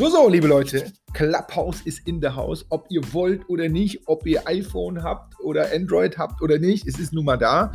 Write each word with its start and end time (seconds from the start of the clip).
So, 0.00 0.08
so, 0.08 0.30
liebe 0.30 0.46
Leute, 0.46 0.90
Clubhouse 1.12 1.82
ist 1.82 2.08
in 2.08 2.22
der 2.22 2.34
Haus. 2.34 2.64
Ob 2.70 2.86
ihr 2.88 3.12
wollt 3.12 3.46
oder 3.50 3.68
nicht, 3.68 4.00
ob 4.06 4.26
ihr 4.26 4.48
iPhone 4.48 5.02
habt 5.02 5.38
oder 5.40 5.74
Android 5.74 6.16
habt 6.16 6.40
oder 6.40 6.58
nicht, 6.58 6.86
es 6.86 6.98
ist 6.98 7.12
nun 7.12 7.26
mal 7.26 7.36
da 7.36 7.70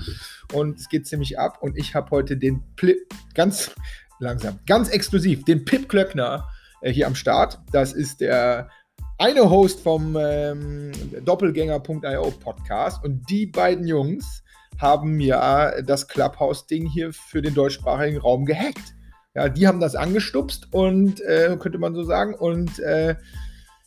und 0.51 0.79
es 0.79 0.89
geht 0.89 1.05
ziemlich 1.05 1.37
ab. 1.37 1.59
Und 1.61 1.77
ich 1.77 1.93
habe 1.93 2.09
heute 2.09 2.35
den 2.35 2.63
Plip, 2.77 3.13
ganz 3.35 3.69
langsam, 4.17 4.57
ganz 4.65 4.89
exklusiv, 4.89 5.45
den 5.45 5.65
Pip 5.65 5.87
Klöckner 5.87 6.47
äh, 6.81 6.91
hier 6.91 7.05
am 7.05 7.13
Start. 7.13 7.59
Das 7.71 7.93
ist 7.93 8.21
der 8.21 8.71
eine 9.19 9.47
Host 9.47 9.81
vom 9.81 10.17
ähm, 10.19 10.93
Doppelgänger.io 11.23 12.31
Podcast 12.43 13.03
und 13.03 13.29
die 13.29 13.45
beiden 13.45 13.85
Jungs 13.85 14.41
haben 14.79 15.19
ja 15.19 15.79
das 15.83 16.07
Clubhouse-Ding 16.07 16.87
hier 16.87 17.13
für 17.13 17.43
den 17.43 17.53
deutschsprachigen 17.53 18.17
Raum 18.17 18.45
gehackt. 18.45 18.94
Ja, 19.35 19.49
die 19.49 19.67
haben 19.67 19.81
das 19.81 19.95
angestupst 19.95 20.69
und 20.71 21.19
äh, 21.21 21.57
könnte 21.59 21.77
man 21.77 21.93
so 21.93 22.03
sagen 22.03 22.33
und 22.33 22.79
äh, 22.79 23.15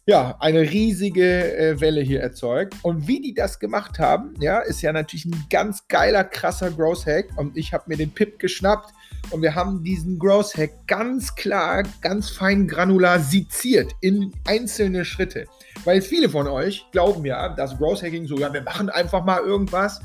ja, 0.08 0.36
eine 0.40 0.60
riesige 0.60 1.56
äh, 1.56 1.80
Welle 1.82 2.00
hier 2.00 2.22
erzeugt. 2.22 2.74
Und 2.82 3.06
wie 3.08 3.20
die 3.20 3.34
das 3.34 3.58
gemacht 3.58 3.98
haben, 3.98 4.32
ja, 4.40 4.60
ist 4.60 4.80
ja 4.80 4.90
natürlich 4.90 5.26
ein 5.26 5.46
ganz 5.50 5.86
geiler, 5.86 6.24
krasser 6.24 6.70
Growth 6.70 7.04
Hack. 7.04 7.26
Und 7.36 7.58
ich 7.58 7.74
habe 7.74 7.84
mir 7.88 7.98
den 7.98 8.10
Pip 8.10 8.38
geschnappt 8.38 8.94
und 9.30 9.42
wir 9.42 9.54
haben 9.54 9.84
diesen 9.84 10.18
Growth 10.18 10.56
Hack 10.56 10.70
ganz 10.86 11.34
klar, 11.34 11.82
ganz 12.00 12.30
fein 12.30 12.66
granular 12.66 13.20
seziert 13.20 13.92
in 14.00 14.32
einzelne 14.46 15.04
Schritte. 15.04 15.44
Weil 15.84 16.00
viele 16.00 16.30
von 16.30 16.46
euch 16.46 16.86
glauben 16.90 17.26
ja, 17.26 17.50
dass 17.50 17.76
Growth 17.76 18.02
Hacking 18.02 18.26
so, 18.26 18.38
ja, 18.38 18.50
wir 18.50 18.62
machen 18.62 18.88
einfach 18.88 19.24
mal 19.26 19.40
irgendwas 19.40 20.00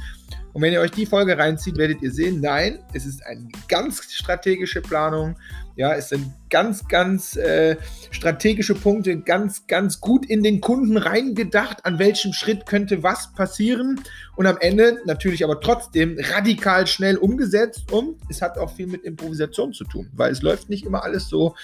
und 0.53 0.61
wenn 0.61 0.71
ihr 0.71 0.81
euch 0.81 0.91
die 0.91 1.07
Folge 1.07 1.37
reinzieht, 1.37 1.77
werdet 1.77 2.01
ihr 2.03 2.11
sehen, 2.11 2.39
nein, 2.39 2.79
es 2.93 3.05
ist 3.05 3.25
eine 3.25 3.47
ganz 3.67 4.03
strategische 4.11 4.81
Planung. 4.81 5.35
Ja, 5.75 5.95
es 5.95 6.09
sind 6.09 6.31
ganz, 6.51 6.87
ganz 6.87 7.35
äh, 7.35 7.75
strategische 8.11 8.75
Punkte, 8.75 9.17
ganz, 9.17 9.65
ganz 9.65 9.99
gut 9.99 10.27
in 10.27 10.43
den 10.43 10.61
Kunden 10.61 10.97
reingedacht, 10.97 11.83
an 11.83 11.97
welchem 11.97 12.33
Schritt 12.33 12.67
könnte 12.67 13.01
was 13.01 13.33
passieren. 13.33 13.99
Und 14.35 14.45
am 14.45 14.57
Ende 14.59 14.99
natürlich 15.05 15.43
aber 15.43 15.59
trotzdem 15.59 16.19
radikal 16.19 16.85
schnell 16.85 17.17
umgesetzt. 17.17 17.91
Und 17.91 18.21
es 18.29 18.43
hat 18.43 18.59
auch 18.59 18.75
viel 18.75 18.85
mit 18.85 19.03
Improvisation 19.03 19.73
zu 19.73 19.85
tun, 19.85 20.11
weil 20.13 20.31
es 20.31 20.43
läuft 20.43 20.69
nicht 20.69 20.85
immer 20.85 21.03
alles 21.03 21.27
so, 21.27 21.55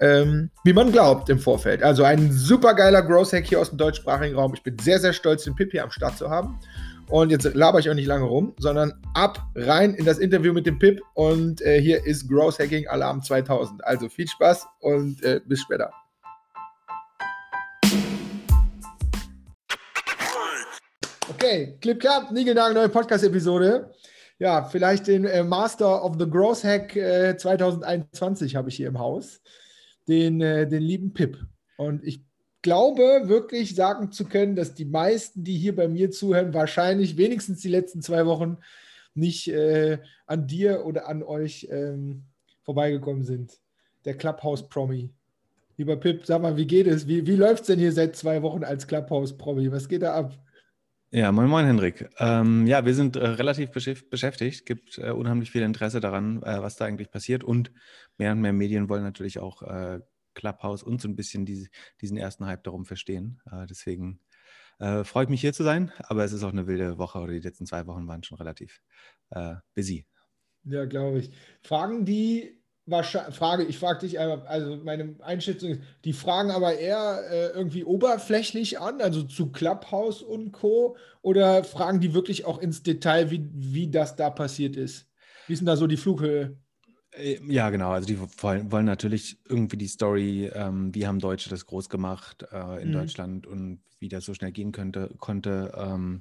ähm, 0.00 0.50
wie 0.62 0.72
man 0.72 0.92
glaubt 0.92 1.28
im 1.28 1.40
Vorfeld. 1.40 1.82
Also 1.82 2.04
ein 2.04 2.30
super 2.30 2.74
geiler 2.74 3.02
Growth 3.02 3.32
Hack 3.32 3.46
hier 3.46 3.60
aus 3.60 3.70
dem 3.70 3.78
deutschsprachigen 3.78 4.36
Raum. 4.36 4.54
Ich 4.54 4.62
bin 4.62 4.78
sehr, 4.78 5.00
sehr 5.00 5.12
stolz, 5.12 5.42
den 5.42 5.56
Pip 5.56 5.72
hier 5.72 5.82
am 5.82 5.90
Start 5.90 6.16
zu 6.16 6.30
haben. 6.30 6.60
Und 7.10 7.30
jetzt 7.30 7.54
laber 7.54 7.80
ich 7.80 7.90
auch 7.90 7.94
nicht 7.94 8.06
lange 8.06 8.24
rum, 8.24 8.54
sondern 8.58 8.92
ab 9.14 9.44
rein 9.56 9.94
in 9.94 10.04
das 10.04 10.18
Interview 10.18 10.52
mit 10.52 10.64
dem 10.64 10.78
Pip. 10.78 11.00
Und 11.14 11.60
äh, 11.60 11.80
hier 11.80 12.06
ist 12.06 12.28
Growth 12.28 12.60
Hacking 12.60 12.86
Alarm 12.86 13.20
2000. 13.20 13.84
Also 13.84 14.08
viel 14.08 14.28
Spaß 14.28 14.64
und 14.78 15.20
äh, 15.24 15.40
bis 15.44 15.60
später. 15.60 15.90
Okay, 21.30 21.76
Clip 21.80 21.98
Club, 21.98 22.30
Nigelnagel, 22.30 22.74
neue 22.74 22.88
Podcast-Episode. 22.88 23.90
Ja, 24.38 24.62
vielleicht 24.62 25.08
den 25.08 25.24
äh, 25.24 25.42
Master 25.42 26.04
of 26.04 26.14
the 26.16 26.30
Growth 26.30 26.62
Hack 26.62 26.94
äh, 26.94 27.36
2021 27.36 28.54
habe 28.54 28.68
ich 28.68 28.76
hier 28.76 28.86
im 28.86 29.00
Haus. 29.00 29.40
Den, 30.06 30.40
äh, 30.40 30.68
den 30.68 30.82
lieben 30.82 31.12
Pip. 31.12 31.38
Und 31.76 32.04
ich 32.04 32.24
glaube 32.62 33.22
wirklich 33.24 33.74
sagen 33.74 34.12
zu 34.12 34.24
können, 34.24 34.56
dass 34.56 34.74
die 34.74 34.84
meisten, 34.84 35.44
die 35.44 35.56
hier 35.56 35.74
bei 35.74 35.88
mir 35.88 36.10
zuhören, 36.10 36.54
wahrscheinlich 36.54 37.16
wenigstens 37.16 37.60
die 37.60 37.68
letzten 37.68 38.02
zwei 38.02 38.26
Wochen 38.26 38.58
nicht 39.14 39.48
äh, 39.48 39.98
an 40.26 40.46
dir 40.46 40.84
oder 40.84 41.08
an 41.08 41.22
euch 41.22 41.68
ähm, 41.70 42.24
vorbeigekommen 42.62 43.24
sind. 43.24 43.58
Der 44.04 44.16
Clubhouse-Promi. 44.16 45.10
Lieber 45.76 45.96
Pip, 45.96 46.26
sag 46.26 46.42
mal, 46.42 46.56
wie 46.56 46.66
geht 46.66 46.86
es? 46.86 47.08
Wie, 47.08 47.26
wie 47.26 47.36
läuft 47.36 47.62
es 47.62 47.66
denn 47.68 47.78
hier 47.78 47.92
seit 47.92 48.16
zwei 48.16 48.42
Wochen 48.42 48.64
als 48.64 48.86
Clubhouse-Promi? 48.86 49.72
Was 49.72 49.88
geht 49.88 50.02
da 50.02 50.14
ab? 50.14 50.38
Ja, 51.12 51.32
moin, 51.32 51.48
moin, 51.48 51.66
Hendrik. 51.66 52.08
Ähm, 52.18 52.68
ja, 52.68 52.84
wir 52.84 52.94
sind 52.94 53.16
äh, 53.16 53.26
relativ 53.26 53.72
beschäftigt, 53.72 54.64
gibt 54.64 54.96
äh, 54.98 55.10
unheimlich 55.10 55.50
viel 55.50 55.62
Interesse 55.62 55.98
daran, 55.98 56.40
äh, 56.44 56.62
was 56.62 56.76
da 56.76 56.84
eigentlich 56.84 57.10
passiert 57.10 57.42
und 57.42 57.72
mehr 58.16 58.30
und 58.30 58.40
mehr 58.40 58.52
Medien 58.52 58.88
wollen 58.88 59.02
natürlich 59.02 59.40
auch 59.40 59.62
äh, 59.62 59.98
Clubhouse 60.40 60.82
und 60.82 61.00
so 61.00 61.08
ein 61.08 61.16
bisschen 61.16 61.44
diese, 61.44 61.68
diesen 62.00 62.16
ersten 62.16 62.46
Hype 62.46 62.64
darum 62.64 62.86
verstehen. 62.86 63.40
Äh, 63.50 63.66
deswegen 63.66 64.20
äh, 64.78 65.04
freue 65.04 65.24
ich 65.24 65.30
mich 65.30 65.42
hier 65.42 65.52
zu 65.52 65.62
sein, 65.62 65.92
aber 65.98 66.24
es 66.24 66.32
ist 66.32 66.42
auch 66.42 66.52
eine 66.52 66.66
wilde 66.66 66.98
Woche 66.98 67.18
oder 67.18 67.32
die 67.32 67.40
letzten 67.40 67.66
zwei 67.66 67.86
Wochen 67.86 68.08
waren 68.08 68.22
schon 68.22 68.38
relativ 68.38 68.80
äh, 69.30 69.56
busy. 69.74 70.06
Ja, 70.64 70.86
glaube 70.86 71.18
ich. 71.18 71.30
Fragen 71.62 72.04
die 72.04 72.56
Frage, 72.88 73.64
ich 73.64 73.78
frage 73.78 74.00
dich 74.00 74.18
einfach, 74.18 74.46
also 74.46 74.76
meine 74.78 75.14
Einschätzung 75.20 75.70
ist, 75.70 75.82
die 76.04 76.12
fragen 76.12 76.50
aber 76.50 76.76
eher 76.76 77.20
äh, 77.30 77.48
irgendwie 77.50 77.84
oberflächlich 77.84 78.80
an, 78.80 79.00
also 79.00 79.22
zu 79.22 79.52
Clubhouse 79.52 80.22
und 80.22 80.52
Co. 80.52 80.96
Oder 81.22 81.62
fragen 81.62 82.00
die 82.00 82.14
wirklich 82.14 82.46
auch 82.46 82.58
ins 82.58 82.82
Detail, 82.82 83.30
wie, 83.30 83.48
wie 83.52 83.90
das 83.90 84.16
da 84.16 84.30
passiert 84.30 84.76
ist? 84.76 85.08
Wie 85.46 85.52
ist 85.52 85.60
denn 85.60 85.66
da 85.66 85.76
so 85.76 85.86
die 85.86 85.98
Flughöhe? 85.98 86.56
Äh, 87.12 87.40
ja, 87.46 87.70
genau. 87.70 87.90
Also 87.90 88.06
die 88.06 88.18
wollen, 88.42 88.70
wollen 88.70 88.86
natürlich 88.86 89.38
irgendwie 89.48 89.76
die 89.76 89.88
Story, 89.88 90.50
ähm, 90.52 90.94
wie 90.94 91.06
haben 91.06 91.18
Deutsche 91.18 91.50
das 91.50 91.66
groß 91.66 91.88
gemacht 91.88 92.46
äh, 92.52 92.82
in 92.82 92.88
mhm. 92.88 92.92
Deutschland 92.92 93.46
und 93.46 93.80
wie 93.98 94.08
das 94.08 94.24
so 94.24 94.34
schnell 94.34 94.52
gehen 94.52 94.72
könnte, 94.72 95.14
konnte. 95.18 95.72
Ähm, 95.76 96.20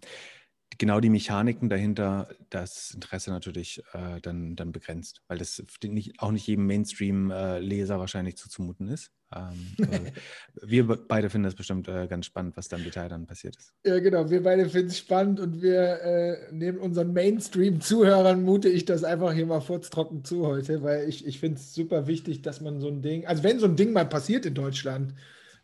genau 0.77 0.99
die 0.99 1.09
Mechaniken 1.09 1.69
dahinter, 1.69 2.29
das 2.49 2.91
Interesse 2.91 3.31
natürlich 3.31 3.81
äh, 3.93 4.21
dann, 4.21 4.55
dann 4.55 4.71
begrenzt, 4.71 5.21
weil 5.27 5.37
das 5.37 5.61
nicht, 5.83 6.19
auch 6.19 6.31
nicht 6.31 6.47
jedem 6.47 6.65
Mainstream-Leser 6.67 7.95
äh, 7.95 7.99
wahrscheinlich 7.99 8.37
zuzumuten 8.37 8.87
ist. 8.87 9.11
Ähm, 9.35 9.75
wir 10.61 10.87
beide 10.87 11.29
finden 11.29 11.45
das 11.45 11.55
bestimmt 11.55 11.87
äh, 11.87 12.07
ganz 12.07 12.25
spannend, 12.25 12.57
was 12.57 12.67
da 12.67 12.77
im 12.77 12.83
Detail 12.83 13.09
dann 13.09 13.27
passiert 13.27 13.55
ist. 13.57 13.73
Ja, 13.85 13.99
genau. 13.99 14.29
Wir 14.29 14.41
beide 14.41 14.69
finden 14.69 14.89
es 14.89 14.97
spannend 14.97 15.39
und 15.39 15.61
wir 15.61 16.01
äh, 16.01 16.37
neben 16.51 16.77
unseren 16.79 17.13
Mainstream-Zuhörern 17.13 18.43
mute 18.43 18.69
ich 18.69 18.85
das 18.85 19.03
einfach 19.03 19.33
hier 19.33 19.45
mal 19.45 19.61
furztrocken 19.61 20.23
zu 20.23 20.47
heute, 20.47 20.81
weil 20.83 21.07
ich, 21.07 21.25
ich 21.25 21.39
finde 21.39 21.59
es 21.59 21.73
super 21.73 22.07
wichtig, 22.07 22.41
dass 22.41 22.61
man 22.61 22.79
so 22.79 22.87
ein 22.87 23.01
Ding, 23.01 23.25
also 23.25 23.43
wenn 23.43 23.59
so 23.59 23.65
ein 23.65 23.75
Ding 23.75 23.91
mal 23.91 24.05
passiert 24.05 24.45
in 24.45 24.53
Deutschland, 24.55 25.13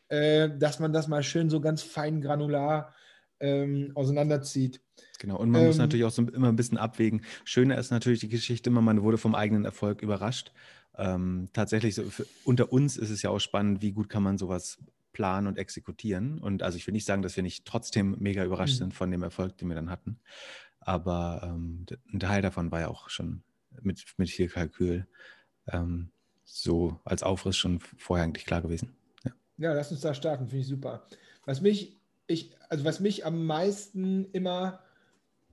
äh, 0.10 0.50
dass 0.58 0.80
man 0.80 0.94
das 0.94 1.08
mal 1.08 1.24
schön 1.24 1.50
so 1.50 1.62
ganz 1.62 1.82
fein 1.82 2.22
granular 2.22 2.94
ähm, 3.46 3.92
auseinanderzieht. 3.96 4.82
Genau, 5.20 5.38
und 5.38 5.50
man 5.50 5.62
ähm, 5.62 5.68
muss 5.68 5.78
natürlich 5.78 6.06
auch 6.06 6.12
so 6.12 6.22
immer 6.24 6.50
ein 6.50 6.56
bisschen 6.56 6.78
abwägen. 6.78 7.22
Schöner 7.44 7.78
ist 7.78 7.92
natürlich 7.92 8.20
die 8.20 8.30
Geschichte 8.30 8.70
immer, 8.70 8.82
man 8.82 9.04
wurde 9.04 9.18
vom 9.18 9.36
eigenen 9.36 9.66
Erfolg 9.66 10.02
überrascht 10.02 10.52
ähm, 10.98 11.50
tatsächlich 11.54 11.96
so 11.96 12.04
für, 12.04 12.26
unter 12.44 12.72
uns 12.72 12.98
ist 12.98 13.10
es 13.10 13.22
ja 13.22 13.30
auch 13.30 13.40
spannend, 13.40 13.82
wie 13.82 13.92
gut 13.92 14.10
kann 14.10 14.24
man 14.24 14.38
sowas 14.38 14.78
planen 15.12 15.48
und 15.48 15.58
exekutieren. 15.58 16.40
Und 16.40 16.64
also 16.64 16.78
ich 16.78 16.86
will 16.88 16.94
nicht 16.94 17.06
sagen, 17.06 17.22
dass 17.22 17.36
wir 17.36 17.44
nicht 17.44 17.66
trotzdem 17.66 18.16
mega 18.20 18.44
überrascht 18.44 18.76
mhm. 18.76 18.80
sind 18.80 18.94
von 18.94 19.12
dem 19.12 19.24
Erfolg, 19.24 19.58
den 19.58 19.70
wir 19.70 19.76
dann 19.76 19.90
hatten. 19.90 20.20
Aber 20.80 21.42
ähm, 21.44 21.86
ein 22.14 22.20
Teil 22.20 22.42
davon 22.42 22.72
war 22.72 22.82
ja 22.82 22.88
auch 22.90 23.10
schon 23.10 23.44
mit, 23.82 24.04
mit 24.18 24.30
viel 24.30 24.48
Kalkül 24.48 25.08
ähm, 25.68 26.10
so 26.44 27.00
als 27.04 27.24
Aufriss 27.24 27.58
schon 27.58 27.80
vorher 27.80 28.24
eigentlich 28.24 28.46
klar 28.46 28.62
gewesen. 28.62 28.96
Ja, 29.24 29.32
ja 29.58 29.74
lass 29.74 29.92
uns 29.92 30.02
da 30.02 30.14
starten, 30.14 30.48
finde 30.48 30.62
ich 30.62 30.68
super. 30.68 31.08
Was 31.46 31.62
mich, 31.62 31.98
ich, 32.28 32.52
also 32.70 32.86
was 32.86 33.00
mich 33.00 33.26
am 33.26 33.46
meisten 33.46 34.28
immer 34.32 34.80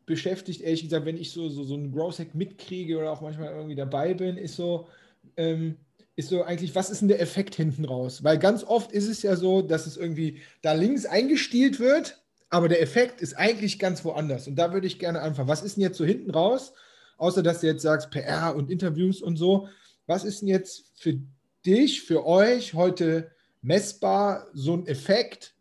beschäftigt, 0.07 0.63
ehrlich 0.63 0.83
gesagt, 0.83 1.07
wenn 1.07 1.17
ich 1.17 1.31
so, 1.31 1.49
so, 1.49 1.65
so 1.65 1.75
einen 1.75 1.93
Growth 1.93 2.19
Hack 2.19 2.35
mitkriege 2.35 2.99
oder 2.99 3.13
auch 3.13 3.21
manchmal 3.21 3.53
irgendwie 3.53 3.75
dabei 3.75 4.15
bin, 4.15 4.37
ist 4.37 4.57
so, 4.57 4.89
ähm, 5.37 5.77
ist 6.17 6.29
so 6.29 6.43
eigentlich, 6.43 6.75
was 6.75 6.91
ist 6.91 7.01
denn 7.01 7.09
der 7.09 7.21
Effekt 7.21 7.55
hinten 7.55 7.85
raus? 7.85 8.23
Weil 8.23 8.39
ganz 8.39 8.65
oft 8.65 8.93
ist 8.93 9.09
es 9.09 9.23
ja 9.23 9.37
so, 9.37 9.63
dass 9.63 9.87
es 9.87 9.97
irgendwie 9.97 10.41
da 10.61 10.73
links 10.73 11.07
eingestielt 11.07 11.79
wird, 11.79 12.23
aber 12.51 12.69
der 12.69 12.83
Effekt 12.83 13.23
ist 13.23 13.35
eigentlich 13.35 13.79
ganz 13.79 14.05
woanders. 14.05 14.47
Und 14.47 14.57
da 14.57 14.73
würde 14.73 14.87
ich 14.87 14.99
gerne 14.99 15.23
anfangen. 15.23 15.49
Was 15.49 15.63
ist 15.63 15.77
denn 15.77 15.83
jetzt 15.83 15.97
so 15.97 16.05
hinten 16.05 16.31
raus? 16.31 16.75
Außer 17.17 17.43
dass 17.43 17.61
du 17.61 17.67
jetzt 17.67 17.83
sagst, 17.83 18.11
PR 18.11 18.55
und 18.55 18.71
Interviews 18.71 19.23
und 19.23 19.37
so. 19.37 19.69
Was 20.07 20.25
ist 20.25 20.43
denn 20.43 20.49
jetzt 20.49 20.93
für 20.97 21.19
dich, 21.65 22.03
für 22.03 22.27
euch 22.27 22.75
heute 22.75 23.31
messbar 23.63 24.49
so 24.53 24.75
ein 24.75 24.87
Effekt, 24.87 25.55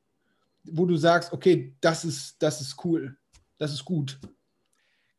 wo 0.63 0.85
du 0.85 0.95
sagst, 0.97 1.33
okay, 1.33 1.75
das 1.81 2.05
ist, 2.05 2.41
das 2.41 2.61
ist 2.61 2.83
cool, 2.83 3.17
das 3.57 3.73
ist 3.73 3.85
gut? 3.85 4.19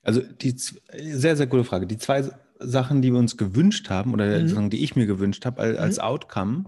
Also 0.03 0.21
die 0.21 0.55
sehr, 0.57 1.37
sehr 1.37 1.47
gute 1.47 1.65
Frage. 1.65 1.87
Die 1.87 1.99
zwei 1.99 2.29
Sachen, 2.59 3.03
die 3.03 3.13
wir 3.13 3.19
uns 3.19 3.37
gewünscht 3.37 3.89
haben 3.91 4.13
oder 4.13 4.41
mhm. 4.41 4.71
die 4.71 4.83
ich 4.83 4.97
mir 4.97 5.07
gewünscht 5.07 5.45
habe 5.47 5.63
als, 5.63 5.97
mhm. 5.97 6.03
Outcome, 6.03 6.65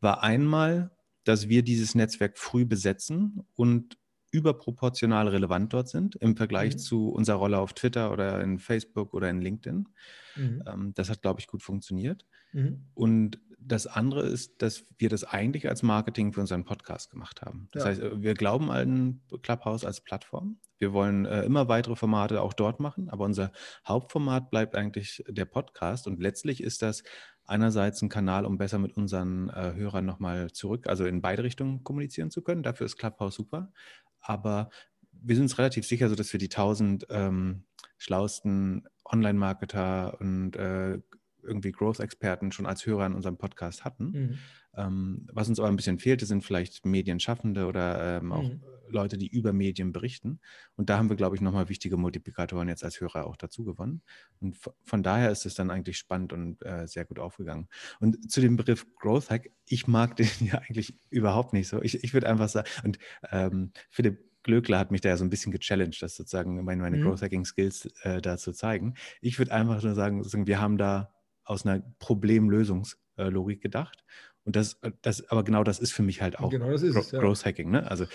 war 0.00 0.22
einmal, 0.22 0.90
dass 1.24 1.48
wir 1.48 1.62
dieses 1.62 1.94
Netzwerk 1.94 2.38
früh 2.38 2.64
besetzen 2.64 3.44
und 3.54 3.96
überproportional 4.30 5.28
relevant 5.28 5.72
dort 5.72 5.88
sind 5.88 6.16
im 6.16 6.36
Vergleich 6.36 6.74
mhm. 6.74 6.78
zu 6.78 7.08
unserer 7.08 7.36
Rolle 7.36 7.58
auf 7.58 7.72
Twitter 7.72 8.12
oder 8.12 8.42
in 8.42 8.58
Facebook 8.58 9.14
oder 9.14 9.30
in 9.30 9.40
LinkedIn. 9.40 9.88
Mhm. 10.36 10.62
Ähm, 10.66 10.92
das 10.94 11.08
hat, 11.08 11.22
glaube 11.22 11.40
ich, 11.40 11.46
gut 11.46 11.62
funktioniert. 11.62 12.26
Mhm. 12.52 12.84
Und 12.94 13.38
das 13.66 13.86
andere 13.86 14.22
ist, 14.22 14.62
dass 14.62 14.84
wir 14.98 15.08
das 15.08 15.24
eigentlich 15.24 15.68
als 15.68 15.82
Marketing 15.82 16.32
für 16.32 16.40
unseren 16.40 16.64
Podcast 16.64 17.10
gemacht 17.10 17.42
haben. 17.42 17.68
Das 17.72 17.82
ja. 17.82 17.90
heißt, 17.90 18.02
wir 18.22 18.34
glauben 18.34 18.70
an 18.70 19.20
Clubhouse 19.42 19.84
als 19.84 20.00
Plattform. 20.00 20.58
Wir 20.78 20.92
wollen 20.92 21.24
äh, 21.24 21.42
immer 21.42 21.68
weitere 21.68 21.96
Formate 21.96 22.42
auch 22.42 22.52
dort 22.52 22.80
machen, 22.80 23.08
aber 23.08 23.24
unser 23.24 23.50
Hauptformat 23.86 24.50
bleibt 24.50 24.76
eigentlich 24.76 25.24
der 25.26 25.46
Podcast 25.46 26.06
und 26.06 26.20
letztlich 26.20 26.62
ist 26.62 26.82
das 26.82 27.02
einerseits 27.44 28.02
ein 28.02 28.08
Kanal, 28.08 28.44
um 28.44 28.58
besser 28.58 28.78
mit 28.78 28.96
unseren 28.96 29.48
äh, 29.50 29.72
Hörern 29.74 30.04
nochmal 30.04 30.50
zurück, 30.52 30.86
also 30.88 31.06
in 31.06 31.22
beide 31.22 31.44
Richtungen 31.44 31.82
kommunizieren 31.82 32.30
zu 32.30 32.42
können. 32.42 32.62
Dafür 32.62 32.86
ist 32.86 32.96
Clubhouse 32.96 33.34
super. 33.34 33.72
Aber 34.20 34.70
wir 35.12 35.34
sind 35.34 35.44
uns 35.44 35.58
relativ 35.58 35.86
sicher, 35.86 36.08
so 36.08 36.14
dass 36.14 36.32
wir 36.32 36.38
die 36.38 36.48
tausend 36.48 37.06
ähm, 37.10 37.64
schlauesten 37.98 38.86
Online-Marketer 39.04 40.20
und 40.20 40.56
äh, 40.56 40.98
irgendwie 41.46 41.72
Growth-Experten 41.72 42.52
schon 42.52 42.66
als 42.66 42.84
Hörer 42.84 43.06
in 43.06 43.14
unserem 43.14 43.38
Podcast 43.38 43.84
hatten. 43.84 44.04
Mhm. 44.04 44.38
Ähm, 44.76 45.26
was 45.32 45.48
uns 45.48 45.58
aber 45.58 45.68
ein 45.68 45.76
bisschen 45.76 45.98
fehlte, 45.98 46.26
sind 46.26 46.44
vielleicht 46.44 46.84
Medienschaffende 46.84 47.66
oder 47.66 48.18
ähm, 48.18 48.32
auch 48.32 48.42
mhm. 48.42 48.60
Leute, 48.88 49.18
die 49.18 49.28
über 49.28 49.52
Medien 49.52 49.92
berichten. 49.92 50.40
Und 50.76 50.90
da 50.90 50.98
haben 50.98 51.08
wir, 51.08 51.16
glaube 51.16 51.34
ich, 51.34 51.42
nochmal 51.42 51.68
wichtige 51.68 51.96
Multiplikatoren 51.96 52.68
jetzt 52.68 52.84
als 52.84 53.00
Hörer 53.00 53.26
auch 53.26 53.36
dazu 53.36 53.64
gewonnen. 53.64 54.02
Und 54.40 54.58
von 54.84 55.02
daher 55.02 55.30
ist 55.30 55.46
es 55.46 55.54
dann 55.54 55.70
eigentlich 55.70 55.98
spannend 55.98 56.32
und 56.32 56.64
äh, 56.64 56.86
sehr 56.86 57.04
gut 57.04 57.18
aufgegangen. 57.18 57.68
Und 58.00 58.30
zu 58.30 58.40
dem 58.40 58.56
Begriff 58.56 58.86
Growth 58.96 59.30
Hack, 59.30 59.50
ich 59.66 59.86
mag 59.86 60.16
den 60.16 60.28
ja 60.40 60.58
eigentlich 60.58 60.98
überhaupt 61.10 61.52
nicht 61.52 61.68
so. 61.68 61.80
Ich, 61.82 62.02
ich 62.04 62.14
würde 62.14 62.28
einfach 62.28 62.48
sagen, 62.48 62.68
und 62.84 62.98
ähm, 63.30 63.72
Philipp 63.90 64.18
Glöckler 64.46 64.78
hat 64.78 64.92
mich 64.92 65.00
da 65.00 65.08
ja 65.08 65.16
so 65.16 65.24
ein 65.24 65.30
bisschen 65.30 65.50
gechallenged, 65.50 66.00
das 66.00 66.14
sozusagen 66.14 66.62
meine, 66.64 66.80
meine 66.80 66.98
mhm. 66.98 67.02
Growth 67.02 67.22
Hacking 67.22 67.44
Skills 67.44 67.86
äh, 68.02 68.22
da 68.22 68.38
zu 68.38 68.52
zeigen. 68.52 68.94
Ich 69.20 69.38
würde 69.38 69.52
einfach 69.52 69.82
nur 69.82 69.94
sagen, 69.94 70.46
wir 70.46 70.60
haben 70.60 70.78
da 70.78 71.12
aus 71.46 71.64
einer 71.64 71.82
Problemlösungslogik 71.98 73.62
gedacht. 73.62 74.04
Und 74.44 74.54
das, 74.54 74.74
äh, 74.82 74.92
das, 75.02 75.28
aber 75.30 75.42
genau 75.42 75.64
das 75.64 75.78
ist 75.78 75.92
für 75.92 76.02
mich 76.02 76.22
halt 76.22 76.38
auch 76.38 76.50
genau 76.50 76.70
das 76.70 76.82
ist 76.82 76.94
Gro 76.94 77.00
es, 77.00 77.10
ja. 77.10 77.20
Growth 77.20 77.44
Hacking. 77.44 77.70
Ne? 77.70 77.90
Also 77.90 78.06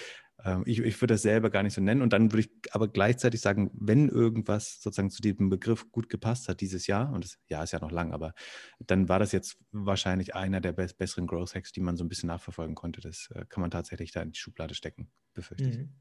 ähm, 0.43 0.63
ich, 0.65 0.79
ich 0.79 0.99
würde 1.01 1.13
das 1.13 1.21
selber 1.21 1.49
gar 1.49 1.63
nicht 1.63 1.73
so 1.73 1.81
nennen. 1.81 2.01
Und 2.01 2.13
dann 2.13 2.31
würde 2.31 2.41
ich 2.41 2.51
aber 2.71 2.87
gleichzeitig 2.87 3.41
sagen, 3.41 3.69
wenn 3.73 4.09
irgendwas 4.09 4.81
sozusagen 4.81 5.09
zu 5.09 5.21
diesem 5.21 5.49
Begriff 5.49 5.91
gut 5.91 6.09
gepasst 6.09 6.47
hat 6.47 6.61
dieses 6.61 6.87
Jahr, 6.87 7.11
und 7.11 7.23
das 7.23 7.37
Jahr 7.47 7.63
ist 7.63 7.73
ja 7.73 7.79
noch 7.79 7.91
lang, 7.91 8.13
aber 8.13 8.33
dann 8.79 9.09
war 9.09 9.19
das 9.19 9.31
jetzt 9.31 9.57
wahrscheinlich 9.71 10.35
einer 10.35 10.61
der 10.61 10.73
be 10.73 10.87
besseren 10.97 11.27
Growth 11.27 11.55
Hacks, 11.55 11.71
die 11.71 11.81
man 11.81 11.97
so 11.97 12.03
ein 12.03 12.09
bisschen 12.09 12.27
nachverfolgen 12.27 12.75
konnte. 12.75 13.01
Das 13.01 13.29
äh, 13.35 13.45
kann 13.49 13.61
man 13.61 13.71
tatsächlich 13.71 14.11
da 14.11 14.21
in 14.21 14.31
die 14.31 14.39
Schublade 14.39 14.73
stecken, 14.73 15.11
befürchte 15.33 15.69
ich. 15.69 15.77
Mhm. 15.77 15.93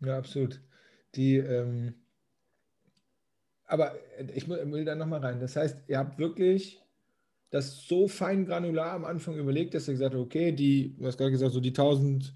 Ja, 0.00 0.18
absolut. 0.18 0.62
Die, 1.14 1.36
ähm, 1.36 1.94
aber 3.68 3.94
ich 4.34 4.48
will 4.48 4.84
da 4.84 4.94
nochmal 4.94 5.20
rein. 5.20 5.40
Das 5.40 5.54
heißt, 5.54 5.76
ihr 5.86 5.98
habt 5.98 6.18
wirklich 6.18 6.80
das 7.50 7.86
so 7.86 8.08
fein 8.08 8.46
granular 8.46 8.92
am 8.92 9.04
Anfang 9.04 9.36
überlegt, 9.36 9.74
dass 9.74 9.88
ihr 9.88 9.92
gesagt 9.92 10.14
habt, 10.14 10.22
okay, 10.22 10.52
die, 10.52 10.94
du 10.98 11.06
hast 11.06 11.18
gerade 11.18 11.30
gesagt, 11.30 11.52
so 11.52 11.60
die 11.60 11.70
1000 11.70 12.34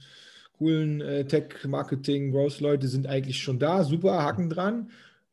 coolen 0.56 1.00
äh, 1.00 1.24
Tech-Marketing, 1.26 2.30
Growth-Leute 2.32 2.86
sind 2.86 3.06
eigentlich 3.06 3.42
schon 3.42 3.58
da, 3.58 3.82
super, 3.82 4.22
Haken 4.22 4.48
dran. 4.48 4.90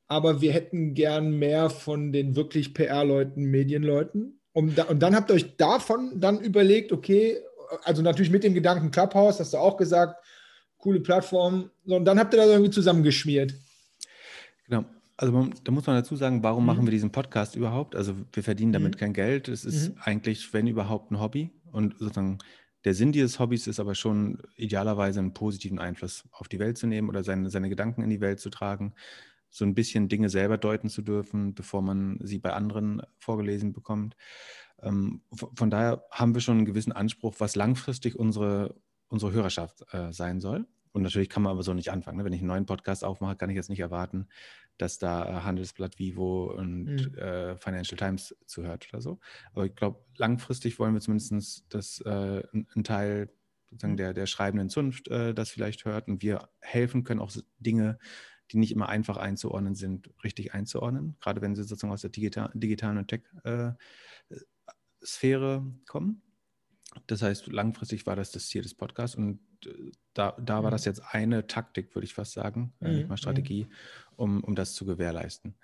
Aber 0.07 0.42
wir 0.42 0.54
hätten 0.54 0.96
gern 0.96 1.38
mehr 1.38 1.69
von 1.69 2.12
den 2.12 2.36
wirklich 2.36 2.74
PR-Leuten, 2.74 3.44
Medienleuten. 3.44 4.40
Um 4.54 4.74
da, 4.74 4.86
und 4.86 5.00
dann 5.00 5.16
habt 5.16 5.30
ihr 5.30 5.36
euch 5.36 5.56
davon 5.57 6.19
dann 6.19 6.40
überlegt, 6.40 6.92
okay, 6.92 7.38
also 7.84 8.01
natürlich 8.01 8.31
mit 8.31 8.44
dem 8.44 8.56
Gedanken 8.56 8.90
Clubhouse, 8.90 9.40
hast 9.40 9.54
du 9.54 9.57
auch 9.57 9.78
gesagt, 9.78 10.16
coole 10.78 11.00
Plattform. 11.00 11.69
So, 11.86 11.96
und 11.96 12.06
dann 12.06 12.18
habt 12.18 12.34
ihr 12.34 12.38
das 12.38 12.48
irgendwie 12.48 12.72
zusammengeschmiert. 12.72 13.54
Genau. 14.66 14.86
Also 15.19 15.33
man, 15.33 15.54
da 15.66 15.74
muss 15.74 15.86
man 15.86 15.98
dazu 15.98 16.16
sagen, 16.16 16.44
warum 16.44 16.63
mhm. 16.63 16.68
machen 16.68 16.86
wir 16.86 16.92
diesen 16.92 17.12
Podcast 17.12 17.57
überhaupt? 17.57 17.94
Also 17.94 18.16
wir 18.31 18.42
verdienen 18.42 18.71
damit 18.71 18.95
mhm. 18.95 19.00
kein 19.00 19.13
Geld. 19.13 19.50
Es 19.50 19.66
ist 19.66 19.89
mhm. 19.89 20.01
eigentlich, 20.01 20.54
wenn 20.54 20.66
überhaupt, 20.66 21.12
ein 21.12 21.19
Hobby. 21.19 21.50
Und 21.74 22.00
sozusagen 22.00 22.38
der 22.86 22.94
Sinn 22.94 23.12
dieses 23.12 23.38
Hobbys 23.38 23.68
ist 23.68 23.81
aber 23.81 23.95
schon 23.95 24.42
idealerweise 24.56 25.19
einen 25.19 25.33
positiven 25.33 25.77
Einfluss 25.77 26.24
auf 26.31 26.48
die 26.48 26.57
Welt 26.57 26.77
zu 26.77 26.88
nehmen 26.88 27.10
oder 27.10 27.25
seine, 27.25 27.50
seine 27.50 27.68
Gedanken 27.68 28.01
in 28.01 28.10
die 28.10 28.21
Welt 28.21 28.39
zu 28.39 28.50
tragen, 28.50 28.94
so 29.50 29.66
ein 29.66 29.75
bisschen 29.75 30.07
Dinge 30.07 30.30
selber 30.30 30.57
deuten 30.57 30.88
zu 30.88 31.01
dürfen, 31.01 31.54
bevor 31.54 31.81
man 31.81 32.19
sie 32.24 32.39
bei 32.39 32.54
anderen 32.54 33.01
vorgelesen 33.18 33.74
bekommt. 33.74 34.15
Ähm, 34.81 35.22
von 35.33 35.69
daher 35.69 36.06
haben 36.12 36.33
wir 36.33 36.39
schon 36.39 36.60
einen 36.60 36.65
gewissen 36.65 36.94
Anspruch, 36.94 37.36
was 37.39 37.57
langfristig 37.57 38.18
unsere, 38.18 38.74
unsere 39.10 39.33
Hörerschaft 39.33 39.83
äh, 39.92 40.13
sein 40.13 40.39
soll. 40.39 40.65
Und 40.94 41.01
natürlich 41.04 41.30
kann 41.30 41.44
man 41.44 41.51
aber 41.51 41.63
so 41.63 41.74
nicht 41.74 41.92
anfangen. 41.92 42.18
Ne? 42.18 42.24
Wenn 42.24 42.33
ich 42.33 42.39
einen 42.39 42.48
neuen 42.48 42.65
Podcast 42.65 43.04
aufmache, 43.04 43.36
kann 43.36 43.50
ich 43.50 43.56
jetzt 43.57 43.69
nicht 43.69 43.81
erwarten, 43.81 44.30
dass 44.80 44.98
da 44.98 45.28
äh, 45.28 45.42
Handelsblatt 45.44 46.00
Vivo 46.00 46.52
und 46.52 46.86
mhm. 46.86 47.14
äh, 47.16 47.56
Financial 47.58 47.98
Times 47.98 48.36
zuhört 48.46 48.88
oder 48.92 49.02
so. 49.02 49.20
Aber 49.54 49.66
ich 49.66 49.76
glaube, 49.76 50.04
langfristig 50.18 50.80
wollen 50.80 50.94
wir 50.94 51.02
zumindest, 51.02 51.66
dass 51.70 52.02
äh, 52.02 52.42
ein, 52.54 52.84
Teil 52.84 53.30
sozusagen 53.70 53.94
mhm. 53.94 53.98
der, 53.98 54.14
der 54.14 54.26
schreibenden 54.26 54.70
Zunft 54.70 55.10
äh, 55.10 55.34
das 55.34 55.50
vielleicht 55.52 55.86
hört 55.86 56.08
und 56.08 56.24
wir 56.24 56.50
helfen 56.62 57.04
können, 57.04 57.20
auch 57.20 57.31
Dinge, 57.60 58.00
die 58.52 58.58
nicht 58.58 58.72
immer 58.72 58.90
einfach 58.90 59.18
einzuordnen 59.18 59.76
sind, 59.76 60.10
richtig 60.24 60.54
einzuordnen, 60.54 61.18
gerade 61.20 61.42
wenn 61.42 61.56
sie 61.56 61.64
sozusagen 61.64 61.94
aus 61.94 62.02
der 62.02 62.10
digital, 62.10 62.50
digitalen 62.54 62.98
und 62.98 63.08
Tech-Sphäre 63.10 63.78
äh, 65.66 65.86
kommen. 65.86 66.24
Das 67.07 67.22
heißt, 67.22 67.48
langfristig 67.48 68.06
war 68.06 68.16
das 68.16 68.31
das 68.31 68.48
Ziel 68.48 68.62
des 68.62 68.75
Podcasts 68.75 69.16
und 69.16 69.40
äh, 69.66 69.92
da, 70.13 70.38
da 70.40 70.63
war 70.63 70.72
das 70.72 70.86
mhm. 70.86 70.90
jetzt 70.90 71.04
eine 71.12 71.48
Taktik, 71.48 71.96
würde 71.96 72.06
ich 72.06 72.13
fast 72.13 72.34
sagen, 72.34 72.74
äh, 72.80 72.90
nicht 72.90 73.04
mhm, 73.04 73.10
mal 73.10 73.18
Strategie, 73.18 73.68
um, 74.16 74.44
um 74.44 74.56
das 74.56 74.74
zu 74.74 74.86
gewährleisten. 74.86 75.56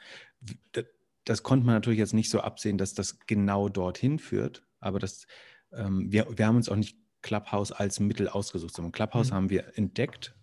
Das, 0.72 0.86
das, 1.24 1.44
konnte 1.44 1.66
man 1.66 1.76
natürlich 1.76 2.00
jetzt 2.00 2.14
nicht 2.14 2.30
so 2.30 2.40
absehen, 2.42 2.78
dass 2.78 2.94
das 2.94 3.20
genau 3.26 3.70
dorthin 3.70 4.20
führt, 4.20 4.64
aber 4.80 5.00
das, 5.00 5.28
ähm, 5.72 6.12
wir, 6.12 6.28
wir 6.38 6.48
haben 6.48 6.58
uns 6.58 6.70
auch 6.70 6.76
nicht 6.76 6.98
Clubhouse 7.22 7.72
als 7.72 8.00
Mittel 8.00 8.30
ausgesucht, 8.30 8.76
sondern 8.76 8.92
Clubhouse 8.92 9.32
mhm. 9.32 9.36
haben 9.36 9.50
wir 9.50 9.78
entdeckt 9.78 10.36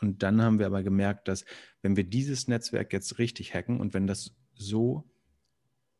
und 0.00 0.22
dann 0.22 0.42
haben 0.42 0.58
wir 0.58 0.66
aber 0.66 0.82
gemerkt, 0.82 1.28
dass 1.28 1.44
wenn 1.82 1.96
wir 1.96 2.04
dieses 2.04 2.48
Netzwerk 2.48 2.92
jetzt 2.92 3.18
richtig 3.18 3.54
hacken 3.54 3.80
und 3.80 3.94
wenn 3.94 4.06
das 4.06 4.34
so 4.54 5.10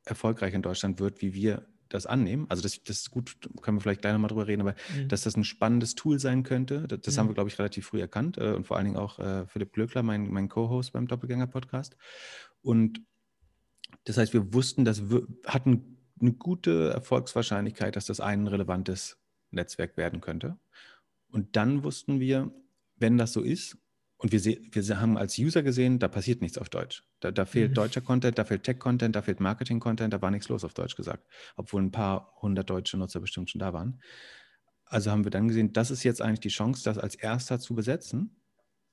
erfolgreich 0.05 0.55
in 0.55 0.63
Deutschland 0.63 1.01
wird, 1.01 1.23
wie 1.23 1.35
wir 1.35 1.67
das 1.89 2.07
annehmen. 2.07 2.47
Also 2.49 2.63
das, 2.63 2.83
das 2.83 2.99
ist 2.99 3.11
gut, 3.11 3.37
können 3.63 3.77
wir 3.77 3.81
vielleicht 3.81 4.01
gleich 4.01 4.13
nochmal 4.13 4.29
drüber 4.29 4.47
reden, 4.47 4.63
aber 4.63 4.75
mhm. 4.97 5.09
dass 5.09 5.23
das 5.23 5.37
ein 5.37 5.45
spannendes 5.45 5.95
Tool 5.95 6.19
sein 6.19 6.43
könnte, 6.43 6.87
das, 6.89 7.01
das 7.01 7.15
mhm. 7.15 7.21
haben 7.21 7.29
wir, 7.29 7.35
glaube 7.35 7.51
ich, 7.51 7.59
relativ 7.59 7.87
früh 7.87 8.01
erkannt 8.01 8.39
äh, 8.39 8.53
und 8.53 8.67
vor 8.67 8.77
allen 8.77 8.87
Dingen 8.87 8.97
auch 8.97 9.19
äh, 9.19 9.47
Philipp 9.47 9.73
Glöckler, 9.73 10.03
mein, 10.03 10.31
mein 10.31 10.49
Co-Host 10.49 10.93
beim 10.93 11.07
Doppelgänger-Podcast. 11.07 11.97
Und 12.63 13.03
das 14.05 14.19
heißt, 14.19 14.33
wir 14.33 14.53
wussten, 14.53 14.85
dass 14.85 15.11
wir 15.11 15.27
hatten 15.47 15.99
eine 16.21 16.33
gute 16.33 16.91
Erfolgswahrscheinlichkeit, 16.91 17.97
dass 17.97 18.07
das 18.07 18.21
ein 18.21 18.47
relevantes 18.47 19.19
Netzwerk 19.51 19.97
werden 19.97 20.21
könnte. 20.21 20.59
Und 21.29 21.57
dann 21.57 21.85
wussten 21.85 22.21
wir, 22.21 22.53
wenn 22.97 23.19
das 23.19 23.33
so 23.33 23.41
ist, 23.43 23.77
und 24.17 24.33
wir, 24.33 24.45
wir 24.45 25.01
haben 25.01 25.19
als 25.19 25.39
User 25.39 25.63
gesehen, 25.63 25.99
da 25.99 26.09
passiert 26.09 26.41
nichts 26.41 26.57
auf 26.59 26.69
Deutsch. 26.69 27.05
Da, 27.21 27.31
da 27.31 27.45
fehlt 27.45 27.71
mhm. 27.71 27.75
deutscher 27.75 28.01
Content, 28.01 28.39
da 28.39 28.45
fehlt 28.45 28.63
Tech-Content, 28.63 29.15
da 29.17 29.23
fehlt 29.23 29.41
Marketing-Content, 29.41 30.13
da 30.13 30.23
war 30.23 30.31
nichts 30.31 30.49
los 30.49 30.65
auf 30.65 30.75
Deutsch 30.75 30.97
gesagt. 30.97 31.27
Obwohl 31.57 31.83
ein 31.83 31.91
paar 31.91 32.33
hundert 32.41 32.71
deutsche 32.71 32.97
Nutzer 32.97 33.21
bestimmt 33.21 33.51
schon 33.51 33.59
da 33.59 33.73
waren. 33.73 34.01
Also 34.87 35.11
haben 35.11 35.25
wir 35.25 35.31
dann 35.31 35.49
gesehen, 35.49 35.73
das 35.73 35.91
ist 35.91 36.05
jetzt 36.05 36.23
eigentlich 36.23 36.41
die 36.41 36.49
Chance, 36.49 36.85
das 36.85 36.99
als 36.99 37.15
erster 37.17 37.59
zu 37.59 37.75
besetzen 37.75 38.37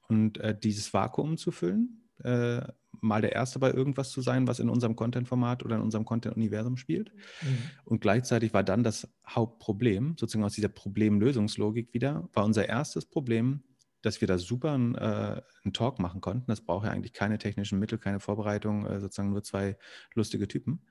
und 0.08 0.40
äh, 0.40 0.58
dieses 0.58 0.94
Vakuum 0.94 1.38
zu 1.38 1.52
füllen. 1.52 2.10
Äh, 2.24 2.62
mal 3.00 3.22
der 3.22 3.32
Erste 3.34 3.60
bei 3.60 3.72
irgendwas 3.72 4.12
zu 4.12 4.22
sein, 4.22 4.48
was 4.48 4.60
in 4.60 4.70
unserem 4.70 4.96
Content-Format 4.96 5.64
oder 5.64 5.78
in 5.78 5.82
unserem 5.82 6.06
Content-Universum 6.06 6.78
spielt. 6.78 7.14
Mhm. 7.42 7.58
Und 7.86 8.02
gleichzeitig 8.02 8.54
war 8.54 8.64
dann 8.64 8.84
das 8.84 9.08
Hauptproblem, 9.28 10.16
sozusagen 10.18 10.44
aus 10.44 10.54
dieser 10.54 10.70
Problemlösungslogik 10.70 11.94
wieder, 11.94 12.30
war 12.34 12.46
unser 12.46 12.68
erstes 12.68 13.06
Problem, 13.06 13.64
dass 14.02 14.22
wir 14.22 14.28
da 14.28 14.38
super 14.38 14.72
einen, 14.72 14.96
äh, 14.96 15.42
einen 15.64 15.74
Talk 15.74 16.00
machen 16.00 16.22
konnten. 16.22 16.46
Das 16.48 16.62
braucht 16.62 16.86
ja 16.86 16.92
eigentlich 16.92 17.14
keine 17.14 17.38
technischen 17.38 17.80
Mittel, 17.80 17.98
keine 17.98 18.20
Vorbereitung, 18.20 18.86
äh, 18.86 19.00
sozusagen 19.00 19.32
nur 19.32 19.44
zwei 19.44 19.78
lustige 20.14 20.48
Typen. 20.48 20.82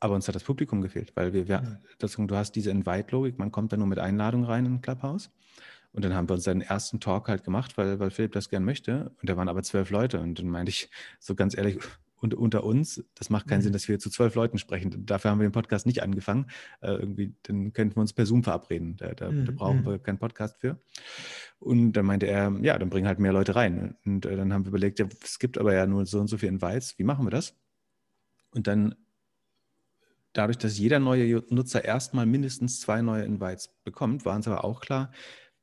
Aber 0.00 0.14
uns 0.14 0.26
hat 0.28 0.34
das 0.34 0.44
Publikum 0.44 0.80
gefehlt, 0.80 1.12
weil 1.14 1.32
wir, 1.34 1.46
wir 1.46 1.82
das, 1.98 2.16
du 2.16 2.36
hast 2.36 2.52
diese 2.52 2.70
Invite-Logik, 2.70 3.38
man 3.38 3.52
kommt 3.52 3.72
da 3.72 3.76
nur 3.76 3.86
mit 3.86 3.98
Einladung 3.98 4.44
rein 4.44 4.64
in 4.64 4.74
ein 4.74 4.80
Clubhouse. 4.80 5.30
Und 5.92 6.04
dann 6.04 6.14
haben 6.14 6.28
wir 6.28 6.34
uns 6.34 6.44
den 6.44 6.60
ersten 6.60 7.00
Talk 7.00 7.28
halt 7.28 7.44
gemacht, 7.44 7.76
weil, 7.76 7.98
weil 7.98 8.10
Philipp 8.10 8.32
das 8.32 8.48
gern 8.48 8.64
möchte. 8.64 9.10
Und 9.20 9.28
da 9.28 9.36
waren 9.36 9.48
aber 9.48 9.62
zwölf 9.62 9.90
Leute. 9.90 10.20
Und 10.20 10.38
dann 10.38 10.48
meinte 10.48 10.70
ich 10.70 10.88
so 11.18 11.34
ganz 11.34 11.56
ehrlich, 11.56 11.78
und 12.20 12.34
unter 12.34 12.64
uns, 12.64 13.02
das 13.14 13.30
macht 13.30 13.48
keinen 13.48 13.60
mhm. 13.60 13.64
Sinn, 13.64 13.72
dass 13.72 13.88
wir 13.88 13.98
zu 13.98 14.10
zwölf 14.10 14.34
Leuten 14.34 14.58
sprechen. 14.58 15.06
Dafür 15.06 15.30
haben 15.30 15.40
wir 15.40 15.48
den 15.48 15.52
Podcast 15.52 15.86
nicht 15.86 16.02
angefangen. 16.02 16.46
Äh, 16.80 16.92
irgendwie, 16.92 17.34
dann 17.44 17.72
könnten 17.72 17.96
wir 17.96 18.02
uns 18.02 18.12
per 18.12 18.26
Zoom 18.26 18.44
verabreden. 18.44 18.96
Da, 18.96 19.14
da, 19.14 19.30
mhm. 19.30 19.46
da, 19.46 19.52
brauchen 19.52 19.86
wir 19.86 19.98
keinen 19.98 20.18
Podcast 20.18 20.58
für. 20.58 20.78
Und 21.58 21.92
dann 21.92 22.04
meinte 22.04 22.26
er, 22.26 22.54
ja, 22.60 22.78
dann 22.78 22.90
bringen 22.90 23.06
halt 23.06 23.18
mehr 23.18 23.32
Leute 23.32 23.56
rein. 23.56 23.96
Und 24.04 24.26
äh, 24.26 24.36
dann 24.36 24.52
haben 24.52 24.64
wir 24.64 24.68
überlegt, 24.68 24.98
ja, 24.98 25.06
es 25.24 25.38
gibt 25.38 25.56
aber 25.56 25.74
ja 25.74 25.86
nur 25.86 26.04
so 26.04 26.20
und 26.20 26.28
so 26.28 26.36
viele 26.36 26.52
Invites. 26.52 26.98
Wie 26.98 27.04
machen 27.04 27.24
wir 27.24 27.30
das? 27.30 27.56
Und 28.50 28.66
dann 28.66 28.94
dadurch, 30.34 30.58
dass 30.58 30.78
jeder 30.78 30.98
neue 30.98 31.42
Nutzer 31.48 31.84
erstmal 31.84 32.26
mindestens 32.26 32.80
zwei 32.80 33.00
neue 33.00 33.24
Invites 33.24 33.68
bekommt, 33.82 34.24
war 34.24 34.36
uns 34.36 34.46
aber 34.46 34.64
auch 34.64 34.80
klar, 34.80 35.10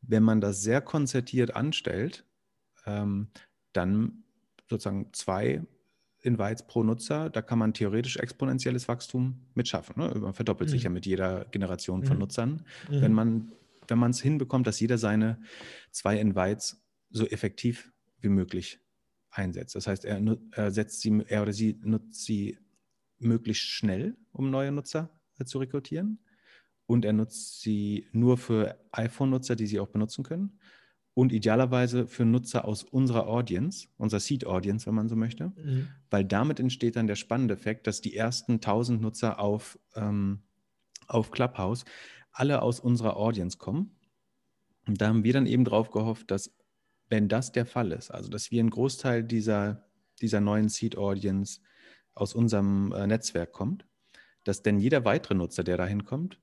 wenn 0.01 0.23
man 0.23 0.41
das 0.41 0.61
sehr 0.61 0.81
konzertiert 0.81 1.55
anstellt, 1.55 2.25
ähm, 2.85 3.29
dann 3.73 4.23
sozusagen 4.69 5.13
zwei 5.13 5.65
Invites 6.27 6.67
pro 6.67 6.83
Nutzer, 6.83 7.29
da 7.29 7.41
kann 7.41 7.57
man 7.57 7.73
theoretisch 7.73 8.17
exponentielles 8.17 8.87
Wachstum 8.87 9.39
mit 9.55 9.67
schaffen. 9.67 9.99
Ne? 9.99 10.13
Man 10.19 10.33
verdoppelt 10.33 10.69
mhm. 10.69 10.71
sich 10.71 10.83
ja 10.83 10.89
mit 10.89 11.05
jeder 11.05 11.45
Generation 11.45 12.03
von 12.03 12.17
mhm. 12.17 12.19
Nutzern. 12.19 12.65
Mhm. 12.89 13.01
Wenn 13.01 13.13
man 13.13 13.51
wenn 13.89 13.99
man 13.99 14.11
es 14.11 14.21
hinbekommt, 14.21 14.67
dass 14.67 14.79
jeder 14.79 14.97
seine 14.97 15.39
zwei 15.91 16.19
Invites 16.19 16.83
so 17.09 17.25
effektiv 17.25 17.91
wie 18.19 18.29
möglich 18.29 18.79
einsetzt. 19.31 19.75
Das 19.75 19.87
heißt, 19.87 20.05
er, 20.05 20.21
er 20.51 20.71
setzt 20.71 21.01
sie, 21.01 21.23
er 21.27 21.41
oder 21.43 21.53
sie 21.53 21.79
nutzt 21.83 22.25
sie 22.25 22.57
möglichst 23.19 23.63
schnell, 23.63 24.17
um 24.31 24.49
neue 24.49 24.71
Nutzer 24.71 25.09
äh, 25.39 25.45
zu 25.45 25.59
rekrutieren. 25.59 26.19
Und 26.85 27.05
er 27.05 27.13
nutzt 27.13 27.61
sie 27.61 28.07
nur 28.11 28.37
für 28.37 28.77
iPhone-Nutzer, 28.91 29.55
die 29.55 29.67
sie 29.67 29.79
auch 29.79 29.87
benutzen 29.87 30.23
können 30.23 30.57
und 31.17 31.33
idealerweise 31.33 32.05
für 32.05 32.25
Nutzer 32.25 32.63
aus 32.65 32.83
unserer 32.83 33.25
Audience, 33.25 33.87
unserer 33.97 34.19
Seed 34.19 34.45
Audience, 34.45 34.85
wenn 34.85 34.93
man 34.93 35.09
so 35.09 35.15
möchte, 35.15 35.47
mhm. 35.47 35.87
weil 36.11 36.23
damit 36.23 36.59
entsteht 36.59 36.95
dann 36.95 37.07
der 37.07 37.15
spannende 37.15 37.55
Effekt, 37.55 37.87
dass 37.87 38.01
die 38.01 38.15
ersten 38.15 38.53
1000 38.53 39.01
Nutzer 39.01 39.39
auf, 39.39 39.79
ähm, 39.95 40.43
auf 41.07 41.31
Clubhouse 41.31 41.85
alle 42.31 42.61
aus 42.61 42.79
unserer 42.79 43.17
Audience 43.17 43.57
kommen. 43.57 43.95
Und 44.85 45.01
da 45.01 45.07
haben 45.07 45.23
wir 45.23 45.33
dann 45.33 45.47
eben 45.47 45.65
drauf 45.65 45.89
gehofft, 45.89 46.29
dass 46.29 46.55
wenn 47.09 47.27
das 47.27 47.51
der 47.51 47.65
Fall 47.65 47.93
ist, 47.93 48.11
also 48.11 48.29
dass 48.29 48.51
wir 48.51 48.59
einen 48.59 48.69
Großteil 48.69 49.23
dieser, 49.23 49.89
dieser 50.21 50.39
neuen 50.39 50.69
Seed 50.69 50.97
Audience 50.99 51.61
aus 52.13 52.35
unserem 52.35 52.91
äh, 52.91 53.07
Netzwerk 53.07 53.53
kommt, 53.53 53.87
dass 54.43 54.61
denn 54.61 54.77
jeder 54.77 55.03
weitere 55.03 55.33
Nutzer, 55.33 55.63
der 55.63 55.77
da 55.77 55.87
hinkommt, 55.87 56.39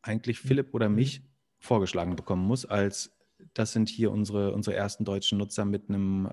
eigentlich 0.00 0.42
mhm. 0.42 0.48
Philipp 0.48 0.72
oder 0.72 0.88
mich 0.88 1.22
vorgeschlagen 1.58 2.16
bekommen 2.16 2.46
muss 2.46 2.64
als 2.64 3.19
das 3.54 3.72
sind 3.72 3.88
hier 3.88 4.10
unsere, 4.10 4.52
unsere 4.52 4.76
ersten 4.76 5.04
deutschen 5.04 5.38
Nutzer 5.38 5.64
mit, 5.64 5.88
einem, 5.88 6.30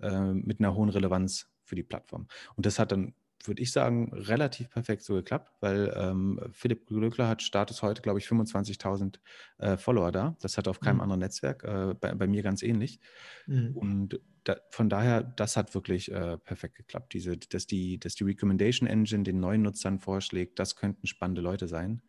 äh, 0.00 0.32
mit 0.32 0.60
einer 0.60 0.74
hohen 0.74 0.88
Relevanz 0.88 1.50
für 1.64 1.74
die 1.74 1.82
Plattform. 1.82 2.28
Und 2.56 2.66
das 2.66 2.78
hat 2.78 2.92
dann, 2.92 3.14
würde 3.44 3.62
ich 3.62 3.72
sagen, 3.72 4.12
relativ 4.12 4.70
perfekt 4.70 5.02
so 5.02 5.14
geklappt, 5.14 5.50
weil 5.60 5.92
ähm, 5.96 6.40
Philipp 6.52 6.86
Glückler 6.86 7.28
hat 7.28 7.42
Status 7.42 7.82
heute, 7.82 8.02
glaube 8.02 8.18
ich, 8.18 8.26
25.000 8.26 9.18
äh, 9.58 9.76
Follower 9.76 10.12
da. 10.12 10.36
Das 10.40 10.58
hat 10.58 10.68
auf 10.68 10.80
keinem 10.80 10.96
mhm. 10.96 11.02
anderen 11.02 11.20
Netzwerk, 11.20 11.64
äh, 11.64 11.94
bei, 11.94 12.14
bei, 12.14 12.26
mir 12.26 12.42
ganz 12.42 12.62
ähnlich. 12.62 13.00
Mhm. 13.46 13.76
Und 13.76 14.20
da, 14.44 14.56
von 14.70 14.88
daher, 14.88 15.22
das 15.22 15.56
hat 15.56 15.74
wirklich 15.74 16.12
äh, 16.12 16.36
perfekt 16.38 16.76
geklappt. 16.76 17.14
Diese, 17.14 17.36
dass, 17.36 17.66
die, 17.66 17.98
dass 17.98 18.14
die 18.14 18.24
Recommendation 18.24 18.88
Engine 18.88 19.24
den 19.24 19.40
neuen 19.40 19.62
Nutzern 19.62 19.98
vorschlägt, 19.98 20.58
das 20.58 20.76
könnten 20.76 21.06
spannende 21.06 21.40
Leute 21.40 21.68
sein. 21.68 22.02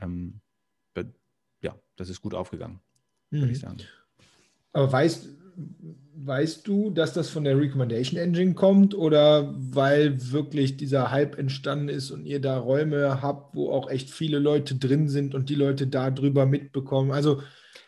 Ähm, 0.00 0.40
ja, 1.62 1.78
das 1.96 2.08
ist 2.08 2.22
gut 2.22 2.32
aufgegangen 2.32 2.80
würde 3.30 3.46
mhm. 3.46 3.52
ich 3.52 3.60
sagen. 3.60 3.78
Aber 4.72 4.90
weißt, 4.92 5.28
weißt 6.22 6.66
du, 6.66 6.90
dass 6.90 7.12
das 7.12 7.28
von 7.28 7.44
der 7.44 7.58
Recommendation 7.58 8.20
Engine 8.20 8.54
kommt 8.54 8.94
oder 8.94 9.54
weil 9.56 10.32
wirklich 10.32 10.76
dieser 10.76 11.10
Hype 11.10 11.38
entstanden 11.38 11.88
ist 11.88 12.10
und 12.10 12.26
ihr 12.26 12.40
da 12.40 12.58
Räume 12.58 13.22
habt, 13.22 13.54
wo 13.54 13.70
auch 13.70 13.90
echt 13.90 14.10
viele 14.10 14.38
Leute 14.38 14.76
drin 14.76 15.08
sind 15.08 15.34
und 15.34 15.48
die 15.48 15.54
Leute 15.54 15.86
da 15.86 16.10
drüber 16.10 16.46
mitbekommen? 16.46 17.10
Also, 17.10 17.42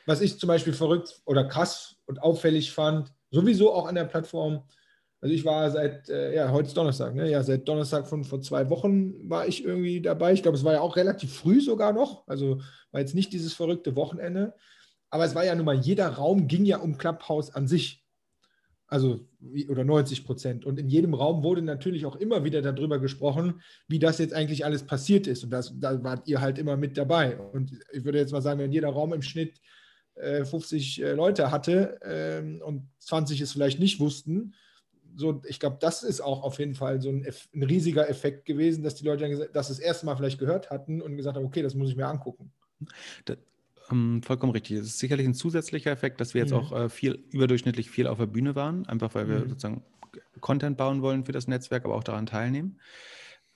was 0.07 0.21
ich 0.21 0.39
zum 0.39 0.49
Beispiel 0.49 0.73
verrückt 0.73 1.21
oder 1.25 1.45
krass 1.45 1.97
und 2.07 2.23
auffällig 2.23 2.73
fand, 2.73 3.13
sowieso 3.31 3.73
auch 3.73 3.87
an 3.87 3.95
der 3.95 4.05
Plattform, 4.05 4.63
also 5.21 5.35
ich 5.35 5.45
war 5.45 5.71
seit, 5.71 6.09
äh, 6.09 6.35
ja, 6.35 6.51
heute 6.51 6.67
ist 6.67 6.77
Donnerstag, 6.77 7.15
ne? 7.15 7.31
Ja, 7.31 7.45
seit 7.45 7.69
Donnerstag 7.69 8.09
von 8.09 8.25
vor 8.25 8.41
zwei 8.41 8.69
Wochen 8.71 9.29
war 9.31 9.47
ich 9.47 9.65
irgendwie 9.65 10.01
dabei. 10.01 10.33
Ich 10.33 10.43
glaube, 10.43 10.57
es 10.57 10.65
war 10.65 10.73
ja 10.73 10.81
auch 10.81 10.97
relativ 10.97 11.33
früh 11.33 11.61
sogar 11.61 11.93
noch. 11.93 12.27
Also 12.27 12.61
war 12.91 13.01
jetzt 13.01 13.15
nicht 13.15 13.33
dieses 13.33 13.55
verrückte 13.55 13.95
Wochenende. 13.95 14.55
Aber 15.13 15.27
es 15.27 15.35
war 15.35 15.45
ja 15.45 15.55
nun 15.55 15.67
mal, 15.67 15.79
jeder 15.79 16.09
Raum 16.09 16.49
ging 16.49 16.65
ja 16.65 16.79
um 16.79 16.97
Clubhouse 16.97 17.55
an 17.55 17.69
sich. 17.69 18.03
Also, 18.87 19.27
oder 19.69 19.85
90 19.85 20.25
Prozent. 20.25 20.65
Und 20.65 20.79
in 20.79 20.89
jedem 20.89 21.13
Raum 21.13 21.43
wurde 21.43 21.61
natürlich 21.61 22.07
auch 22.07 22.17
immer 22.17 22.45
wieder 22.45 22.63
darüber 22.63 22.99
gesprochen, 22.99 23.61
wie 23.89 23.99
das 23.99 24.19
jetzt 24.19 24.33
eigentlich 24.33 24.65
alles 24.65 24.85
passiert 24.85 25.27
ist. 25.27 25.45
Und 25.45 25.51
das, 25.51 25.73
da 25.79 26.03
wart 26.03 26.29
ihr 26.29 26.41
halt 26.41 26.59
immer 26.59 26.79
mit 26.79 26.97
dabei. 26.97 27.39
Und 27.39 27.73
ich 27.93 28.05
würde 28.05 28.19
jetzt 28.19 28.33
mal 28.33 28.41
sagen, 28.41 28.61
wenn 28.61 28.73
jeder 28.73 28.89
Raum 28.89 29.13
im 29.13 29.21
Schnitt 29.21 29.61
äh, 30.15 30.47
50 30.47 31.03
äh, 31.03 31.13
Leute 31.13 31.51
hatte 31.51 31.99
ähm, 32.03 32.63
und 32.65 32.89
20 32.99 33.41
es 33.43 33.53
vielleicht 33.53 33.81
nicht 33.81 34.01
wussten, 34.01 34.55
so, 35.15 35.43
ich 35.47 35.61
glaube, 35.61 35.77
das 35.79 36.03
ist 36.03 36.23
auch 36.23 36.43
auf 36.43 36.59
jeden 36.59 36.75
Fall 36.75 37.03
so 37.03 37.11
ein, 37.11 37.27
ein, 37.55 37.63
riesiger 37.63 38.09
Effekt 38.09 38.47
gewesen, 38.47 38.83
dass 38.83 38.95
die 38.95 39.05
Leute 39.05 39.29
dann 39.29 39.47
das 39.53 39.69
das 39.69 39.79
erste 39.79 40.07
Mal 40.07 40.17
vielleicht 40.17 40.39
gehört 40.39 40.71
hatten 40.71 41.03
und 41.03 41.19
gesagt 41.19 41.37
haben, 41.37 41.45
okay, 41.45 41.61
das 41.61 41.75
muss 41.75 41.91
ich 41.91 41.97
mir 41.97 42.07
angucken. 42.07 42.51
Ähm, 43.93 44.23
vollkommen 44.23 44.53
richtig. 44.53 44.79
Es 44.79 44.87
ist 44.87 44.99
sicherlich 44.99 45.27
ein 45.27 45.35
zusätzlicher 45.35 45.91
Effekt, 45.91 46.21
dass 46.21 46.35
wir 46.35 46.41
jetzt 46.41 46.53
mhm. 46.53 46.59
auch 46.59 46.73
äh, 46.73 46.89
viel 46.89 47.25
überdurchschnittlich 47.31 47.91
viel 47.91 48.07
auf 48.07 48.19
der 48.19 48.27
Bühne 48.27 48.55
waren, 48.55 48.87
einfach 48.87 49.15
weil 49.15 49.29
wir 49.29 49.41
mhm. 49.41 49.49
sozusagen 49.51 49.85
Content 50.41 50.77
bauen 50.77 51.03
wollen 51.03 51.25
für 51.25 51.33
das 51.33 51.47
Netzwerk, 51.47 51.85
aber 51.85 51.95
auch 51.95 52.05
daran 52.05 52.27
teilnehmen. 52.27 52.81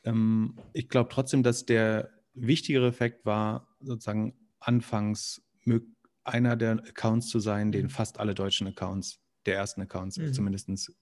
Ähm, 0.05 0.57
ich 0.73 0.89
glaube 0.89 1.11
trotzdem, 1.13 1.43
dass 1.43 1.65
der 1.65 2.11
wichtigere 2.35 2.87
Effekt 2.87 3.25
war, 3.25 3.69
sozusagen 3.81 4.35
anfangs 4.61 5.43
einer 6.23 6.57
der 6.57 6.73
Accounts 6.73 7.29
zu 7.29 7.41
sein, 7.41 7.73
den 7.73 7.85
mhm. 7.85 7.91
fast 7.91 8.21
alle 8.21 8.35
deutschen 8.35 8.67
Accounts 8.67 9.21
der 9.47 9.57
ersten 9.57 9.81
Accounts 9.83 10.19
mhm. 10.19 10.33
zumindest 10.33 10.93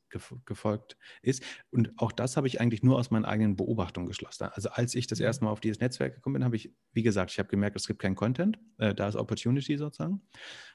gefolgt 0.45 0.97
ist. 1.23 1.43
Und 1.71 1.93
auch 1.97 2.13
das 2.13 2.37
habe 2.37 2.47
ich 2.47 2.61
eigentlich 2.61 2.83
nur 2.83 2.99
aus 2.99 3.11
meinen 3.11 3.25
eigenen 3.25 3.57
Beobachtungen 3.57 4.07
geschlossen. 4.07 4.45
Also 4.53 4.71
als 4.71 4.95
ich 4.95 5.07
das 5.07 5.21
erste 5.21 5.45
Mal 5.45 5.51
auf 5.51 5.61
dieses 5.61 5.81
Netzwerk 5.81 6.15
gekommen 6.15 6.35
bin, 6.35 6.45
habe 6.45 6.57
ich, 6.57 6.73
wie 6.93 7.03
gesagt, 7.03 7.31
ich 7.33 7.39
habe 7.39 7.49
gemerkt, 7.49 7.77
es 7.77 7.87
gibt 7.87 8.01
keinen 8.01 8.15
Content. 8.15 8.59
Äh, 8.79 8.95
da 8.95 9.09
ist 9.09 9.17
Opportunity 9.17 9.77
sozusagen. 9.77 10.23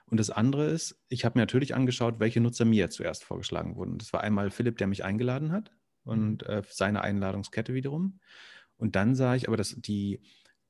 Und 0.05 0.19
das 0.19 0.29
andere 0.29 0.65
ist, 0.65 0.99
ich 1.07 1.25
habe 1.25 1.38
mir 1.38 1.43
natürlich 1.43 1.75
angeschaut, 1.75 2.19
welche 2.19 2.41
Nutzer 2.41 2.65
mir 2.65 2.89
zuerst 2.89 3.23
vorgeschlagen 3.23 3.75
wurden. 3.75 3.97
Das 3.97 4.11
war 4.11 4.21
einmal 4.21 4.49
Philipp, 4.49 4.77
der 4.77 4.88
mich 4.88 5.03
eingeladen 5.03 5.51
hat 5.51 5.71
und 6.03 6.47
mhm. 6.47 6.53
äh, 6.53 6.61
seine 6.67 7.01
Einladungskette 7.01 7.73
wiederum. 7.73 8.19
Und 8.77 8.95
dann 8.95 9.13
sah 9.13 9.35
ich 9.35 9.47
aber, 9.47 9.57
dass 9.57 9.75
die, 9.77 10.21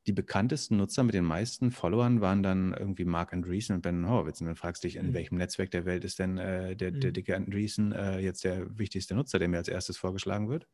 die 0.09 0.13
bekanntesten 0.13 0.77
Nutzer 0.77 1.03
mit 1.03 1.13
den 1.13 1.23
meisten 1.23 1.69
Followern 1.69 2.19
waren 2.19 2.41
dann 2.41 2.73
irgendwie 2.73 3.05
Mark 3.05 3.31
Andreessen 3.31 3.75
und 3.75 3.83
Ben 3.83 4.09
Horowitz. 4.09 4.41
Und 4.41 4.47
dann 4.47 4.55
fragst 4.55 4.83
du 4.83 4.87
dich, 4.87 4.95
in 4.95 5.09
mhm. 5.09 5.13
welchem 5.13 5.37
Netzwerk 5.37 5.69
der 5.69 5.85
Welt 5.85 6.03
ist 6.03 6.17
denn 6.17 6.39
äh, 6.39 6.75
der, 6.75 6.89
der 6.89 7.11
mhm. 7.11 7.13
dicke 7.13 7.35
Andreessen 7.35 7.91
äh, 7.91 8.17
jetzt 8.17 8.43
der 8.43 8.75
wichtigste 8.79 9.13
Nutzer, 9.13 9.37
der 9.37 9.49
mir 9.49 9.57
als 9.57 9.67
erstes 9.67 9.97
vorgeschlagen 9.97 10.49
wird? 10.49 10.67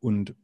Und 0.00 0.34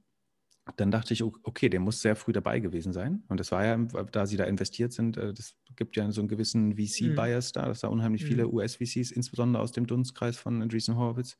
dann 0.76 0.92
dachte 0.92 1.14
ich, 1.14 1.24
okay, 1.24 1.68
der 1.68 1.80
muss 1.80 2.00
sehr 2.00 2.14
früh 2.14 2.30
dabei 2.30 2.60
gewesen 2.60 2.92
sein. 2.92 3.24
Und 3.26 3.40
das 3.40 3.50
war 3.50 3.64
ja, 3.64 3.76
da 3.76 4.26
sie 4.26 4.36
da 4.36 4.44
investiert 4.44 4.92
sind, 4.92 5.16
äh, 5.16 5.34
das 5.34 5.56
gibt 5.74 5.96
ja 5.96 6.08
so 6.12 6.20
einen 6.20 6.28
gewissen 6.28 6.76
VC-Bias 6.76 7.48
mhm. 7.48 7.52
da, 7.54 7.66
dass 7.66 7.80
da 7.80 7.88
unheimlich 7.88 8.24
viele 8.24 8.46
mhm. 8.46 8.54
US-VCs, 8.54 9.10
insbesondere 9.10 9.60
aus 9.60 9.72
dem 9.72 9.88
Dunstkreis 9.88 10.36
von 10.36 10.62
Andreessen 10.62 10.96
Horowitz, 10.96 11.36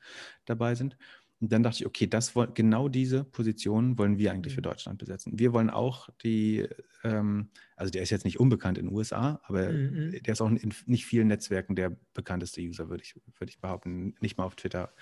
dabei 0.47 0.75
sind. 0.75 0.97
Und 1.43 1.51
dann 1.51 1.65
dachte 1.65 1.79
ich, 1.79 1.87
okay, 1.87 2.07
das 2.07 2.35
genau 2.55 2.89
diese 2.89 3.25
Position 3.25 3.99
wollen 3.99 4.17
wir 4.17 4.31
eigentlich 4.31 4.55
für 4.55 4.61
mhm. 4.61 4.71
Deutschland 4.71 4.99
besetzen. 4.99 5.41
Wir 5.41 5.53
wollen 5.53 5.71
auch 5.71 6.09
die, 6.23 6.69
ähm, 7.03 7.49
also 7.75 7.91
der 7.91 8.03
ist 8.03 8.11
jetzt 8.11 8.25
nicht 8.25 8.39
unbekannt 8.39 8.79
in 8.79 8.87
den 8.87 8.95
USA, 8.95 9.41
aber 9.47 9.73
mhm. 9.73 10.13
der 10.23 10.33
ist 10.33 10.41
auch 10.41 10.49
in 10.49 10.73
nicht 10.87 11.05
vielen 11.05 11.27
Netzwerken 11.27 11.75
der 11.75 11.97
bekannteste 12.15 12.61
User, 12.61 12.89
würde 12.91 13.03
ich, 13.03 13.17
würde 13.41 13.51
ich 13.51 13.59
behaupten, 13.59 14.15
nicht 14.21 14.39
mal 14.39 14.45
auf 14.45 14.55
Twitter 14.55 14.93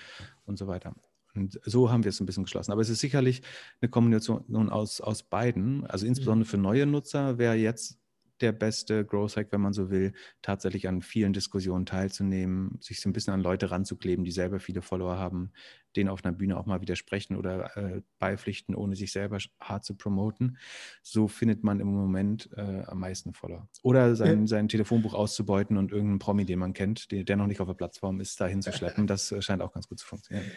und 0.46 0.56
so 0.56 0.66
weiter. 0.66 0.94
Und 1.34 1.60
so 1.62 1.90
haben 1.90 2.04
wir 2.04 2.08
es 2.08 2.18
ein 2.20 2.26
bisschen 2.26 2.44
geschlossen. 2.44 2.72
Aber 2.72 2.80
es 2.80 2.88
ist 2.88 3.00
sicherlich 3.00 3.42
eine 3.82 3.90
Kombination 3.90 4.70
aus, 4.70 5.02
aus 5.02 5.22
beiden. 5.22 5.84
Also 5.86 6.06
insbesondere 6.06 6.46
mhm. 6.46 6.50
für 6.50 6.58
neue 6.58 6.86
Nutzer 6.86 7.36
wäre 7.36 7.54
jetzt 7.54 7.99
der 8.40 8.52
beste 8.52 9.04
Growth 9.04 9.36
Hack, 9.36 9.48
wenn 9.50 9.60
man 9.60 9.72
so 9.72 9.90
will, 9.90 10.12
tatsächlich 10.42 10.88
an 10.88 11.02
vielen 11.02 11.32
Diskussionen 11.32 11.86
teilzunehmen, 11.86 12.78
sich 12.80 13.00
so 13.00 13.08
ein 13.08 13.12
bisschen 13.12 13.34
an 13.34 13.40
Leute 13.40 13.70
ranzukleben, 13.70 14.24
die 14.24 14.30
selber 14.30 14.60
viele 14.60 14.82
Follower 14.82 15.16
haben, 15.16 15.52
denen 15.96 16.08
auf 16.08 16.24
einer 16.24 16.36
Bühne 16.36 16.56
auch 16.56 16.66
mal 16.66 16.80
widersprechen 16.80 17.36
oder 17.36 17.76
äh, 17.76 18.02
beipflichten, 18.18 18.74
ohne 18.74 18.96
sich 18.96 19.12
selber 19.12 19.38
hart 19.60 19.84
zu 19.84 19.96
promoten. 19.96 20.58
So 21.02 21.28
findet 21.28 21.64
man 21.64 21.80
im 21.80 21.88
Moment 21.88 22.50
äh, 22.56 22.82
am 22.86 23.00
meisten 23.00 23.32
Follower. 23.32 23.68
Oder 23.82 24.14
sein, 24.16 24.40
ja. 24.40 24.46
sein 24.46 24.68
Telefonbuch 24.68 25.14
auszubeuten 25.14 25.76
und 25.76 25.92
irgendeinen 25.92 26.18
Promi, 26.18 26.44
den 26.44 26.58
man 26.58 26.72
kennt, 26.72 27.10
der, 27.10 27.24
der 27.24 27.36
noch 27.36 27.46
nicht 27.46 27.60
auf 27.60 27.68
der 27.68 27.74
Plattform 27.74 28.20
ist, 28.20 28.40
dahin 28.40 28.62
zu 28.62 28.72
schleppen. 28.72 29.06
Das 29.06 29.32
äh, 29.32 29.42
scheint 29.42 29.62
auch 29.62 29.72
ganz 29.72 29.88
gut 29.88 29.98
zu 29.98 30.06
funktionieren. 30.06 30.50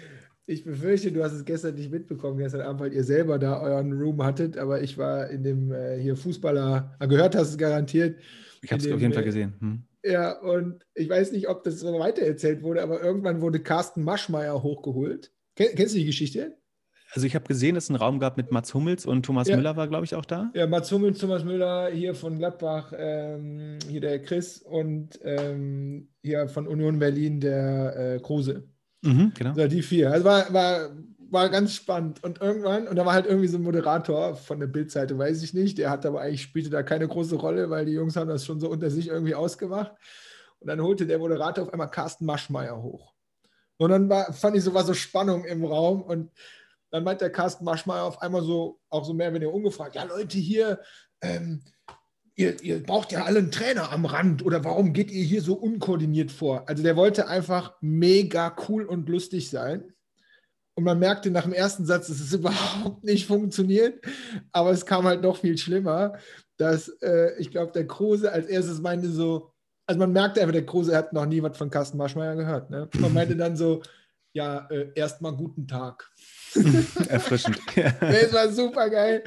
Ich 0.46 0.66
befürchte, 0.66 1.12
du 1.12 1.24
hast 1.24 1.34
es 1.34 1.46
gestern 1.46 1.76
nicht 1.76 1.90
mitbekommen, 1.90 2.38
gestern 2.38 2.62
Abend, 2.62 2.82
weil 2.82 2.94
ihr 2.94 3.04
selber 3.06 3.40
da 3.40 3.62
euren 3.62 3.94
Room 3.94 4.22
hattet, 4.24 4.58
aber 4.58 4.82
ich 4.82 4.98
war 4.98 5.30
in 5.30 5.44
dem 5.44 5.72
äh, 5.72 5.98
hier 5.98 6.18
Fußballer, 6.18 6.96
ah, 7.00 7.06
gehört 7.06 7.36
hast 7.36 7.50
es 7.50 7.58
garantiert. 7.58 8.20
Ich 8.62 8.72
habe 8.72 8.82
es 8.82 8.92
auf 8.92 9.00
jeden 9.00 9.14
Fall 9.14 9.24
äh, 9.24 9.28
gesehen. 9.28 9.54
Hm. 9.60 9.84
Ja, 10.04 10.38
und 10.42 10.86
ich 10.96 11.10
weiß 11.10 11.32
nicht, 11.32 11.48
ob 11.48 11.64
das 11.64 11.80
so 11.80 11.98
weitererzählt 11.98 12.62
wurde, 12.62 12.84
aber 12.84 13.02
irgendwann 13.02 13.40
wurde 13.40 13.62
Carsten 13.62 14.04
Maschmeyer 14.04 14.62
hochgeholt. 14.62 15.32
Ken, 15.56 15.70
kennst 15.76 15.94
du 15.96 16.00
die 16.00 16.06
Geschichte? 16.06 16.58
Also 17.14 17.28
ich 17.28 17.36
habe 17.36 17.46
gesehen, 17.46 17.76
dass 17.76 17.86
es 17.86 17.90
einen 17.92 18.00
Raum 18.00 18.20
gab 18.20 18.38
mit 18.38 18.52
Mats 18.52 18.74
Hummels 18.74 19.06
und 19.06 19.24
Thomas 19.24 19.48
ja. 19.48 19.56
Müller 19.56 19.78
war, 19.78 19.88
glaube 19.88 20.04
ich, 20.04 20.16
auch 20.16 20.26
da. 20.26 20.52
Ja, 20.56 20.66
Mats 20.66 20.92
Hummels, 20.92 21.20
Thomas 21.20 21.46
Müller 21.46 21.90
hier 21.92 22.16
von 22.16 22.38
Gladbach, 22.40 22.92
ähm, 22.98 23.78
hier 23.88 24.02
der 24.02 24.20
Chris 24.22 24.58
und 24.64 25.20
ähm, 25.24 26.10
hier 26.24 26.50
von 26.50 26.68
Union 26.68 26.98
Berlin 27.00 27.40
der 27.40 28.16
äh, 28.16 28.20
Kruse. 28.20 28.68
Mhm, 29.04 29.34
genau. 29.36 29.52
Also 29.52 29.68
die 29.68 29.82
vier. 29.82 30.12
Also 30.12 30.26
war, 30.26 30.54
war, 30.54 30.90
war 31.30 31.50
ganz 31.50 31.74
spannend. 31.74 32.24
Und 32.24 32.42
irgendwann, 32.42 32.88
und 32.88 32.96
da 32.96 33.06
war 33.06 33.14
halt 33.14 33.26
irgendwie 33.26 33.48
so 33.48 33.58
ein 33.58 33.64
Moderator 33.64 34.36
von 34.36 34.60
der 34.60 34.68
Bildseite, 34.68 35.18
weiß 35.18 35.44
ich 35.44 35.54
nicht, 35.54 35.78
der 35.78 35.90
hat 35.90 36.06
aber 36.06 36.22
eigentlich 36.22 36.44
spielte 36.44 36.70
da 36.70 36.84
keine 36.84 37.08
große 37.08 37.36
Rolle, 37.36 37.70
weil 37.70 37.86
die 37.86 37.94
Jungs 37.94 38.16
haben 38.16 38.30
das 38.30 38.46
schon 38.46 38.60
so 38.60 38.70
unter 38.70 38.90
sich 38.90 39.08
irgendwie 39.08 39.36
ausgemacht. 39.36 39.92
Und 40.60 40.68
dann 40.68 40.82
holte 40.82 41.06
der 41.06 41.20
Moderator 41.20 41.66
auf 41.66 41.74
einmal 41.74 41.92
Carsten 41.92 42.26
Maschmeyer 42.26 42.82
hoch. 42.82 43.14
Und 43.78 43.90
dann 43.90 44.08
war, 44.10 44.32
fand 44.32 44.56
ich 44.56 44.64
so, 44.64 44.74
war 44.74 44.84
so 44.84 44.94
Spannung 44.94 45.44
im 45.44 45.66
Raum 45.66 46.04
und 46.04 46.32
dann 46.92 47.04
meint 47.04 47.22
der 47.22 47.32
Carsten 47.32 47.66
Maschmeyer 47.66 48.04
auf 48.04 48.22
einmal 48.22 48.44
so, 48.44 48.80
auch 48.90 49.04
so 49.04 49.14
mehr 49.14 49.28
oder 49.28 49.36
weniger 49.36 49.54
ungefragt, 49.54 49.96
ja 49.96 50.04
Leute, 50.04 50.38
hier, 50.38 50.80
ähm, 51.22 51.64
ihr, 52.36 52.62
ihr 52.64 52.82
braucht 52.84 53.12
ja 53.12 53.26
alle 53.26 53.40
einen 53.40 53.52
Trainer 53.52 53.92
am 53.92 54.06
Rand 54.06 54.44
oder 54.46 54.64
warum 54.64 54.94
geht 54.94 55.12
ihr 55.12 55.24
hier 55.24 55.42
so 55.42 55.54
unkoordiniert 55.54 56.32
vor? 56.32 56.68
Also 56.68 56.84
der 56.84 56.96
wollte 56.96 57.28
einfach 57.28 57.76
mega 57.82 58.56
cool 58.68 58.86
und 58.86 59.08
lustig 59.10 59.50
sein. 59.50 59.94
Und 60.76 60.86
man 60.86 60.98
merkte 60.98 61.30
nach 61.30 61.44
dem 61.44 61.54
ersten 61.54 61.86
Satz, 61.86 62.08
dass 62.08 62.20
es 62.20 62.34
überhaupt 62.34 63.04
nicht 63.04 63.28
funktioniert. 63.28 64.04
Aber 64.52 64.72
es 64.72 64.86
kam 64.86 65.06
halt 65.06 65.22
noch 65.22 65.38
viel 65.38 65.58
schlimmer, 65.58 66.14
dass 66.58 66.90
äh, 67.02 67.38
ich 67.38 67.52
glaube, 67.52 67.72
der 67.72 67.88
Kruse 67.88 68.32
als 68.32 68.48
erstes 68.48 68.82
meinte 68.82 69.10
so, 69.10 69.52
also 69.86 70.00
man 70.00 70.14
merkte 70.14 70.42
einfach, 70.42 70.54
der 70.54 70.66
Kruse 70.66 70.96
hat 70.96 71.14
noch 71.14 71.26
nie 71.26 71.44
was 71.44 71.58
von 71.58 71.70
Carsten 71.70 71.98
Marschmeier 71.98 72.36
gehört. 72.36 72.70
Ne? 72.70 72.90
Man 73.00 73.14
meinte 73.14 73.36
dann 73.36 73.56
so, 73.56 73.84
ja, 74.34 74.68
äh, 74.72 74.92
erstmal 74.96 75.36
guten 75.36 75.68
Tag. 75.68 76.10
Erfrischend. 77.10 77.60
das 77.76 78.34
war 78.34 78.50
super 78.52 78.90
geil. 78.90 79.24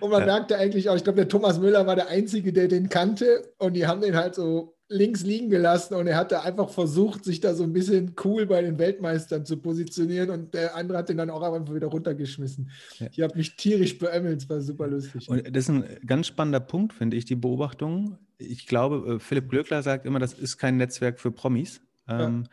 Und 0.00 0.10
man 0.10 0.20
ja. 0.20 0.26
merkte 0.26 0.56
eigentlich 0.56 0.88
auch, 0.88 0.96
ich 0.96 1.04
glaube, 1.04 1.16
der 1.16 1.28
Thomas 1.28 1.58
Müller 1.58 1.86
war 1.86 1.96
der 1.96 2.08
Einzige, 2.08 2.52
der 2.52 2.68
den 2.68 2.88
kannte. 2.88 3.42
Und 3.58 3.74
die 3.74 3.86
haben 3.86 4.00
den 4.00 4.16
halt 4.16 4.34
so 4.34 4.74
links 4.88 5.22
liegen 5.22 5.48
gelassen 5.48 5.94
und 5.94 6.06
er 6.06 6.16
hatte 6.16 6.42
einfach 6.42 6.68
versucht, 6.68 7.24
sich 7.24 7.40
da 7.40 7.54
so 7.54 7.64
ein 7.64 7.72
bisschen 7.72 8.14
cool 8.22 8.46
bei 8.46 8.60
den 8.60 8.78
Weltmeistern 8.78 9.44
zu 9.46 9.56
positionieren 9.56 10.30
und 10.30 10.52
der 10.54 10.76
andere 10.76 10.98
hat 10.98 11.08
den 11.08 11.16
dann 11.16 11.30
auch 11.30 11.42
einfach 11.42 11.74
wieder 11.74 11.86
runtergeschmissen. 11.86 12.70
Ja. 12.98 13.06
Ich 13.10 13.20
habe 13.22 13.36
mich 13.36 13.56
tierisch 13.56 13.98
beömmelt, 13.98 14.42
es 14.42 14.48
war 14.48 14.60
super 14.60 14.86
lustig. 14.86 15.28
Und 15.28 15.44
das 15.56 15.64
ist 15.64 15.70
ein 15.70 15.84
ganz 16.06 16.26
spannender 16.26 16.60
Punkt, 16.60 16.92
finde 16.92 17.16
ich, 17.16 17.24
die 17.24 17.34
Beobachtung. 17.34 18.18
Ich 18.36 18.66
glaube, 18.66 19.14
äh, 19.14 19.18
Philipp 19.18 19.48
Glöckler 19.48 19.82
sagt 19.82 20.04
immer, 20.04 20.18
das 20.18 20.34
ist 20.34 20.58
kein 20.58 20.76
Netzwerk 20.76 21.18
für 21.18 21.32
Promis. 21.32 21.80
Ja. 22.06 22.26
Ähm, 22.26 22.46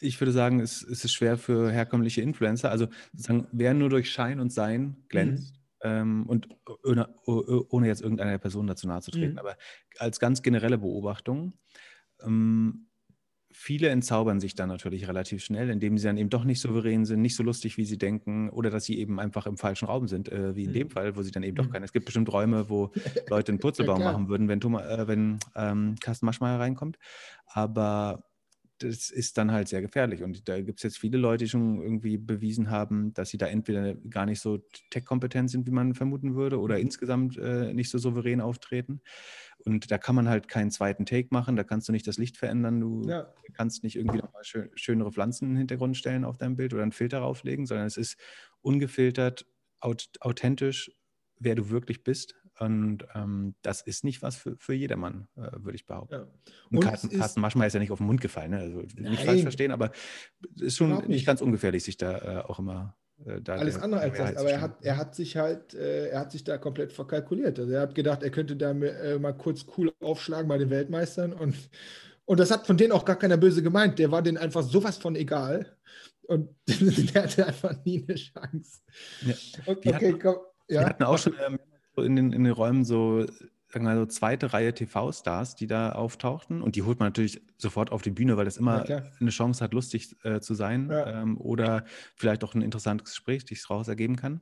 ich 0.00 0.20
würde 0.20 0.32
sagen, 0.32 0.60
es, 0.60 0.82
es, 0.82 1.04
ist 1.04 1.12
schwer 1.12 1.36
für 1.36 1.70
herkömmliche 1.70 2.22
Influencer. 2.22 2.70
Also 2.70 2.88
sozusagen, 3.12 3.46
wer 3.52 3.74
nur 3.74 3.90
durch 3.90 4.10
Schein 4.10 4.40
und 4.40 4.52
Sein 4.52 4.96
glänzt, 5.08 5.60
mhm. 5.84 5.90
ähm, 5.90 6.26
und 6.26 6.48
ohne, 6.84 7.08
ohne, 7.24 7.86
jetzt 7.86 8.02
irgendeiner 8.02 8.38
Person 8.38 8.66
dazu 8.66 8.86
nahe 8.86 9.02
zu 9.02 9.10
treten, 9.10 9.32
mhm. 9.32 9.38
aber 9.38 9.56
als 9.98 10.20
ganz 10.20 10.42
generelle 10.42 10.78
Beobachtung, 10.78 11.54
ähm, 12.22 12.86
viele 13.52 13.88
entzaubern 13.88 14.40
sich 14.40 14.54
dann 14.54 14.68
natürlich 14.68 15.08
relativ 15.08 15.42
schnell, 15.42 15.70
indem 15.70 15.98
sie 15.98 16.06
dann 16.06 16.16
eben 16.16 16.30
doch 16.30 16.44
nicht 16.44 16.60
souverän 16.60 17.04
sind, 17.04 17.20
nicht 17.20 17.34
so 17.34 17.42
lustig, 17.42 17.76
wie 17.76 17.84
sie 17.84 17.98
denken, 17.98 18.48
oder 18.50 18.70
dass 18.70 18.84
sie 18.84 18.98
eben 18.98 19.18
einfach 19.18 19.46
im 19.46 19.56
falschen 19.56 19.86
Raum 19.86 20.06
sind, 20.06 20.30
äh, 20.30 20.54
wie 20.54 20.64
in 20.64 20.70
mhm. 20.70 20.74
dem 20.74 20.90
Fall, 20.90 21.16
wo 21.16 21.22
sie 21.22 21.30
dann 21.30 21.42
eben 21.42 21.56
doch 21.56 21.66
mhm. 21.66 21.72
keine. 21.72 21.84
Es 21.84 21.92
gibt 21.92 22.06
bestimmt 22.06 22.32
Räume, 22.32 22.68
wo 22.70 22.92
Leute 23.28 23.52
einen 23.52 23.58
Purzelbaum 23.58 24.00
ja, 24.00 24.12
machen 24.12 24.28
würden, 24.28 24.48
wenn, 24.48 24.60
Thomas, 24.60 24.86
äh, 24.86 25.08
wenn 25.08 25.38
ähm, 25.56 25.96
Carsten 26.00 26.26
Maschmeyer 26.26 26.60
reinkommt. 26.60 26.98
Aber 27.46 28.29
das 28.82 29.10
ist 29.10 29.38
dann 29.38 29.52
halt 29.52 29.68
sehr 29.68 29.82
gefährlich. 29.82 30.22
Und 30.22 30.48
da 30.48 30.60
gibt 30.60 30.78
es 30.78 30.82
jetzt 30.82 30.98
viele 30.98 31.18
Leute, 31.18 31.44
die 31.44 31.50
schon 31.50 31.80
irgendwie 31.82 32.16
bewiesen 32.16 32.70
haben, 32.70 33.12
dass 33.14 33.30
sie 33.30 33.38
da 33.38 33.46
entweder 33.46 33.94
gar 33.94 34.26
nicht 34.26 34.40
so 34.40 34.58
tech-kompetent 34.90 35.50
sind, 35.50 35.66
wie 35.66 35.70
man 35.70 35.94
vermuten 35.94 36.34
würde, 36.34 36.58
oder 36.58 36.76
mhm. 36.76 36.82
insgesamt 36.82 37.36
äh, 37.36 37.72
nicht 37.72 37.90
so 37.90 37.98
souverän 37.98 38.40
auftreten. 38.40 39.00
Und 39.64 39.90
da 39.90 39.98
kann 39.98 40.14
man 40.14 40.28
halt 40.28 40.48
keinen 40.48 40.70
zweiten 40.70 41.04
Take 41.04 41.28
machen, 41.30 41.56
da 41.56 41.64
kannst 41.64 41.88
du 41.88 41.92
nicht 41.92 42.06
das 42.06 42.16
Licht 42.16 42.38
verändern, 42.38 42.80
du 42.80 43.02
ja. 43.06 43.32
kannst 43.52 43.84
nicht 43.84 43.96
irgendwie 43.96 44.18
nochmal 44.18 44.42
schön, 44.42 44.70
schönere 44.74 45.12
Pflanzen 45.12 45.44
in 45.44 45.50
den 45.50 45.58
Hintergrund 45.58 45.96
stellen 45.96 46.24
auf 46.24 46.38
deinem 46.38 46.56
Bild 46.56 46.72
oder 46.72 46.82
einen 46.82 46.92
Filter 46.92 47.18
rauflegen, 47.18 47.66
sondern 47.66 47.86
es 47.86 47.98
ist 47.98 48.16
ungefiltert, 48.62 49.46
authentisch, 49.80 50.90
wer 51.38 51.54
du 51.54 51.70
wirklich 51.70 52.02
bist 52.04 52.34
und 52.60 53.06
ähm, 53.14 53.54
das 53.62 53.80
ist 53.80 54.04
nicht 54.04 54.20
was 54.22 54.36
für, 54.36 54.54
für 54.58 54.74
jedermann, 54.74 55.28
äh, 55.36 55.48
würde 55.60 55.76
ich 55.76 55.86
behaupten. 55.86 56.14
Ja. 56.14 56.20
Und, 56.70 56.76
und 56.76 56.80
Carsten, 56.80 57.08
Carsten 57.10 57.40
Maschmeyer 57.40 57.66
ist 57.66 57.72
ja 57.72 57.80
nicht 57.80 57.90
auf 57.90 57.98
den 57.98 58.06
Mund 58.06 58.20
gefallen, 58.20 58.50
ne? 58.50 58.58
also 58.58 58.82
Nein. 58.96 59.12
nicht 59.12 59.24
falsch 59.24 59.42
verstehen, 59.42 59.72
aber 59.72 59.92
es 60.56 60.62
ist 60.62 60.76
schon 60.76 60.90
nicht. 60.90 61.08
nicht. 61.08 61.26
ganz 61.26 61.40
ungefährlich, 61.40 61.84
sich 61.84 61.96
da 61.96 62.18
äh, 62.18 62.44
auch 62.44 62.58
immer 62.58 62.96
äh, 63.24 63.40
da 63.40 63.54
Alles 63.54 63.74
der, 63.74 63.84
andere 63.84 64.02
als 64.02 64.18
das, 64.18 64.36
aber 64.36 64.50
er 64.50 64.60
hat, 64.60 64.76
er 64.82 64.96
hat 64.98 65.14
sich 65.14 65.36
halt, 65.38 65.74
äh, 65.74 66.08
er 66.08 66.20
hat 66.20 66.32
sich 66.32 66.44
da 66.44 66.58
komplett 66.58 66.92
verkalkuliert. 66.92 67.58
Also 67.58 67.72
er 67.72 67.80
hat 67.80 67.94
gedacht, 67.94 68.22
er 68.22 68.30
könnte 68.30 68.56
da 68.56 68.72
äh, 68.72 69.18
mal 69.18 69.32
kurz 69.32 69.64
cool 69.76 69.92
aufschlagen 70.00 70.48
bei 70.48 70.58
den 70.58 70.68
Weltmeistern 70.68 71.32
und, 71.32 71.56
und 72.26 72.40
das 72.40 72.50
hat 72.50 72.66
von 72.66 72.76
denen 72.76 72.92
auch 72.92 73.04
gar 73.04 73.16
keiner 73.16 73.38
böse 73.38 73.62
gemeint. 73.62 73.98
Der 73.98 74.10
war 74.10 74.22
denen 74.22 74.38
einfach 74.38 74.62
sowas 74.62 74.98
von 74.98 75.16
egal. 75.16 75.76
Und 76.22 76.50
der 76.68 77.22
hatte 77.22 77.46
einfach 77.46 77.74
nie 77.84 78.04
eine 78.06 78.16
Chance. 78.16 78.80
Ja. 79.22 79.34
Und, 79.66 79.86
okay, 79.86 80.14
komm. 80.20 80.36
Ja. 80.68 80.82
Wir 80.82 80.86
hatten 80.86 81.02
auch 81.02 81.18
schon 81.18 81.34
ähm, 81.44 81.58
in 82.02 82.16
den, 82.16 82.32
in 82.32 82.44
den 82.44 82.52
Räumen 82.52 82.84
so, 82.84 83.22
sagen 83.68 83.84
wir 83.84 83.94
mal, 83.94 83.96
so 83.96 84.06
zweite 84.06 84.52
Reihe 84.52 84.74
TV-Stars, 84.74 85.56
die 85.56 85.66
da 85.66 85.92
auftauchten. 85.92 86.62
Und 86.62 86.76
die 86.76 86.82
holt 86.82 86.98
man 86.98 87.08
natürlich 87.08 87.40
sofort 87.56 87.92
auf 87.92 88.02
die 88.02 88.10
Bühne, 88.10 88.36
weil 88.36 88.44
das 88.44 88.56
immer 88.56 88.88
ja, 88.88 89.02
eine 89.20 89.30
Chance 89.30 89.62
hat, 89.62 89.74
lustig 89.74 90.16
äh, 90.24 90.40
zu 90.40 90.54
sein 90.54 90.88
ja. 90.90 91.22
ähm, 91.22 91.38
oder 91.38 91.84
vielleicht 92.16 92.44
auch 92.44 92.54
ein 92.54 92.62
interessantes 92.62 93.10
Gespräch, 93.10 93.44
das 93.44 93.50
sich 93.50 93.62
daraus 93.66 93.88
ergeben 93.88 94.16
kann. 94.16 94.40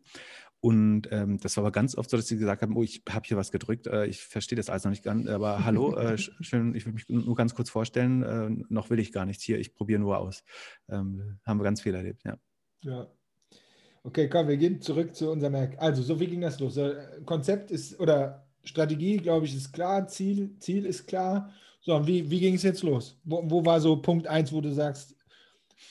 Und 0.60 1.08
ähm, 1.12 1.38
das 1.38 1.56
war 1.56 1.62
aber 1.62 1.70
ganz 1.70 1.96
oft 1.96 2.10
so, 2.10 2.16
dass 2.16 2.26
sie 2.26 2.36
gesagt 2.36 2.62
haben, 2.62 2.76
oh, 2.76 2.82
ich 2.82 3.02
habe 3.08 3.24
hier 3.26 3.36
was 3.36 3.52
gedrückt, 3.52 3.86
äh, 3.86 4.06
ich 4.06 4.22
verstehe 4.22 4.56
das 4.56 4.68
alles 4.68 4.84
noch 4.84 4.90
nicht 4.90 5.04
ganz, 5.04 5.28
aber 5.28 5.58
hallo, 5.64 5.94
äh, 5.94 6.18
schön, 6.18 6.74
ich 6.74 6.84
will 6.84 6.94
mich 6.94 7.08
nur 7.08 7.36
ganz 7.36 7.54
kurz 7.54 7.70
vorstellen, 7.70 8.22
äh, 8.22 8.64
noch 8.68 8.90
will 8.90 8.98
ich 8.98 9.12
gar 9.12 9.24
nichts 9.24 9.44
hier, 9.44 9.60
ich 9.60 9.74
probiere 9.74 10.00
nur 10.00 10.18
aus. 10.18 10.42
Ähm, 10.88 11.38
haben 11.44 11.60
wir 11.60 11.64
ganz 11.64 11.80
viel 11.80 11.94
erlebt, 11.94 12.24
ja. 12.24 12.38
Ja, 12.82 13.08
Okay, 14.08 14.26
komm, 14.26 14.48
wir 14.48 14.56
gehen 14.56 14.80
zurück 14.80 15.14
zu 15.14 15.30
unserem 15.30 15.52
Merk. 15.52 15.76
Also, 15.76 16.02
so 16.02 16.18
wie 16.18 16.26
ging 16.26 16.40
das 16.40 16.58
los? 16.60 16.80
Konzept 17.26 17.70
ist 17.70 18.00
oder 18.00 18.42
Strategie, 18.64 19.18
glaube 19.18 19.44
ich, 19.44 19.54
ist 19.54 19.70
klar, 19.70 20.08
Ziel, 20.08 20.56
Ziel 20.60 20.86
ist 20.86 21.06
klar. 21.06 21.50
So, 21.82 22.06
wie, 22.06 22.30
wie 22.30 22.40
ging 22.40 22.54
es 22.54 22.62
jetzt 22.62 22.82
los? 22.82 23.18
Wo, 23.24 23.42
wo 23.50 23.66
war 23.66 23.82
so 23.82 24.00
Punkt 24.00 24.26
1, 24.26 24.50
wo 24.50 24.62
du 24.62 24.72
sagst, 24.72 25.14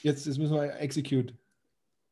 jetzt, 0.02 0.26
jetzt 0.26 0.36
müssen 0.36 0.52
wir 0.52 0.80
execute? 0.80 1.32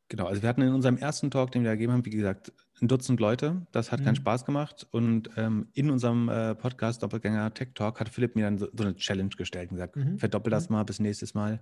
Genau, 0.07 0.27
also 0.27 0.41
wir 0.41 0.47
hatten 0.47 0.61
in 0.61 0.73
unserem 0.73 0.95
ersten 0.95 1.29
Talk, 1.29 1.51
den 1.51 1.65
wir 1.65 1.71
gegeben 1.71 1.91
haben, 1.91 2.05
wie 2.05 2.11
gesagt, 2.11 2.53
ein 2.81 2.87
Dutzend 2.87 3.19
Leute. 3.19 3.67
Das 3.73 3.91
hat 3.91 3.99
mhm. 3.99 4.05
keinen 4.05 4.15
Spaß 4.15 4.45
gemacht. 4.45 4.87
Und 4.91 5.29
ähm, 5.35 5.67
in 5.73 5.91
unserem 5.91 6.29
äh, 6.29 6.55
Podcast 6.55 7.03
Doppelgänger 7.03 7.53
Tech 7.53 7.69
Talk 7.75 7.99
hat 7.99 8.07
Philipp 8.07 8.37
mir 8.37 8.45
dann 8.45 8.57
so, 8.57 8.69
so 8.71 8.83
eine 8.85 8.95
Challenge 8.95 9.35
gestellt 9.35 9.71
und 9.71 9.75
gesagt, 9.75 9.97
mhm. 9.97 10.17
verdoppel 10.19 10.51
das 10.51 10.69
mhm. 10.69 10.75
mal 10.77 10.83
bis 10.83 11.01
nächstes 11.01 11.33
Mal. 11.33 11.59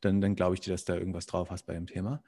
Dann, 0.00 0.20
dann 0.20 0.34
glaube 0.34 0.54
ich 0.54 0.60
dir, 0.60 0.72
dass 0.72 0.84
du 0.84 0.94
da 0.94 0.98
irgendwas 0.98 1.26
drauf 1.26 1.52
hast 1.52 1.66
bei 1.66 1.74
dem 1.74 1.86
Thema. 1.86 2.24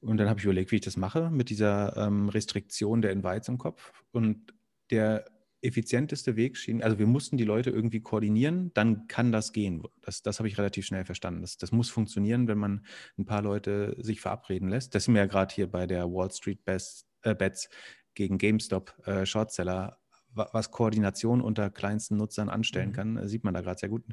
Und 0.00 0.18
dann 0.18 0.28
habe 0.28 0.38
ich 0.38 0.44
überlegt, 0.44 0.70
wie 0.70 0.76
ich 0.76 0.82
das 0.82 0.96
mache 0.96 1.30
mit 1.30 1.50
dieser 1.50 1.96
ähm, 1.96 2.28
Restriktion 2.28 3.02
der 3.02 3.12
Invites 3.12 3.48
im 3.48 3.58
Kopf. 3.58 3.92
Und 4.12 4.54
der 4.90 5.24
effizienteste 5.62 6.36
Weg 6.36 6.58
schien, 6.58 6.82
also 6.82 6.98
wir 6.98 7.06
mussten 7.06 7.38
die 7.38 7.44
Leute 7.44 7.70
irgendwie 7.70 8.00
koordinieren, 8.00 8.70
dann 8.74 9.08
kann 9.08 9.32
das 9.32 9.52
gehen. 9.52 9.82
Das, 10.02 10.22
das 10.22 10.38
habe 10.38 10.48
ich 10.48 10.58
relativ 10.58 10.84
schnell 10.84 11.06
verstanden. 11.06 11.40
Das, 11.40 11.56
das 11.56 11.72
muss 11.72 11.88
funktionieren, 11.88 12.48
wenn 12.48 12.58
man 12.58 12.84
ein 13.18 13.24
paar 13.24 13.40
Leute 13.40 13.96
sich 13.98 14.20
verabreden 14.20 14.68
lässt. 14.68 14.94
Das 14.94 15.04
sind 15.04 15.14
wir 15.14 15.22
ja 15.22 15.26
gerade 15.26 15.54
hier 15.54 15.70
bei 15.70 15.86
der 15.86 16.04
Wall 16.12 16.30
Street 16.30 16.64
Best, 16.64 17.06
äh, 17.22 17.34
Bets 17.34 17.70
gegen 18.14 18.36
GameStop 18.36 18.94
äh, 19.06 19.24
Shortseller 19.24 19.98
was 20.34 20.70
Koordination 20.70 21.40
unter 21.40 21.70
kleinsten 21.70 22.16
Nutzern 22.16 22.48
anstellen 22.48 22.90
mhm. 22.90 22.94
kann, 22.94 23.28
sieht 23.28 23.44
man 23.44 23.54
da 23.54 23.60
gerade 23.60 23.78
sehr 23.78 23.88
gut. 23.88 24.04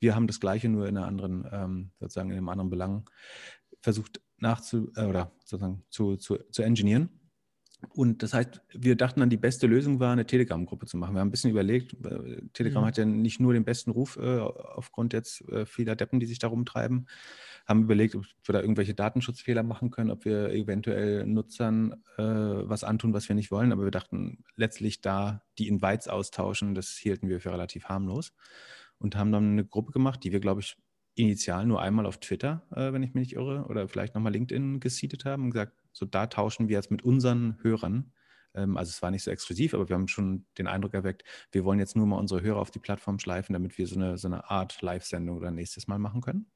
Wir 0.00 0.14
haben 0.14 0.26
das 0.26 0.40
Gleiche 0.40 0.68
nur 0.68 0.86
in 0.86 0.96
einer 0.96 1.06
anderen, 1.06 1.48
ähm, 1.50 1.90
sozusagen 1.98 2.30
in 2.30 2.36
einem 2.36 2.48
anderen 2.48 2.70
Belang 2.70 3.10
versucht 3.80 4.20
nachzu 4.42 4.92
äh, 4.96 5.04
oder 5.04 5.32
sozusagen 5.44 5.82
zu, 5.88 6.16
zu, 6.16 6.38
zu 6.50 6.62
engineeren. 6.62 7.08
Und 7.88 8.22
das 8.22 8.32
heißt, 8.32 8.60
wir 8.72 8.96
dachten 8.96 9.20
dann, 9.20 9.30
die 9.30 9.36
beste 9.36 9.66
Lösung 9.66 9.98
war, 9.98 10.12
eine 10.12 10.24
Telegram-Gruppe 10.24 10.86
zu 10.86 10.96
machen. 10.96 11.14
Wir 11.14 11.20
haben 11.20 11.28
ein 11.28 11.32
bisschen 11.32 11.50
überlegt, 11.50 11.96
Telegram 12.52 12.82
mhm. 12.82 12.86
hat 12.86 12.96
ja 12.96 13.04
nicht 13.04 13.40
nur 13.40 13.54
den 13.54 13.64
besten 13.64 13.90
Ruf 13.90 14.16
äh, 14.16 14.38
aufgrund 14.38 15.12
jetzt 15.12 15.42
äh, 15.48 15.66
vieler 15.66 15.96
Deppen, 15.96 16.20
die 16.20 16.26
sich 16.26 16.38
da 16.38 16.46
rumtreiben. 16.46 17.08
Haben 17.66 17.82
überlegt, 17.82 18.14
ob 18.14 18.24
wir 18.44 18.52
da 18.52 18.60
irgendwelche 18.60 18.94
Datenschutzfehler 18.94 19.62
machen 19.64 19.90
können, 19.90 20.10
ob 20.10 20.24
wir 20.24 20.50
eventuell 20.50 21.26
Nutzern 21.26 22.02
äh, 22.18 22.22
was 22.22 22.84
antun, 22.84 23.14
was 23.14 23.28
wir 23.28 23.34
nicht 23.34 23.50
wollen. 23.50 23.72
Aber 23.72 23.84
wir 23.84 23.90
dachten, 23.90 24.44
letztlich 24.54 25.00
da 25.00 25.42
die 25.58 25.68
Invites 25.68 26.06
austauschen, 26.06 26.74
das 26.74 26.90
hielten 26.90 27.28
wir 27.28 27.40
für 27.40 27.52
relativ 27.52 27.86
harmlos. 27.86 28.32
Und 28.98 29.16
haben 29.16 29.32
dann 29.32 29.52
eine 29.52 29.64
Gruppe 29.64 29.90
gemacht, 29.90 30.22
die 30.22 30.30
wir, 30.30 30.38
glaube 30.38 30.60
ich, 30.60 30.76
initial 31.14 31.66
nur 31.66 31.80
einmal 31.82 32.06
auf 32.06 32.18
Twitter, 32.18 32.62
äh, 32.70 32.92
wenn 32.92 33.02
ich 33.02 33.14
mich 33.14 33.28
nicht 33.28 33.36
irre, 33.36 33.66
oder 33.68 33.88
vielleicht 33.88 34.14
nochmal 34.14 34.32
LinkedIn 34.32 34.80
gesiedet 34.80 35.24
haben 35.24 35.44
und 35.44 35.50
gesagt, 35.50 35.72
so 35.92 36.06
da 36.06 36.26
tauschen 36.26 36.68
wir 36.68 36.76
jetzt 36.76 36.90
mit 36.90 37.02
unseren 37.02 37.58
Hörern. 37.62 38.12
Ähm, 38.54 38.76
also 38.76 38.90
es 38.90 39.02
war 39.02 39.10
nicht 39.10 39.22
so 39.22 39.30
exklusiv, 39.30 39.74
aber 39.74 39.88
wir 39.88 39.96
haben 39.96 40.08
schon 40.08 40.46
den 40.58 40.66
Eindruck 40.66 40.94
erweckt, 40.94 41.24
wir 41.50 41.64
wollen 41.64 41.78
jetzt 41.78 41.96
nur 41.96 42.06
mal 42.06 42.18
unsere 42.18 42.42
Hörer 42.42 42.60
auf 42.60 42.70
die 42.70 42.78
Plattform 42.78 43.18
schleifen, 43.18 43.52
damit 43.52 43.76
wir 43.78 43.86
so 43.86 43.96
eine, 43.96 44.18
so 44.18 44.28
eine 44.28 44.50
Art 44.50 44.80
Live-Sendung 44.80 45.36
oder 45.36 45.50
nächstes 45.50 45.86
Mal 45.86 45.98
machen 45.98 46.20
können. 46.22 46.46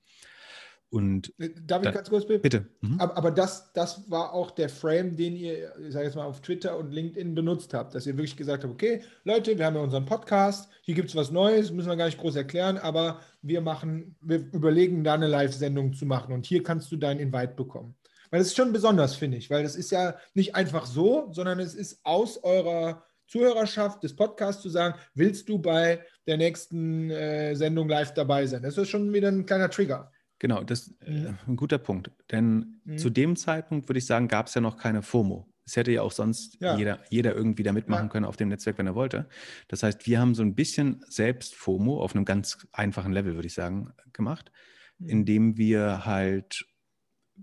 Und 0.91 1.33
äh, 1.39 1.51
Darf 1.67 1.85
ich 1.85 1.93
ganz 1.93 2.09
kurz, 2.09 2.27
bitte? 2.27 2.67
Mhm. 2.81 3.01
Aber, 3.01 3.17
aber, 3.17 3.31
das, 3.31 3.73
das 3.73 4.09
war 4.11 4.33
auch 4.33 4.53
der 4.53 4.69
Frame, 4.69 5.17
den 5.17 5.35
ihr, 5.35 5.73
ich 5.85 5.93
sage 5.93 6.07
jetzt 6.07 6.15
mal, 6.15 6.25
auf 6.25 6.41
Twitter 6.41 6.79
und 6.79 6.93
LinkedIn 6.93 7.35
benutzt 7.35 7.75
habt, 7.75 7.95
dass 7.95 8.07
ihr 8.07 8.17
wirklich 8.17 8.37
gesagt 8.37 8.63
habt, 8.63 8.73
okay, 8.73 9.03
Leute, 9.25 9.59
wir 9.59 9.67
haben 9.67 9.75
ja 9.75 9.83
unseren 9.83 10.05
Podcast, 10.05 10.71
hier 10.83 10.95
gibt 10.95 11.09
es 11.09 11.17
was 11.17 11.31
Neues, 11.31 11.73
müssen 11.73 11.89
wir 11.89 11.97
gar 11.97 12.07
nicht 12.07 12.21
groß 12.21 12.37
erklären, 12.37 12.79
aber 12.79 13.21
wir 13.43 13.61
machen, 13.61 14.17
wir 14.21 14.39
überlegen, 14.53 15.03
da 15.03 15.15
eine 15.15 15.27
Live-Sendung 15.27 15.93
zu 15.93 16.07
machen 16.07 16.33
und 16.33 16.47
hier 16.47 16.63
kannst 16.63 16.91
du 16.93 16.97
deinen 16.97 17.21
Invite 17.21 17.55
bekommen. 17.55 17.97
Weil 18.31 18.41
das 18.41 18.49
ist 18.49 18.57
schon 18.57 18.73
besonders, 18.73 19.15
finde 19.15 19.39
ich, 19.39 19.51
weil 19.51 19.63
das 19.63 19.77
ist 19.77 19.91
ja 19.91 20.17
nicht 20.35 20.55
einfach 20.55 20.87
so, 20.87 21.29
sondern 21.33 21.59
es 21.59 21.75
ist 21.75 22.01
aus 22.05 22.43
eurer 22.43 23.05
Zuhörerschaft 23.27 24.03
des 24.03 24.15
Podcasts 24.15 24.63
zu 24.63 24.69
sagen, 24.69 24.97
willst 25.15 25.49
du 25.49 25.59
bei 25.59 26.01
der 26.27 26.37
nächsten 26.37 27.11
äh, 27.11 27.55
Sendung 27.57 27.89
live 27.89 28.15
dabei 28.15 28.47
sein? 28.47 28.63
Das 28.63 28.79
ist 28.79 28.89
schon 28.89 29.13
wieder 29.13 29.29
ein 29.29 29.47
kleiner 29.47 29.71
Trigger. 29.71 30.13
Genau, 30.39 30.63
das 30.63 30.89
ist 30.89 31.01
äh, 31.03 31.13
mhm. 31.13 31.39
ein 31.47 31.57
guter 31.57 31.79
Punkt. 31.79 32.11
Denn 32.31 32.81
mhm. 32.85 32.99
zu 32.99 33.11
dem 33.11 33.37
Zeitpunkt 33.37 33.89
würde 33.89 33.99
ich 33.99 34.07
sagen, 34.07 34.29
gab 34.29 34.47
es 34.47 34.55
ja 34.55 34.61
noch 34.61 34.77
keine 34.77 35.03
FOMO. 35.03 35.49
Es 35.65 35.77
hätte 35.77 35.91
ja 35.91 36.03
auch 36.03 36.13
sonst 36.13 36.61
ja. 36.61 36.77
Jeder, 36.77 37.01
jeder 37.11 37.35
irgendwie 37.35 37.65
da 37.65 37.73
mitmachen 37.73 38.07
ja. 38.07 38.09
können 38.09 38.25
auf 38.25 38.37
dem 38.37 38.49
Netzwerk, 38.49 38.79
wenn 38.79 38.87
er 38.87 38.95
wollte. 38.95 39.29
Das 39.67 39.83
heißt, 39.83 40.07
wir 40.07 40.21
haben 40.21 40.35
so 40.35 40.43
ein 40.43 40.55
bisschen 40.55 41.05
selbst 41.09 41.57
FOMO 41.57 42.01
auf 42.01 42.15
einem 42.15 42.25
ganz 42.25 42.67
einfachen 42.73 43.13
Level, 43.13 43.35
würde 43.35 43.49
ich 43.49 43.55
sagen, 43.55 43.93
gemacht, 44.13 44.53
mhm. 44.99 45.09
indem 45.09 45.57
wir 45.57 46.07
halt 46.07 46.67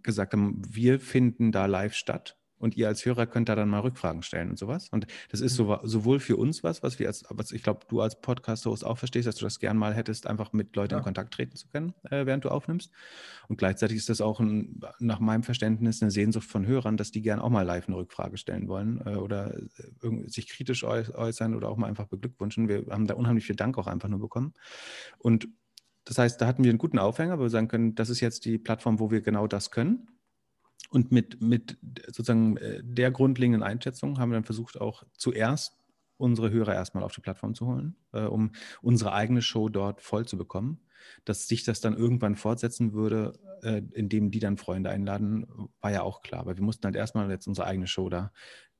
gesagt 0.02 0.34
haben, 0.34 0.62
wir 0.68 1.00
finden 1.00 1.52
da 1.52 1.66
live 1.66 1.94
statt 1.94 2.38
und 2.64 2.78
ihr 2.78 2.88
als 2.88 3.06
Hörer 3.06 3.28
könnt 3.28 3.50
da 3.50 3.56
dann 3.56 3.68
mal 3.68 3.82
Rückfragen 3.82 4.24
stellen 4.24 4.50
und 4.50 4.58
sowas. 4.58 4.88
Und 4.90 5.06
das 5.30 5.42
ist 5.42 5.60
mhm. 5.60 5.66
so, 5.66 5.80
sowohl 5.84 6.22
für 6.22 6.38
uns 6.38 6.64
was, 6.64 6.82
was 6.82 6.98
wir 6.98 7.08
als, 7.08 7.26
was 7.30 7.52
ich 7.52 7.62
glaube, 7.62 7.82
du 7.90 8.00
als 8.00 8.22
Podcast-Host 8.22 8.86
auch 8.86 8.98
verstehst, 8.98 9.28
dass 9.28 9.36
du 9.36 9.44
das 9.44 9.60
gern 9.60 9.76
mal 9.78 9.94
hättest, 9.94 10.28
einfach 10.28 10.54
mit 10.54 10.74
Leuten 10.74 10.94
ja. 10.94 11.00
in 11.00 11.04
Kontakt 11.04 11.34
treten 11.34 11.58
zu 11.58 11.68
können, 11.68 11.94
äh, 12.10 12.26
während 12.26 12.46
du 12.46 12.50
aufnimmst. 12.50 12.90
Und 13.50 13.58
gleichzeitig 13.58 13.98
ist 13.98 14.08
das 14.08 14.22
auch 14.22 14.40
ein, 14.40 14.80
nach 15.00 15.20
meinem 15.20 15.44
Verständnis 15.44 16.02
eine 16.02 16.10
Sehnsucht 16.10 16.48
von 16.48 16.66
Hörern, 16.66 16.96
dass 16.96 17.12
die 17.12 17.22
gern 17.22 17.42
auch 17.42 17.50
mal 17.50 17.64
live 17.64 17.90
eine 17.90 17.98
Rückfrage 17.98 18.38
stellen 18.38 18.70
wollen 18.70 19.02
äh, 19.06 19.16
oder 19.16 19.54
äh, 19.58 20.28
sich 20.28 20.48
kritisch 20.48 20.86
äußern 20.86 21.56
oder 21.56 21.68
auch 21.68 21.76
mal 21.76 21.88
einfach 21.88 22.08
beglückwünschen. 22.08 22.70
Wir 22.70 22.86
haben 22.90 23.08
da 23.08 23.16
unheimlich 23.16 23.46
viel 23.46 23.58
Dank 23.58 23.78
auch 23.78 23.88
einfach 23.88 24.08
nur 24.08 24.20
bekommen. 24.20 24.54
Und 25.18 25.50
das 26.06 26.18
heißt, 26.18 26.40
da 26.40 26.48
hatten 26.48 26.64
wir 26.64 26.70
einen 26.70 26.80
guten 26.80 27.00
Aufhänger, 27.00 27.40
wo 27.40 27.44
wir 27.44 27.50
sagen 27.50 27.68
können, 27.68 27.96
das 27.96 28.10
ist 28.10 28.22
jetzt 28.22 28.46
die 28.46 28.58
Plattform, 28.58 29.00
wo 29.00 29.12
wir 29.12 29.20
genau 29.20 29.48
das 29.48 29.70
können. 29.70 30.08
Und 30.90 31.12
mit, 31.12 31.42
mit 31.42 31.78
sozusagen 32.08 32.58
äh, 32.58 32.82
der 32.84 33.12
grundlegenden 33.12 33.64
Einschätzung 33.64 34.20
haben 34.20 34.30
wir 34.30 34.36
dann 34.36 34.44
versucht, 34.44 34.80
auch 34.80 35.04
zuerst 35.18 35.78
unsere 36.18 36.52
Hörer 36.52 36.74
erstmal 36.74 37.04
auf 37.04 37.14
die 37.14 37.22
Plattform 37.22 37.56
zu 37.56 37.68
holen, 37.68 37.96
äh, 38.14 38.24
um 38.24 38.52
unsere 38.82 39.14
eigene 39.14 39.42
Show 39.42 39.70
dort 39.70 40.02
voll 40.02 40.26
zu 40.26 40.38
bekommen. 40.38 40.80
Dass 41.26 41.48
sich 41.48 41.66
das 41.66 41.82
dann 41.82 41.98
irgendwann 41.98 42.38
fortsetzen 42.38 42.94
würde, 42.94 43.34
äh, 43.62 43.82
indem 43.94 44.32
die 44.32 44.40
dann 44.40 44.58
Freunde 44.58 44.90
einladen, 44.90 45.46
war 45.82 45.92
ja 45.92 46.02
auch 46.02 46.22
klar. 46.22 46.42
Aber 46.42 46.56
wir 46.56 46.64
mussten 46.64 46.86
halt 46.86 46.96
erstmal 46.96 47.30
jetzt 47.30 47.46
unsere 47.46 47.68
eigene 47.68 47.88
Show 47.88 48.08
da, 48.08 48.32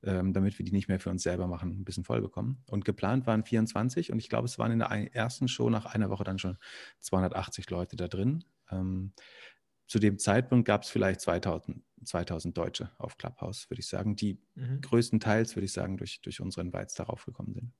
ähm, 0.02 0.32
damit 0.32 0.58
wir 0.58 0.64
die 0.64 0.72
nicht 0.72 0.88
mehr 0.88 1.00
für 1.00 1.10
uns 1.10 1.22
selber 1.22 1.46
machen, 1.46 1.72
ein 1.72 1.84
bisschen 1.84 2.04
voll 2.04 2.22
bekommen. 2.22 2.62
Und 2.66 2.84
geplant 2.84 3.26
waren 3.26 3.44
24 3.44 4.10
und 4.10 4.18
ich 4.18 4.28
glaube, 4.28 4.46
es 4.46 4.58
waren 4.58 4.72
in 4.72 4.78
der 4.78 4.90
ersten 5.14 5.48
Show 5.48 5.68
nach 5.68 5.86
einer 5.86 6.08
Woche 6.10 6.24
dann 6.24 6.38
schon 6.38 6.56
280 7.00 7.68
Leute 7.68 7.96
da 7.96 8.08
drin. 8.08 8.44
Ähm, 8.70 9.12
zu 9.86 9.98
dem 9.98 10.18
Zeitpunkt 10.18 10.66
gab 10.66 10.82
es 10.82 10.90
vielleicht 10.90 11.20
2000, 11.20 11.82
2000 12.04 12.56
Deutsche 12.56 12.90
auf 12.98 13.16
Clubhouse, 13.16 13.68
würde 13.70 13.80
ich 13.80 13.88
sagen, 13.88 14.16
die 14.16 14.40
mhm. 14.54 14.80
größtenteils, 14.80 15.56
würde 15.56 15.66
ich 15.66 15.72
sagen, 15.72 15.96
durch, 15.96 16.20
durch 16.22 16.40
unsere 16.40 16.62
Invites 16.66 16.94
darauf 16.94 17.24
gekommen 17.24 17.54
sind. 17.54 17.72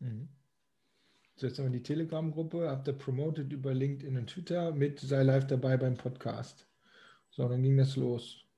Mhm. 0.00 0.28
So, 1.36 1.46
jetzt 1.46 1.58
haben 1.58 1.72
wir 1.72 1.78
die 1.78 1.82
Telegram-Gruppe, 1.82 2.68
habt 2.68 2.86
ihr 2.86 2.92
promoted 2.92 3.50
über 3.52 3.72
LinkedIn 3.72 4.16
und 4.16 4.28
Twitter 4.28 4.72
mit 4.72 5.00
sei 5.00 5.22
live 5.22 5.46
dabei 5.46 5.78
beim 5.78 5.96
Podcast. 5.96 6.68
So, 7.30 7.48
dann 7.48 7.62
ging 7.62 7.78
das 7.78 7.96
los. 7.96 8.49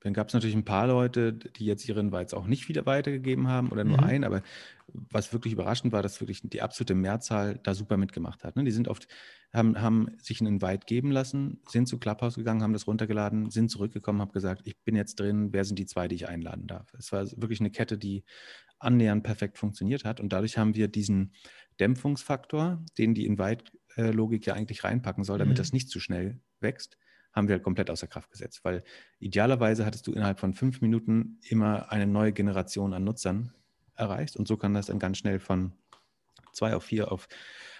Dann 0.00 0.12
gab 0.12 0.28
es 0.28 0.34
natürlich 0.34 0.54
ein 0.54 0.64
paar 0.64 0.86
Leute, 0.86 1.32
die 1.32 1.64
jetzt 1.64 1.88
ihre 1.88 2.00
Invites 2.00 2.32
auch 2.32 2.46
nicht 2.46 2.68
wieder 2.68 2.86
weitergegeben 2.86 3.48
haben 3.48 3.70
oder 3.70 3.82
nur 3.84 3.98
mhm. 3.98 4.04
ein, 4.04 4.24
aber 4.24 4.42
was 4.86 5.32
wirklich 5.32 5.52
überraschend 5.52 5.92
war, 5.92 6.02
dass 6.02 6.20
wirklich 6.20 6.40
die 6.42 6.62
absolute 6.62 6.94
Mehrzahl 6.94 7.58
da 7.62 7.74
super 7.74 7.96
mitgemacht 7.96 8.44
hat. 8.44 8.56
Ne? 8.56 8.64
Die 8.64 8.70
sind 8.70 8.88
oft, 8.88 9.08
haben, 9.52 9.80
haben 9.80 10.08
sich 10.22 10.40
einen 10.40 10.54
Invite 10.54 10.86
geben 10.86 11.10
lassen, 11.10 11.60
sind 11.68 11.88
zu 11.88 11.98
Clubhouse 11.98 12.36
gegangen, 12.36 12.62
haben 12.62 12.72
das 12.72 12.86
runtergeladen, 12.86 13.50
sind 13.50 13.70
zurückgekommen, 13.70 14.20
haben 14.20 14.32
gesagt, 14.32 14.62
ich 14.64 14.78
bin 14.84 14.94
jetzt 14.94 15.18
drin, 15.18 15.52
wer 15.52 15.64
sind 15.64 15.78
die 15.78 15.86
zwei, 15.86 16.06
die 16.06 16.14
ich 16.14 16.28
einladen 16.28 16.66
darf? 16.66 16.92
Es 16.96 17.10
war 17.12 17.26
wirklich 17.36 17.60
eine 17.60 17.70
Kette, 17.70 17.98
die 17.98 18.24
annähernd 18.78 19.24
perfekt 19.24 19.58
funktioniert 19.58 20.04
hat 20.04 20.20
und 20.20 20.32
dadurch 20.32 20.56
haben 20.56 20.76
wir 20.76 20.86
diesen 20.86 21.32
Dämpfungsfaktor, 21.80 22.84
den 22.96 23.14
die 23.14 23.26
Invite-Logik 23.26 24.46
ja 24.46 24.54
eigentlich 24.54 24.84
reinpacken 24.84 25.24
soll, 25.24 25.38
damit 25.38 25.56
mhm. 25.56 25.58
das 25.58 25.72
nicht 25.72 25.90
zu 25.90 25.98
schnell 25.98 26.40
wächst, 26.60 26.96
haben 27.32 27.48
wir 27.48 27.54
halt 27.54 27.62
komplett 27.62 27.90
außer 27.90 28.06
Kraft 28.06 28.30
gesetzt, 28.30 28.60
weil 28.64 28.82
idealerweise 29.18 29.86
hattest 29.86 30.06
du 30.06 30.12
innerhalb 30.12 30.40
von 30.40 30.54
fünf 30.54 30.80
Minuten 30.80 31.38
immer 31.48 31.92
eine 31.92 32.06
neue 32.06 32.32
Generation 32.32 32.94
an 32.94 33.04
Nutzern 33.04 33.52
erreicht 33.94 34.36
und 34.36 34.48
so 34.48 34.56
kann 34.56 34.74
das 34.74 34.86
dann 34.86 34.98
ganz 34.98 35.18
schnell 35.18 35.38
von 35.40 35.72
zwei 36.52 36.74
auf 36.74 36.84
vier 36.84 37.12
auf, 37.12 37.28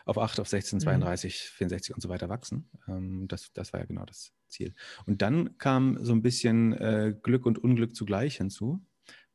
auf 0.05 0.19
acht, 0.19 0.41
auf 0.41 0.49
16, 0.49 0.81
32, 0.81 1.33
mhm. 1.33 1.57
64 1.57 1.95
und 1.95 2.01
so 2.01 2.09
weiter 2.09 2.29
wachsen. 2.29 2.71
Ähm, 2.87 3.27
das, 3.29 3.53
das 3.53 3.73
war 3.73 3.81
ja 3.81 3.87
genau 3.87 4.05
das 4.05 4.33
Ziel. 4.47 4.75
Und 5.07 5.23
dann 5.23 5.59
kam 5.59 6.03
so 6.03 6.13
ein 6.13 6.23
bisschen 6.23 6.73
äh, 6.75 7.15
Glück 7.23 7.45
und 7.45 7.59
Unglück 7.59 7.95
zugleich 7.95 8.37
hinzu, 8.37 8.81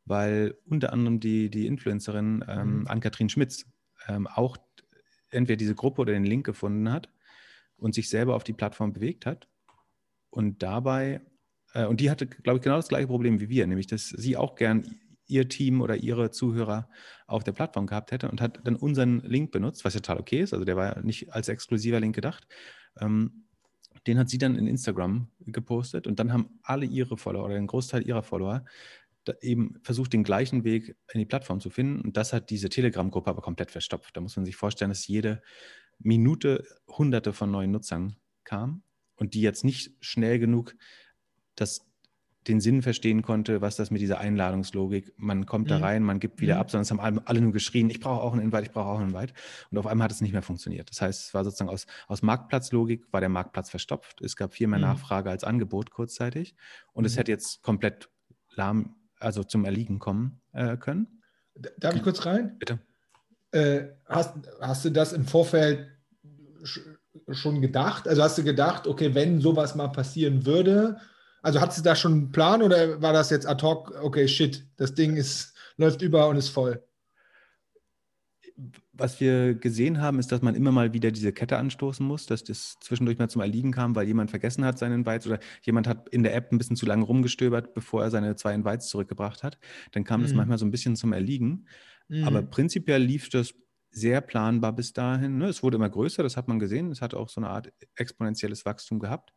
weil 0.06 0.56
unter 0.66 0.94
anderem 0.94 1.20
die, 1.20 1.50
die 1.50 1.68
Influencerin 1.68 2.44
ähm, 2.48 2.80
mhm. 2.80 2.88
Ann-Kathrin 2.88 3.30
Schmitz 3.30 3.66
ähm, 4.08 4.28
auch 4.28 4.58
entweder 5.30 5.58
diese 5.58 5.76
Gruppe 5.76 6.02
oder 6.02 6.14
den 6.14 6.26
Link 6.26 6.46
gefunden 6.46 6.92
hat 6.92 7.10
und 7.78 7.94
sich 7.94 8.10
selber 8.10 8.36
auf 8.36 8.44
die 8.44 8.54
Plattform 8.54 8.94
bewegt 8.94 9.26
hat 9.26 9.48
und 10.34 10.64
dabei, 10.64 11.22
äh, 11.74 11.86
und 11.86 12.00
die 12.00 12.10
hatte, 12.10 12.26
glaube 12.26 12.58
ich, 12.58 12.64
genau 12.64 12.78
das 12.78 12.88
gleiche 12.88 13.08
Problem 13.08 13.40
wie 13.40 13.50
wir, 13.50 13.68
nämlich, 13.68 13.88
dass 13.88 14.10
sie 14.10 14.36
auch 14.36 14.56
gern 14.56 14.84
ihr 15.28 15.48
Team 15.48 15.82
oder 15.82 15.96
ihre 15.96 16.32
Zuhörer 16.32 16.90
auf 17.28 17.44
der 17.44 17.54
Plattform 17.54 17.88
gehabt 17.88 18.12
hätte 18.12 18.30
und 18.30 18.42
hat 18.42 18.60
dann 18.64 18.76
unseren 18.76 19.22
Link 19.22 19.52
benutzt, 19.52 19.86
was 19.86 19.94
ja 19.94 20.00
total 20.00 20.20
okay 20.20 20.42
ist. 20.42 20.54
Also 20.54 20.66
der 20.66 20.76
war 20.76 21.02
nicht 21.02 21.32
als 21.34 21.50
exklusiver 21.50 22.00
Link 22.00 22.16
gedacht. 22.16 22.48
Ähm, 23.00 23.46
den 24.06 24.18
hat 24.18 24.30
sie 24.30 24.38
dann 24.38 24.56
in 24.56 24.68
Instagram 24.68 25.30
gepostet 25.40 26.08
und 26.08 26.20
dann 26.20 26.34
haben 26.34 26.60
alle 26.64 26.86
ihre 26.86 27.16
Follower 27.16 27.46
oder 27.46 27.56
ein 27.56 27.68
Großteil 27.68 28.06
ihrer 28.06 28.24
Follower 28.24 28.66
eben 29.42 29.80
versucht, 29.84 30.12
den 30.12 30.24
gleichen 30.24 30.66
Weg 30.66 30.98
in 31.14 31.20
die 31.20 31.26
Plattform 31.26 31.62
zu 31.62 31.70
finden. 31.70 32.02
Und 32.02 32.18
das 32.18 32.34
hat 32.34 32.50
diese 32.50 32.70
Telegram-Gruppe 32.70 33.30
aber 33.30 33.42
komplett 33.42 33.72
verstopft. 33.72 34.18
Da 34.18 34.22
muss 34.22 34.36
man 34.36 34.46
sich 34.46 34.58
vorstellen, 34.58 34.90
dass 34.90 35.08
jede 35.08 35.42
Minute 36.00 36.66
hunderte 36.88 37.32
von 37.34 37.50
neuen 37.50 37.72
Nutzern 37.72 38.18
kam 38.44 38.84
und 39.16 39.34
die 39.34 39.42
jetzt 39.42 39.64
nicht 39.64 39.92
schnell 40.00 40.40
genug 40.40 40.76
das, 41.56 41.86
den 42.48 42.60
Sinn 42.60 42.82
verstehen 42.82 43.22
konnte, 43.22 43.62
was 43.62 43.76
das 43.76 43.92
mit 43.92 44.02
dieser 44.02 44.20
Einladungslogik, 44.20 45.14
man 45.18 45.46
kommt 45.46 45.66
mhm. 45.66 45.70
da 45.70 45.78
rein, 45.80 46.04
man 46.04 46.20
gibt 46.20 46.42
wieder 46.42 46.56
mhm. 46.56 46.62
ab, 46.62 46.72
sondern 46.72 46.84
es 46.84 46.92
haben 46.92 47.20
alle 47.26 47.42
nur 47.42 47.54
geschrien, 47.54 47.90
ich 47.90 48.00
brauche 48.00 48.22
auch 48.22 48.34
einen 48.34 48.42
Invite, 48.42 48.64
ich 48.64 48.72
brauche 48.72 48.90
auch 48.90 49.00
einen 49.00 49.14
Invite. 49.14 49.34
Und 49.72 49.78
auf 49.78 49.88
einmal 49.88 50.06
hat 50.06 50.12
es 50.12 50.22
nicht 50.22 50.34
mehr 50.34 50.42
funktioniert. 50.42 50.90
Das 50.90 51.02
heißt, 51.02 51.28
es 51.28 51.34
war 51.34 51.44
sozusagen 51.44 51.70
aus, 51.70 51.86
aus 52.08 52.22
Marktplatzlogik, 52.22 53.06
war 53.12 53.22
der 53.22 53.30
Marktplatz 53.30 53.70
verstopft. 53.70 54.22
Es 54.22 54.36
gab 54.36 54.54
viel 54.54 54.68
mehr 54.68 54.80
mhm. 54.80 54.86
Nachfrage 54.86 55.30
als 55.30 55.44
Angebot 55.44 55.92
kurzzeitig. 55.92 56.56
Und 56.92 57.06
es 57.06 57.14
mhm. 57.14 57.18
hätte 57.20 57.32
jetzt 57.32 57.62
komplett 57.62 58.10
lahm, 58.56 58.96
also 59.20 59.44
zum 59.44 59.66
Erliegen 59.66 60.00
kommen 60.00 60.42
äh, 60.52 60.78
können. 60.78 61.22
Darf 61.78 61.96
ich 61.96 62.04
kurz 62.04 62.26
rein? 62.26 62.58
Bitte. 62.58 62.80
Äh, 63.52 63.90
hast, 64.06 64.36
hast 64.60 64.84
du 64.84 64.90
das 64.90 65.14
im 65.14 65.26
Vorfeld 65.26 65.88
schon 67.32 67.62
gedacht? 67.62 68.08
Also 68.08 68.24
hast 68.24 68.38
du 68.38 68.44
gedacht, 68.44 68.88
okay, 68.88 69.14
wenn 69.14 69.42
sowas 69.42 69.76
mal 69.76 69.90
passieren 69.90 70.46
würde, 70.46 70.98
also 71.42 71.60
hattest 71.60 71.80
du 71.80 71.84
da 71.84 71.96
schon 71.96 72.14
einen 72.14 72.32
Plan 72.32 72.62
oder 72.62 73.02
war 73.02 73.14
das 73.14 73.30
jetzt 73.30 73.46
ad 73.48 73.64
hoc, 73.66 73.94
okay, 74.02 74.28
shit, 74.28 74.66
das 74.78 74.96
Ding 74.96 75.18
ist, 75.18 75.54
läuft 75.78 76.02
über 76.02 76.28
und 76.28 76.38
ist 76.38 76.50
voll? 76.50 76.84
Was 78.94 79.20
wir 79.20 79.56
gesehen 79.56 80.00
haben, 80.00 80.20
ist, 80.20 80.32
dass 80.32 80.44
man 80.44 80.54
immer 80.54 80.72
mal 80.72 80.94
wieder 80.94 81.12
diese 81.12 81.34
Kette 81.34 81.58
anstoßen 81.58 82.06
muss, 82.06 82.28
dass 82.28 82.44
das 82.44 82.78
zwischendurch 82.80 83.18
mal 83.18 83.30
zum 83.30 83.42
Erliegen 83.42 83.72
kam, 83.72 83.96
weil 83.96 84.06
jemand 84.06 84.30
vergessen 84.30 84.64
hat 84.64 84.78
seinen 84.78 85.00
Invites 85.00 85.26
oder 85.26 85.40
jemand 85.64 85.88
hat 85.88 86.08
in 86.10 86.22
der 86.22 86.36
App 86.36 86.52
ein 86.52 86.60
bisschen 86.60 86.76
zu 86.76 86.86
lange 86.86 87.04
rumgestöbert, 87.04 87.74
bevor 87.74 88.04
er 88.04 88.12
seine 88.12 88.36
zwei 88.36 88.54
Invites 88.54 88.88
zurückgebracht 88.90 89.42
hat. 89.42 89.58
Dann 89.92 90.04
kam 90.04 90.22
mhm. 90.22 90.26
das 90.26 90.34
manchmal 90.34 90.60
so 90.60 90.66
ein 90.66 90.72
bisschen 90.72 90.96
zum 90.96 91.14
Erliegen. 91.14 91.68
Mhm. 92.08 92.26
Aber 92.26 92.44
prinzipiell 92.44 93.02
lief 93.02 93.30
das 93.30 93.56
sehr 93.94 94.22
planbar 94.22 94.74
bis 94.74 94.94
dahin. 94.94 95.38
Ne? 95.38 95.48
Es 95.48 95.64
wurde 95.64 95.78
immer 95.78 95.90
größer, 95.90 96.24
das 96.24 96.36
hat 96.36 96.48
man 96.48 96.60
gesehen. 96.60 96.92
Es 96.92 97.02
hat 97.02 97.14
auch 97.14 97.30
so 97.30 97.40
eine 97.40 97.50
Art 97.50 97.72
exponentielles 97.96 98.66
Wachstum 98.66 99.00
gehabt. 99.00 99.34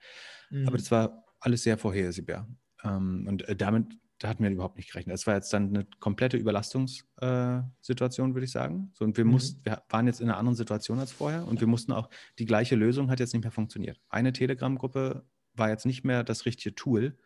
Mhm. 0.50 0.66
Aber 0.66 0.76
das 0.76 0.90
war 0.90 1.24
alles 1.40 1.62
sehr 1.62 1.78
vorhersehbar. 1.78 2.48
Ähm, 2.82 3.26
und 3.28 3.48
äh, 3.48 3.54
damit 3.54 3.96
da 4.18 4.28
hatten 4.28 4.42
wir 4.42 4.50
überhaupt 4.50 4.76
nicht 4.78 4.90
gerechnet. 4.90 5.14
Es 5.14 5.26
war 5.26 5.34
jetzt 5.34 5.52
dann 5.52 5.68
eine 5.68 5.86
komplette 6.00 6.38
Überlastungssituation, 6.38 8.30
äh, 8.30 8.34
würde 8.34 8.44
ich 8.44 8.50
sagen. 8.50 8.90
So, 8.94 9.04
und 9.04 9.16
wir, 9.16 9.24
mhm. 9.24 9.32
mussten, 9.32 9.64
wir 9.64 9.82
waren 9.90 10.06
jetzt 10.06 10.20
in 10.20 10.28
einer 10.28 10.38
anderen 10.38 10.56
Situation 10.56 10.98
als 10.98 11.12
vorher 11.12 11.46
und 11.46 11.60
wir 11.60 11.66
mussten 11.66 11.92
auch, 11.92 12.08
die 12.38 12.46
gleiche 12.46 12.76
Lösung 12.76 13.10
hat 13.10 13.20
jetzt 13.20 13.34
nicht 13.34 13.42
mehr 13.42 13.52
funktioniert. 13.52 14.00
Eine 14.08 14.32
Telegram-Gruppe 14.32 15.26
war 15.54 15.68
jetzt 15.68 15.84
nicht 15.86 16.04
mehr 16.04 16.24
das 16.24 16.46
richtige 16.46 16.74
Tool, 16.74 17.18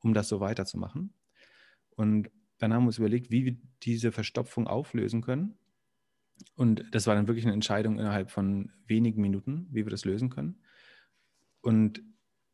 um 0.00 0.14
das 0.14 0.28
so 0.28 0.40
weiterzumachen. 0.40 1.12
Und 1.90 2.30
dann 2.58 2.72
haben 2.72 2.84
wir 2.84 2.88
uns 2.88 2.98
überlegt, 2.98 3.30
wie 3.30 3.44
wir 3.44 3.56
diese 3.82 4.10
Verstopfung 4.10 4.66
auflösen 4.66 5.20
können. 5.20 5.58
Und 6.54 6.84
das 6.92 7.06
war 7.06 7.14
dann 7.14 7.28
wirklich 7.28 7.44
eine 7.44 7.54
Entscheidung 7.54 7.98
innerhalb 7.98 8.30
von 8.30 8.70
wenigen 8.86 9.20
Minuten, 9.20 9.68
wie 9.70 9.84
wir 9.84 9.90
das 9.90 10.04
lösen 10.04 10.30
können. 10.30 10.60
Und 11.60 12.02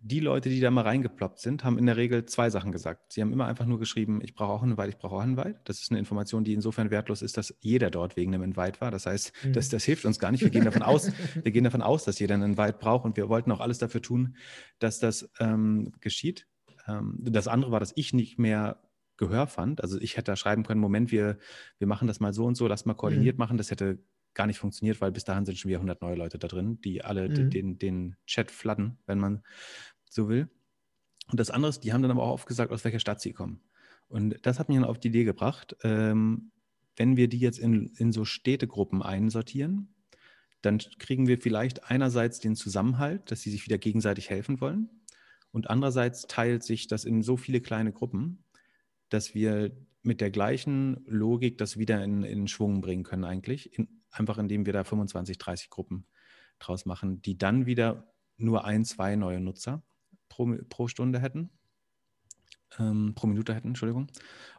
die 0.06 0.20
Leute, 0.20 0.50
die 0.50 0.60
da 0.60 0.70
mal 0.70 0.82
reingeploppt 0.82 1.38
sind, 1.38 1.64
haben 1.64 1.78
in 1.78 1.86
der 1.86 1.96
Regel 1.96 2.26
zwei 2.26 2.50
Sachen 2.50 2.72
gesagt. 2.72 3.14
Sie 3.14 3.22
haben 3.22 3.32
immer 3.32 3.46
einfach 3.46 3.64
nur 3.64 3.78
geschrieben, 3.78 4.20
ich 4.22 4.34
brauche 4.34 4.52
auch 4.52 4.62
einen 4.62 4.72
Invite, 4.72 4.90
ich 4.90 4.98
brauche 4.98 5.14
auch 5.16 5.20
einen 5.20 5.38
Invite. 5.38 5.60
Das 5.64 5.80
ist 5.80 5.90
eine 5.90 5.98
Information, 5.98 6.44
die 6.44 6.52
insofern 6.52 6.90
wertlos 6.90 7.22
ist, 7.22 7.38
dass 7.38 7.54
jeder 7.60 7.90
dort 7.90 8.14
wegen 8.14 8.34
einem 8.34 8.42
Invite 8.42 8.82
war. 8.82 8.90
Das 8.90 9.06
heißt, 9.06 9.32
mhm. 9.42 9.52
das, 9.54 9.70
das 9.70 9.82
hilft 9.82 10.04
uns 10.04 10.18
gar 10.18 10.30
nicht. 10.30 10.42
Wir 10.42 10.50
gehen 10.50 10.66
davon 10.66 10.82
aus, 10.82 11.10
wir 11.42 11.52
gehen 11.52 11.64
davon 11.64 11.80
aus, 11.80 12.04
dass 12.04 12.18
jeder 12.18 12.34
einen 12.34 12.50
Invite 12.50 12.76
braucht 12.78 13.06
und 13.06 13.16
wir 13.16 13.30
wollten 13.30 13.50
auch 13.50 13.60
alles 13.60 13.78
dafür 13.78 14.02
tun, 14.02 14.36
dass 14.78 14.98
das 14.98 15.30
ähm, 15.40 15.90
geschieht. 16.00 16.46
Ähm, 16.86 17.16
das 17.20 17.48
andere 17.48 17.70
war, 17.70 17.80
dass 17.80 17.94
ich 17.96 18.12
nicht 18.12 18.38
mehr 18.38 18.82
Gehör 19.28 19.46
fand. 19.46 19.82
Also 19.82 20.00
ich 20.00 20.16
hätte 20.16 20.32
da 20.32 20.37
schreiben 20.37 20.64
können, 20.64 20.80
Moment, 20.80 21.12
wir, 21.12 21.38
wir 21.78 21.87
machen 21.87 22.08
das 22.08 22.20
mal 22.20 22.32
so 22.32 22.44
und 22.44 22.54
so, 22.54 22.66
lass 22.66 22.84
mal 22.84 22.94
koordiniert 22.94 23.37
mhm. 23.37 23.40
machen. 23.40 23.58
Das 23.58 23.70
hätte 23.70 23.98
gar 24.34 24.46
nicht 24.46 24.58
funktioniert, 24.58 25.00
weil 25.00 25.12
bis 25.12 25.24
dahin 25.24 25.44
sind 25.44 25.58
schon 25.58 25.68
wieder 25.68 25.78
100 25.78 26.02
neue 26.02 26.16
Leute 26.16 26.38
da 26.38 26.48
drin, 26.48 26.80
die 26.80 27.04
alle 27.04 27.28
mhm. 27.28 27.50
den, 27.50 27.78
den 27.78 28.16
Chat 28.26 28.50
fladden, 28.50 28.98
wenn 29.06 29.18
man 29.18 29.42
so 30.08 30.28
will. 30.28 30.48
Und 31.30 31.40
das 31.40 31.50
andere 31.50 31.70
ist, 31.70 31.80
die 31.80 31.92
haben 31.92 32.02
dann 32.02 32.10
aber 32.10 32.22
auch 32.22 32.32
aufgesagt, 32.32 32.72
aus 32.72 32.84
welcher 32.84 33.00
Stadt 33.00 33.20
sie 33.20 33.32
kommen. 33.32 33.60
Und 34.08 34.38
das 34.42 34.58
hat 34.58 34.68
mich 34.68 34.76
dann 34.76 34.87
auf 34.87 34.98
die 34.98 35.08
Idee 35.08 35.24
gebracht, 35.24 35.76
ähm, 35.82 36.50
wenn 36.96 37.16
wir 37.16 37.28
die 37.28 37.38
jetzt 37.38 37.58
in, 37.58 37.87
in 37.96 38.12
so 38.12 38.24
Städtegruppen 38.24 39.02
einsortieren, 39.02 39.94
dann 40.62 40.78
kriegen 40.98 41.26
wir 41.26 41.38
vielleicht 41.38 41.90
einerseits 41.90 42.40
den 42.40 42.56
Zusammenhalt, 42.56 43.30
dass 43.30 43.40
sie 43.40 43.50
sich 43.50 43.64
wieder 43.66 43.78
gegenseitig 43.78 44.30
helfen 44.30 44.60
wollen. 44.60 44.88
Und 45.50 45.70
andererseits 45.70 46.26
teilt 46.26 46.62
sich 46.62 46.87
das 46.87 47.04
in 47.04 47.22
so 47.22 47.37
viele 47.37 47.60
kleine 47.60 47.92
Gruppen, 47.92 48.44
dass 49.14 49.35
wir 49.35 49.70
mit 50.03 50.20
der 50.20 50.31
gleichen 50.31 51.05
Logik 51.07 51.57
das 51.57 51.79
wieder 51.79 52.03
in, 52.03 52.24
in 52.24 52.48
Schwung 52.48 52.81
bringen 52.81 53.05
können, 53.05 53.24
eigentlich. 53.24 53.79
In, 53.79 54.03
einfach 54.11 54.38
indem 54.38 54.66
wir 54.66 54.72
da 54.72 54.85
25, 54.85 55.38
30 55.38 55.70
Gruppen 55.70 56.07
draus 56.59 56.85
machen, 56.85 57.22
die 57.22 57.38
dann 57.38 57.64
wieder 57.64 58.12
nur 58.37 58.64
ein, 58.64 58.85
zwei 58.85 59.16
neue 59.16 59.40
Nutzer 59.40 59.83
pro, 60.29 60.57
pro 60.68 60.88
Stunde 60.88 61.20
hätten 61.20 61.50
ähm, 62.78 63.12
pro 63.14 63.26
Minute 63.26 63.54
hätten, 63.54 63.68
Entschuldigung. 63.68 64.06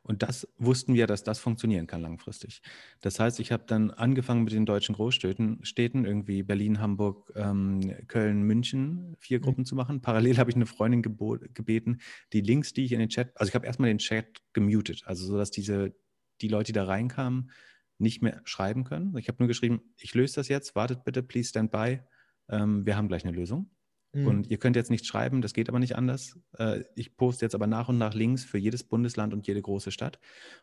Und 0.03 0.21
das 0.21 0.47
wussten 0.57 0.93
wir, 0.93 1.07
dass 1.07 1.23
das 1.23 1.39
funktionieren 1.39 1.87
kann 1.87 2.01
langfristig. 2.01 2.61
Das 3.01 3.19
heißt, 3.19 3.39
ich 3.39 3.51
habe 3.51 3.63
dann 3.65 3.89
angefangen 3.89 4.43
mit 4.43 4.53
den 4.53 4.65
deutschen 4.65 4.93
Großstädten, 4.93 5.65
Städten, 5.65 6.05
irgendwie 6.05 6.43
Berlin, 6.43 6.79
Hamburg, 6.79 7.31
ähm, 7.35 7.95
Köln, 8.07 8.43
München, 8.43 9.15
vier. 9.19 9.39
Gruppen 9.45 9.61
mhm. 9.61 9.65
zu 9.65 9.75
machen. 9.75 10.01
Parallel 10.01 10.37
habe 10.37 10.49
ich 10.49 10.55
eine 10.55 10.65
Freundin 10.65 11.01
gebeten, 11.01 11.99
die 12.33 12.41
Links, 12.41 12.73
die 12.73 12.85
ich 12.85 12.91
in 12.91 12.99
den 12.99 13.09
Chat, 13.09 13.31
also 13.35 13.49
ich 13.49 13.55
habe 13.55 13.65
erstmal 13.65 13.89
den 13.89 13.99
Chat 13.99 14.41
gemutet, 14.53 15.03
also 15.05 15.25
so, 15.25 15.37
dass 15.37 15.51
diese, 15.51 15.95
die 16.41 16.47
Leute, 16.47 16.67
die 16.67 16.73
da 16.73 16.85
reinkamen, 16.85 17.51
nicht 17.97 18.21
mehr 18.21 18.41
schreiben 18.43 18.83
können. 18.83 19.15
Ich 19.17 19.27
habe 19.27 19.37
nur 19.39 19.47
geschrieben, 19.47 19.81
ich 19.97 20.13
löse 20.13 20.35
das 20.35 20.47
jetzt, 20.49 20.75
wartet 20.75 21.03
bitte, 21.03 21.23
please 21.23 21.49
stand 21.49 21.71
by. 21.71 22.01
Ähm, 22.49 22.85
wir 22.85 22.97
haben 22.97 23.07
gleich 23.07 23.25
eine 23.25 23.35
Lösung. 23.35 23.69
Mhm. 24.15 24.27
Und 24.27 24.47
ihr 24.49 24.57
könnt 24.57 24.77
jetzt 24.77 24.89
nicht 24.89 25.05
schreiben, 25.05 25.41
das 25.41 25.53
geht 25.53 25.67
aber 25.67 25.79
nicht 25.79 25.97
anders. 25.97 26.39
Äh, 26.57 26.85
ich 26.95 27.17
poste 27.17 27.43
jetzt 27.43 27.53
aber 27.53 27.67
nach 27.67 27.89
und 27.89 27.97
nach 27.97 28.13
Links 28.13 28.45
für 28.45 28.57
jedes 28.57 28.85
Bundesland 28.85 29.33
und 29.33 29.45
jede 29.45 29.61
große 29.61 29.91
Stadt. 29.91 30.19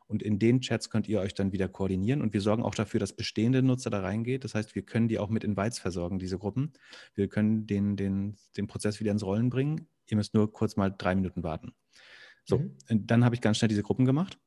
Und 0.06 0.22
in 0.22 0.38
den 0.38 0.62
Chats 0.62 0.88
könnt 0.88 1.06
ihr 1.06 1.20
euch 1.20 1.34
dann 1.34 1.52
wieder 1.52 1.68
koordinieren. 1.68 2.22
Und 2.22 2.32
wir 2.32 2.40
sorgen 2.40 2.62
auch 2.62 2.74
dafür, 2.74 2.98
dass 2.98 3.14
bestehende 3.14 3.62
Nutzer 3.62 3.90
da 3.90 4.00
reingehen. 4.00 4.40
Das 4.40 4.54
heißt, 4.54 4.74
wir 4.74 4.82
können 4.82 5.06
die 5.06 5.18
auch 5.18 5.28
mit 5.28 5.44
Invites 5.44 5.78
versorgen, 5.78 6.18
diese 6.18 6.38
Gruppen. 6.38 6.72
Wir 7.14 7.28
können 7.28 7.66
den, 7.66 7.96
den, 7.96 8.36
den 8.56 8.66
Prozess 8.66 9.00
wieder 9.00 9.12
ins 9.12 9.24
Rollen 9.24 9.50
bringen. 9.50 9.86
Ihr 10.08 10.16
müsst 10.16 10.32
nur 10.32 10.50
kurz 10.50 10.76
mal 10.76 10.88
drei 10.96 11.14
Minuten 11.14 11.42
warten. 11.42 11.74
So, 12.44 12.58
mhm. 12.58 13.06
dann 13.06 13.24
habe 13.24 13.34
ich 13.34 13.42
ganz 13.42 13.58
schnell 13.58 13.68
diese 13.68 13.82
Gruppen 13.82 14.06
gemacht 14.06 14.38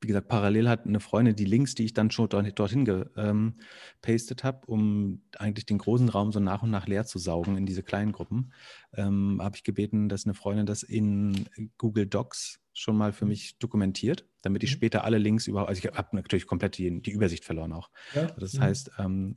wie 0.00 0.06
gesagt, 0.06 0.28
parallel 0.28 0.68
hat 0.68 0.86
eine 0.86 1.00
Freundin 1.00 1.36
die 1.36 1.44
Links, 1.44 1.74
die 1.74 1.84
ich 1.84 1.92
dann 1.92 2.10
schon 2.10 2.28
dorthin 2.28 2.84
gepastet 2.84 4.40
ähm, 4.40 4.44
habe, 4.44 4.66
um 4.66 5.22
eigentlich 5.38 5.66
den 5.66 5.78
großen 5.78 6.08
Raum 6.08 6.32
so 6.32 6.40
nach 6.40 6.62
und 6.62 6.70
nach 6.70 6.86
leer 6.86 7.04
zu 7.04 7.18
saugen 7.18 7.56
in 7.56 7.66
diese 7.66 7.82
kleinen 7.82 8.12
Gruppen, 8.12 8.52
ähm, 8.94 9.40
habe 9.42 9.56
ich 9.56 9.64
gebeten, 9.64 10.08
dass 10.08 10.24
eine 10.24 10.34
Freundin 10.34 10.64
das 10.64 10.82
in 10.82 11.46
Google 11.76 12.06
Docs 12.06 12.60
schon 12.72 12.96
mal 12.96 13.12
für 13.12 13.26
mich 13.26 13.58
dokumentiert, 13.58 14.26
damit 14.40 14.62
ich 14.62 14.70
mhm. 14.70 14.76
später 14.76 15.04
alle 15.04 15.18
Links 15.18 15.46
überhaupt, 15.46 15.68
also 15.68 15.86
ich 15.86 15.94
habe 15.94 16.16
natürlich 16.16 16.46
komplett 16.46 16.78
die, 16.78 17.02
die, 17.02 17.10
Übersicht 17.10 17.44
verloren 17.44 17.72
auch. 17.72 17.90
Ja. 18.14 18.26
Das 18.38 18.54
mhm. 18.54 18.60
heißt, 18.60 18.92
ähm, 18.98 19.36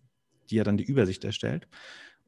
die 0.49 0.59
hat 0.59 0.67
dann 0.67 0.77
die 0.77 0.85
Übersicht 0.85 1.23
erstellt. 1.25 1.67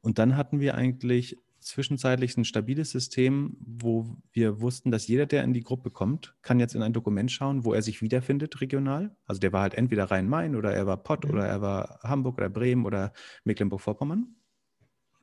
Und 0.02 0.20
dann 0.20 0.36
hatten 0.36 0.60
wir 0.60 0.76
eigentlich 0.76 1.38
zwischenzeitlich 1.66 2.38
ein 2.38 2.46
stabiles 2.46 2.92
System, 2.92 3.58
wo 3.60 4.18
wir 4.32 4.62
wussten, 4.62 4.92
dass 4.92 5.08
jeder, 5.08 5.26
der 5.26 5.44
in 5.44 5.54
die 5.54 5.64
Gruppe 5.64 5.90
kommt, 5.90 6.36
kann 6.44 6.60
jetzt 6.60 6.76
in 6.76 6.84
ein 6.84 6.94
Dokument 6.94 7.32
schauen, 7.32 7.66
wo 7.66 7.74
er 7.74 7.82
sich 7.82 8.02
wiederfindet 8.02 8.62
regional. 8.62 9.16
Also 9.26 9.40
der 9.40 9.52
war 9.52 9.64
halt 9.64 9.74
entweder 9.74 10.06
Rhein-Main 10.06 10.56
oder 10.56 10.74
er 10.74 10.86
war 10.86 11.02
Pott 11.02 11.26
mhm. 11.26 11.32
oder 11.32 11.48
er 11.48 11.62
war 11.62 12.00
Hamburg 12.04 12.38
oder 12.38 12.50
Bremen 12.50 12.86
oder 12.86 13.14
Mecklenburg-Vorpommern. 13.46 14.36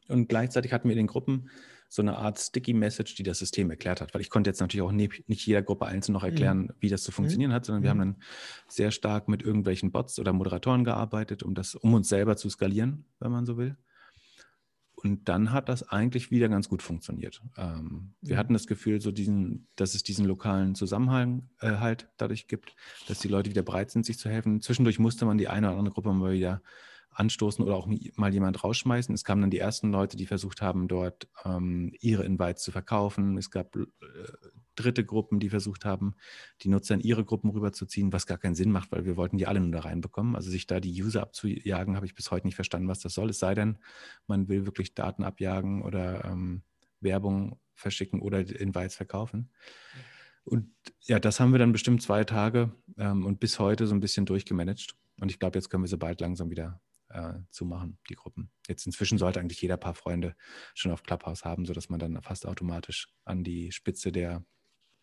Und 0.09 0.29
gleichzeitig 0.29 0.73
hatten 0.73 0.89
wir 0.89 0.95
in 0.95 1.05
den 1.05 1.07
Gruppen 1.07 1.49
so 1.89 2.03
eine 2.03 2.17
Art 2.17 2.41
Sticky 2.41 2.75
Message, 2.75 3.15
die 3.15 3.23
das 3.23 3.39
System 3.39 3.71
erklärt 3.71 4.01
hat. 4.01 4.13
Weil 4.13 4.21
ich 4.21 4.31
konnte 4.31 4.51
jetzt 4.51 4.61
natürlich 4.61 4.83
auch 4.83 4.93
nicht, 4.93 5.29
nicht 5.29 5.47
jeder 5.47 5.63
Gruppe 5.63 5.87
einzeln 5.87 6.15
noch 6.15 6.25
erklären, 6.25 6.63
mhm. 6.63 6.71
wie 6.81 6.89
das 6.89 7.05
zu 7.05 7.13
funktionieren 7.13 7.51
mhm. 7.51 7.55
hat, 7.55 7.67
sondern 7.67 7.85
wir 7.85 7.91
haben 7.91 7.99
dann 7.99 8.17
sehr 8.67 8.91
stark 8.91 9.29
mit 9.29 9.43
irgendwelchen 9.43 9.93
Bots 9.93 10.19
oder 10.19 10.33
Moderatoren 10.33 10.83
gearbeitet, 10.83 11.45
um 11.45 11.55
das, 11.55 11.77
um 11.77 11.95
uns 11.95 12.09
selber 12.09 12.37
zu 12.37 12.51
skalieren, 12.51 13.05
wenn 13.21 13.31
man 13.31 13.47
so 13.47 13.57
will. 13.59 13.77
Und 15.03 15.29
dann 15.29 15.53
hat 15.53 15.69
das 15.69 15.89
eigentlich 15.89 16.31
wieder 16.31 16.49
ganz 16.49 16.69
gut 16.69 16.83
funktioniert. 16.83 17.43
Ähm, 17.57 18.15
wir 18.21 18.37
hatten 18.37 18.53
das 18.53 18.67
Gefühl, 18.67 19.01
so 19.01 19.11
diesen, 19.11 19.67
dass 19.75 19.95
es 19.95 20.03
diesen 20.03 20.27
lokalen 20.27 20.75
Zusammenhang 20.75 21.49
äh, 21.61 21.77
halt 21.77 22.09
dadurch 22.19 22.47
gibt, 22.47 22.77
dass 23.09 23.19
die 23.19 23.29
Leute 23.29 23.51
wieder 23.51 23.63
bereit 23.63 23.91
sind, 23.91 24.07
sich 24.07 24.19
zu 24.19 24.29
helfen. 24.29 24.61
Zwischendurch 24.61 24.99
musste 24.99 25.25
man 25.25 25.39
die 25.39 25.49
eine 25.49 25.69
oder 25.69 25.79
andere 25.79 25.95
Gruppe 25.95 26.13
mal 26.13 26.33
wieder 26.33 26.63
anstoßen 27.11 27.65
oder 27.65 27.77
auch 27.77 27.89
mal 28.15 28.33
jemand 28.33 28.63
rausschmeißen. 28.63 29.15
Es 29.15 29.25
kamen 29.25 29.43
dann 29.43 29.51
die 29.51 29.59
ersten 29.59 29.91
Leute, 29.91 30.17
die 30.17 30.27
versucht 30.27 30.63
haben, 30.63 30.89
dort 30.89 31.29
ähm, 31.45 31.93
ihre 32.01 32.25
Invites 32.25 32.63
zu 32.63 32.71
verkaufen. 32.71 33.37
Es 33.37 33.51
gab 33.51 33.77
äh, 33.77 33.87
dritte 34.75 35.05
Gruppen, 35.05 35.41
die 35.41 35.51
versucht 35.51 35.85
haben, 35.85 36.15
die 36.63 36.69
Nutzer 36.69 36.95
in 36.95 37.01
ihre 37.01 37.25
Gruppen 37.25 37.51
rüberzuziehen, 37.51 38.13
was 38.13 38.27
gar 38.27 38.39
keinen 38.39 38.55
Sinn 38.55 38.71
macht, 38.71 38.93
weil 38.93 39.05
wir 39.05 39.17
wollten 39.17 39.39
die 39.39 39.47
alle 39.47 39.61
nur 39.61 39.73
da 39.73 39.81
reinbekommen. 39.81 40.37
Also 40.37 40.51
sich 40.51 40.67
da 40.67 40.81
die 40.81 41.03
User 41.03 41.23
abzujagen, 41.23 41.97
habe 41.97 42.07
ich 42.07 42.15
bis 42.15 42.31
heute 42.31 42.47
nicht 42.47 42.57
verstanden, 42.57 42.89
was 42.89 43.01
das 43.01 43.15
soll. 43.15 43.31
Es 43.31 43.39
sei 43.39 43.55
denn, 43.55 43.79
man 44.27 44.49
will 44.49 44.67
wirklich 44.67 44.95
Daten 44.95 45.25
abjagen 45.25 45.83
oder 45.83 46.25
ähm, 46.25 46.63
Werbung 47.01 47.59
verschicken 47.75 48.21
oder 48.21 48.39
Invites 48.39 48.97
verkaufen. 48.97 49.51
Und 50.45 50.71
ja, 51.03 51.21
das 51.21 51.39
haben 51.39 51.53
wir 51.53 51.59
dann 51.59 51.73
bestimmt 51.73 52.03
zwei 52.03 52.25
Tage 52.25 52.73
ähm, 52.99 53.27
und 53.27 53.41
bis 53.41 53.59
heute 53.59 53.87
so 53.87 53.95
ein 53.95 54.01
bisschen 54.01 54.27
durchgemanagt. 54.27 54.95
Und 55.21 55.31
ich 55.31 55.39
glaube, 55.39 55.59
jetzt 55.59 55.69
können 55.69 55.85
wir 55.85 55.89
sie 55.89 55.99
bald 55.99 56.21
langsam 56.21 56.51
wieder 56.51 56.81
äh, 57.13 57.35
zu 57.51 57.65
machen, 57.65 57.99
die 58.09 58.15
Gruppen. 58.15 58.51
Jetzt 58.67 58.87
inzwischen 58.87 59.19
sollte 59.19 59.39
eigentlich 59.39 59.63
jeder 59.63 59.77
paar 59.77 59.95
Freunde 59.95 60.35
schon 60.75 60.93
auf 60.93 61.03
Clubhouse 61.03 61.45
haben, 61.45 61.65
sodass 61.65 61.89
man 61.89 62.01
dann 62.01 62.21
fast 62.23 62.47
automatisch 62.47 63.09
an 63.25 63.45
die 63.45 63.71
Spitze 63.71 64.11
der 64.11 64.45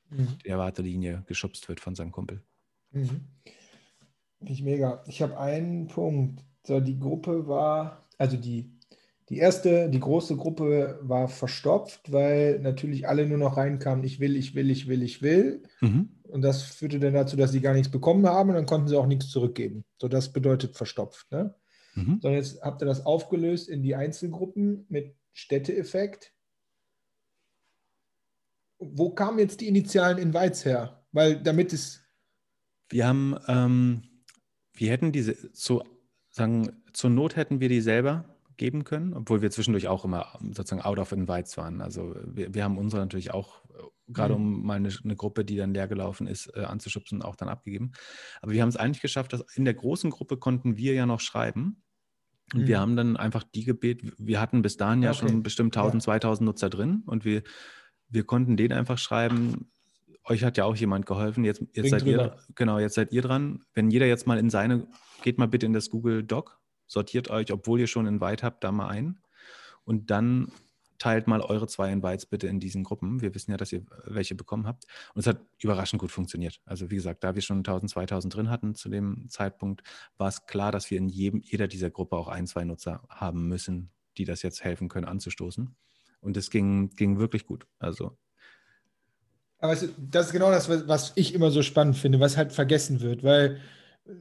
mhm. 0.10 0.38
der 0.46 0.58
Wartelinie 0.58 1.24
geschubst 1.28 1.68
wird 1.70 1.80
von 1.80 1.96
seinem 1.96 2.12
Kumpel. 2.12 2.42
Mhm. 2.92 3.28
Finde 4.38 4.54
ich 4.54 4.64
mega. 4.64 5.04
Ich 5.08 5.22
habe 5.22 5.38
einen 5.40 5.88
Punkt. 5.88 6.44
So, 6.66 6.80
die 6.80 7.00
Gruppe 7.00 7.48
war, 7.48 8.08
also 8.18 8.38
die, 8.38 8.72
die 9.30 9.38
erste, 9.38 9.90
die 9.90 10.00
große 10.00 10.38
Gruppe 10.38 11.00
war 11.02 11.28
verstopft, 11.28 12.12
weil 12.12 12.60
natürlich 12.60 13.08
alle 13.08 13.28
nur 13.28 13.38
noch 13.38 13.58
reinkamen, 13.58 14.04
ich 14.04 14.20
will, 14.20 14.36
ich 14.36 14.56
will, 14.56 14.70
ich 14.70 14.88
will, 14.88 15.04
ich 15.04 15.22
will. 15.22 15.64
Mhm. 15.82 16.10
Und 16.24 16.42
das 16.42 16.64
führte 16.64 17.00
dann 17.00 17.14
dazu, 17.14 17.36
dass 17.36 17.52
sie 17.52 17.62
gar 17.62 17.74
nichts 17.74 17.92
bekommen 17.92 18.26
haben 18.28 18.50
und 18.50 18.56
dann 18.56 18.66
konnten 18.66 18.88
sie 18.88 18.98
auch 18.98 19.08
nichts 19.08 19.30
zurückgeben. 19.30 19.84
So, 20.00 20.08
das 20.08 20.32
bedeutet 20.32 20.76
verstopft. 20.76 21.32
Ne? 21.32 21.56
Mhm. 21.96 22.20
Sondern 22.22 22.40
jetzt 22.40 22.62
habt 22.62 22.82
ihr 22.82 22.86
das 22.86 23.06
aufgelöst 23.06 23.68
in 23.68 23.84
die 23.84 23.96
Einzelgruppen 23.96 24.86
mit 24.90 25.16
Städteeffekt 25.34 26.34
wo 28.80 29.12
kamen 29.12 29.40
jetzt 29.40 29.62
die 29.62 29.68
initialen 29.68 30.18
Invites 30.18 30.66
her? 30.66 31.04
Weil 31.12 31.42
damit 31.42 31.74
es. 31.74 32.02
Wir 32.90 33.08
haben, 33.08 33.36
ähm, 33.48 34.04
wir 34.74 34.92
hätten 34.92 35.12
diese, 35.12 35.52
zu, 35.54 35.84
sagen, 36.30 36.82
zur 36.94 37.10
Not 37.10 37.36
hätten 37.36 37.60
wir 37.60 37.70
die 37.70 37.82
selber 37.82 38.36
geben 38.58 38.84
können, 38.84 39.14
obwohl 39.14 39.42
wir 39.42 39.52
zwischendurch 39.52 39.88
auch 39.88 40.06
immer 40.06 40.38
sozusagen 40.42 40.82
out 40.82 41.00
of 41.00 41.12
Invites 41.12 41.58
waren. 41.58 41.82
Also 41.82 42.16
wir, 42.26 42.54
wir 42.54 42.64
haben 42.64 42.78
unsere 42.78 43.02
natürlich 43.02 43.32
auch, 43.32 43.64
gerade 44.08 44.36
mhm. 44.36 44.42
um 44.42 44.66
mal 44.66 44.76
eine, 44.76 44.90
eine, 45.04 45.16
Gruppe, 45.16 45.46
die 45.46 45.56
dann 45.56 45.74
leer 45.74 45.88
gelaufen 45.88 46.28
ist, 46.28 46.48
äh, 46.56 46.62
anzuschubsen, 46.62 47.22
auch 47.22 47.36
dann 47.36 47.48
abgegeben. 47.48 47.92
Aber 48.42 48.52
wir 48.52 48.62
haben 48.62 48.70
es 48.70 48.76
eigentlich 48.76 49.02
geschafft, 49.02 49.34
dass 49.34 49.46
in 49.56 49.66
der 49.66 49.76
großen 49.76 50.10
Gruppe 50.10 50.38
konnten 50.38 50.78
wir 50.78 50.94
ja 50.94 51.06
noch 51.06 51.22
schreiben. 51.22 51.84
Und 52.54 52.62
mhm. 52.62 52.68
wir 52.68 52.80
haben 52.80 52.96
dann 52.96 53.18
einfach 53.18 53.44
die 53.44 53.64
gebeten, 53.64 54.12
wir 54.18 54.42
hatten 54.42 54.62
bis 54.62 54.78
dahin 54.78 55.04
ja 55.04 55.12
okay. 55.12 55.20
schon 55.20 55.44
bestimmt 55.44 55.76
1000, 55.76 56.02
ja. 56.02 56.06
2000 56.06 56.46
Nutzer 56.46 56.70
drin 56.70 57.04
und 57.06 57.26
wir 57.26 57.44
wir 58.10 58.24
konnten 58.24 58.58
den 58.58 58.74
einfach 58.74 58.98
schreiben, 58.98 59.72
euch 60.26 60.44
hat 60.44 60.58
ja 60.58 60.66
auch 60.66 60.76
jemand 60.76 61.06
geholfen, 61.06 61.44
jetzt, 61.44 61.64
jetzt 61.74 61.90
seid 61.90 62.06
ihr, 62.06 62.38
genau, 62.56 62.80
jetzt 62.80 62.96
seid 62.96 63.12
ihr 63.12 63.22
dran. 63.22 63.64
Wenn 63.74 63.90
jeder 63.90 64.06
jetzt 64.06 64.28
mal 64.28 64.38
in 64.38 64.50
seine, 64.50 64.88
geht 65.24 65.38
mal 65.38 65.48
bitte 65.48 65.66
in 65.66 65.74
das 65.74 65.90
Google 65.90 66.24
Doc, 66.24 66.60
sortiert 66.88 67.30
euch, 67.30 67.52
obwohl 67.52 67.80
ihr 67.80 67.88
schon 67.88 68.06
Invite 68.06 68.44
habt, 68.44 68.64
da 68.64 68.72
mal 68.72 68.88
ein 68.88 69.20
und 69.86 70.12
dann 70.12 70.52
teilt 71.00 71.28
mal 71.28 71.42
eure 71.42 71.66
zwei 71.68 71.92
Invites 71.92 72.26
bitte 72.26 72.48
in 72.48 72.60
diesen 72.60 72.84
Gruppen. 72.84 73.22
Wir 73.22 73.34
wissen 73.34 73.52
ja, 73.52 73.58
dass 73.58 73.72
ihr 73.72 73.86
welche 74.04 74.36
bekommen 74.36 74.68
habt. 74.68 74.86
Und 75.14 75.22
es 75.22 75.28
hat 75.28 75.40
überraschend 75.58 76.02
gut 76.02 76.12
funktioniert. 76.12 76.60
Also 76.66 76.92
wie 76.92 76.96
gesagt, 76.96 77.24
da 77.24 77.36
wir 77.36 77.42
schon 77.42 77.60
1000, 77.60 77.90
2000 77.90 78.36
drin 78.36 78.50
hatten 78.50 78.76
zu 78.76 78.90
dem 78.90 79.28
Zeitpunkt, 79.30 79.82
war 80.18 80.28
es 80.28 80.46
klar, 80.46 80.72
dass 80.72 80.92
wir 80.92 80.98
in 80.98 81.08
jedem, 81.08 81.42
jeder 81.42 81.68
dieser 81.68 81.90
Gruppe 81.90 82.18
auch 82.18 82.28
ein, 82.28 82.48
zwei 82.48 82.66
Nutzer 82.66 83.02
haben 83.10 83.48
müssen, 83.48 83.92
die 84.18 84.26
das 84.26 84.42
jetzt 84.42 84.64
helfen 84.64 84.90
können 84.90 85.06
anzustoßen. 85.06 85.76
Und 86.22 86.36
das 86.38 86.50
ging, 86.50 86.90
ging 86.92 87.20
wirklich 87.20 87.46
gut. 87.46 87.66
Also. 87.80 88.18
Aber 89.60 89.74
das 89.74 90.28
ist 90.28 90.32
genau 90.32 90.52
das, 90.52 90.70
was 90.88 91.12
ich 91.16 91.34
immer 91.34 91.52
so 91.52 91.62
spannend 91.62 91.98
finde, 91.98 92.20
was 92.20 92.38
halt 92.38 92.54
vergessen 92.54 93.02
wird, 93.02 93.24
weil 93.24 93.60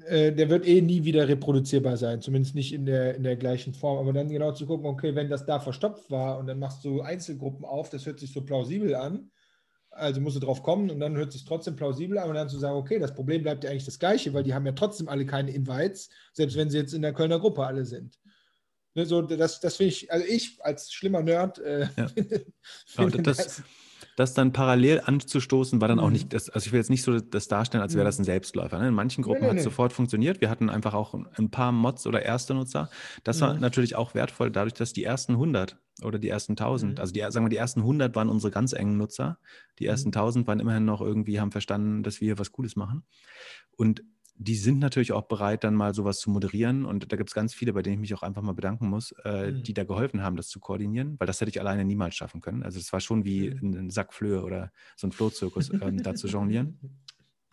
äh, 0.07 0.33
der 0.33 0.51
wird 0.51 0.67
eh 0.67 0.81
nie 0.83 1.05
wieder 1.05 1.29
reproduzierbar 1.29 1.97
sein, 1.97 2.21
zumindest 2.21 2.55
nicht 2.55 2.73
in 2.73 2.87
der, 2.87 3.15
in 3.15 3.23
der 3.23 3.37
gleichen 3.37 3.73
Form. 3.73 3.99
Aber 3.99 4.13
dann 4.13 4.29
genau 4.29 4.53
zu 4.53 4.67
gucken, 4.67 4.87
okay, 4.87 5.15
wenn 5.15 5.31
das 5.31 5.47
da 5.47 5.61
verstopft 5.61 6.11
war 6.11 6.39
und 6.39 6.47
dann 6.47 6.59
machst 6.59 6.85
du 6.85 7.01
Einzelgruppen 7.01 7.65
auf, 7.65 7.89
das 7.89 8.05
hört 8.07 8.21
sich 8.21 8.33
so 8.33 8.43
plausibel 8.45 8.95
an. 8.95 9.31
also 9.91 10.21
musst 10.21 10.37
du 10.37 10.41
drauf 10.41 10.63
kommen 10.63 10.91
und 10.91 11.01
dann 11.01 11.17
hört 11.17 11.29
es 11.29 11.35
sich 11.35 11.45
trotzdem 11.45 11.77
plausibel 11.77 12.19
an 12.19 12.29
und 12.29 12.35
dann 12.35 12.49
zu 12.49 12.59
sagen, 12.59 12.77
okay, 12.77 12.99
das 12.99 13.15
Problem 13.15 13.43
bleibt 13.43 13.65
ja 13.65 13.71
eigentlich 13.71 13.85
das 13.85 13.99
gleiche, 13.99 14.33
weil 14.35 14.45
die 14.45 14.55
haben 14.55 14.67
ja 14.67 14.73
trotzdem 14.73 15.09
alle 15.09 15.27
keine 15.27 15.51
Invites, 15.51 16.11
selbst 16.33 16.57
wenn 16.57 16.71
sie 16.71 16.79
jetzt 16.79 16.95
in 16.95 17.03
der 17.03 17.13
Kölner 17.13 17.39
Gruppe 17.39 17.67
alle 17.67 17.85
sind. 17.85 18.19
Ne, 18.95 19.07
so, 19.07 19.23
das 19.23 19.61
das 19.61 19.77
finde 19.77 19.93
ich, 19.93 20.11
also 20.11 20.27
ich 20.27 20.59
als 20.61 20.93
schlimmer 20.93 21.23
Nerd. 21.23 21.59
Äh, 21.59 21.89
ja. 21.97 22.07
ja, 22.97 23.07
das, 23.09 23.63
das 24.19 24.35
dann 24.35 24.53
parallel 24.53 25.01
anzustoßen, 25.05 25.81
war 25.81 25.87
dann 25.87 25.99
mhm. 25.99 26.05
auch 26.05 26.11
nicht, 26.11 26.33
das, 26.33 26.51
also 26.51 26.67
ich 26.67 26.73
will 26.73 26.81
jetzt 26.81 26.91
nicht 26.91 27.03
so 27.03 27.21
das 27.21 27.47
darstellen, 27.47 27.83
als 27.83 27.95
wäre 27.95 28.05
das 28.05 28.19
mhm. 28.19 28.23
ein 28.23 28.25
Selbstläufer. 28.25 28.79
Ne? 28.79 28.89
In 28.89 28.95
manchen 28.95 29.23
Gruppen 29.23 29.43
nee, 29.43 29.47
nee, 29.47 29.51
hat 29.51 29.57
es 29.59 29.65
nee. 29.65 29.71
sofort 29.71 29.93
funktioniert. 29.93 30.41
Wir 30.41 30.51
hatten 30.51 30.69
einfach 30.71 30.95
auch 30.95 31.15
ein 31.15 31.51
paar 31.51 31.71
Mods 31.71 32.05
oder 32.07 32.23
erste 32.23 32.55
Nutzer. 32.55 32.91
Das 33.23 33.37
mhm. 33.37 33.43
war 33.43 33.55
natürlich 33.55 33.95
auch 33.95 34.15
wertvoll, 34.15 34.51
dadurch, 34.51 34.75
dass 34.75 34.93
die 34.93 35.05
ersten 35.05 35.33
100 35.35 35.79
oder 36.03 36.19
die 36.19 36.29
ersten 36.29 36.53
1000, 36.53 36.95
mhm. 36.95 37.01
also 37.01 37.13
die, 37.13 37.21
sagen 37.21 37.45
wir, 37.45 37.51
die 37.51 37.57
ersten 37.57 37.81
100 37.81 38.17
waren 38.17 38.29
unsere 38.29 38.51
ganz 38.51 38.73
engen 38.73 38.97
Nutzer. 38.97 39.39
Die 39.79 39.85
mhm. 39.85 39.91
ersten 39.91 40.09
1000 40.09 40.49
waren 40.49 40.59
immerhin 40.59 40.85
noch 40.85 41.01
irgendwie, 41.01 41.39
haben 41.39 41.53
verstanden, 41.53 42.03
dass 42.03 42.21
wir 42.21 42.27
hier 42.27 42.39
was 42.41 42.51
Cooles 42.51 42.75
machen. 42.75 43.05
Und 43.77 44.03
die 44.41 44.55
sind 44.55 44.79
natürlich 44.79 45.13
auch 45.13 45.25
bereit, 45.25 45.65
dann 45.65 45.75
mal 45.75 45.95
sowas 45.95 46.21
zu 46.21 46.31
moderieren. 46.31 46.85
Und 46.85 47.13
da 47.13 47.17
gibt 47.17 47.31
es 47.31 47.35
ganz 47.35 47.55
viele, 47.55 47.73
bei 47.73 47.83
denen 47.83 47.95
ich 47.95 48.01
mich 48.01 48.15
auch 48.15 48.23
einfach 48.23 48.43
mal 48.43 48.55
bedanken 48.55 48.89
muss, 48.89 49.13
äh, 49.25 49.51
mhm. 49.51 49.63
die 49.65 49.75
da 49.75 49.85
geholfen 49.85 50.23
haben, 50.23 50.37
das 50.37 50.49
zu 50.49 50.61
koordinieren, 50.61 51.17
weil 51.19 51.27
das 51.27 51.41
hätte 51.41 51.51
ich 51.51 51.61
alleine 51.61 51.85
niemals 51.85 52.15
schaffen 52.15 52.41
können. 52.41 52.63
Also 52.63 52.79
es 52.79 52.93
war 52.93 53.01
schon 53.01 53.25
wie 53.25 53.51
mhm. 53.51 53.75
ein 53.75 53.91
Sack 53.91 54.15
Flöhe 54.15 54.43
oder 54.43 54.71
so 54.97 55.09
ein 55.09 55.13
Flohzirkus, 55.13 55.73
ähm, 55.73 56.03
da 56.03 56.15
zu 56.15 56.29
jonglieren. 56.29 56.79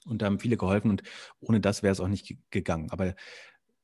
Und 0.05 0.21
da 0.21 0.27
haben 0.27 0.39
viele 0.39 0.55
geholfen 0.55 0.91
und 0.91 1.01
ohne 1.39 1.59
das 1.59 1.81
wäre 1.81 1.91
es 1.91 1.99
auch 1.99 2.07
nicht 2.07 2.37
gegangen. 2.51 2.91
Aber 2.91 3.15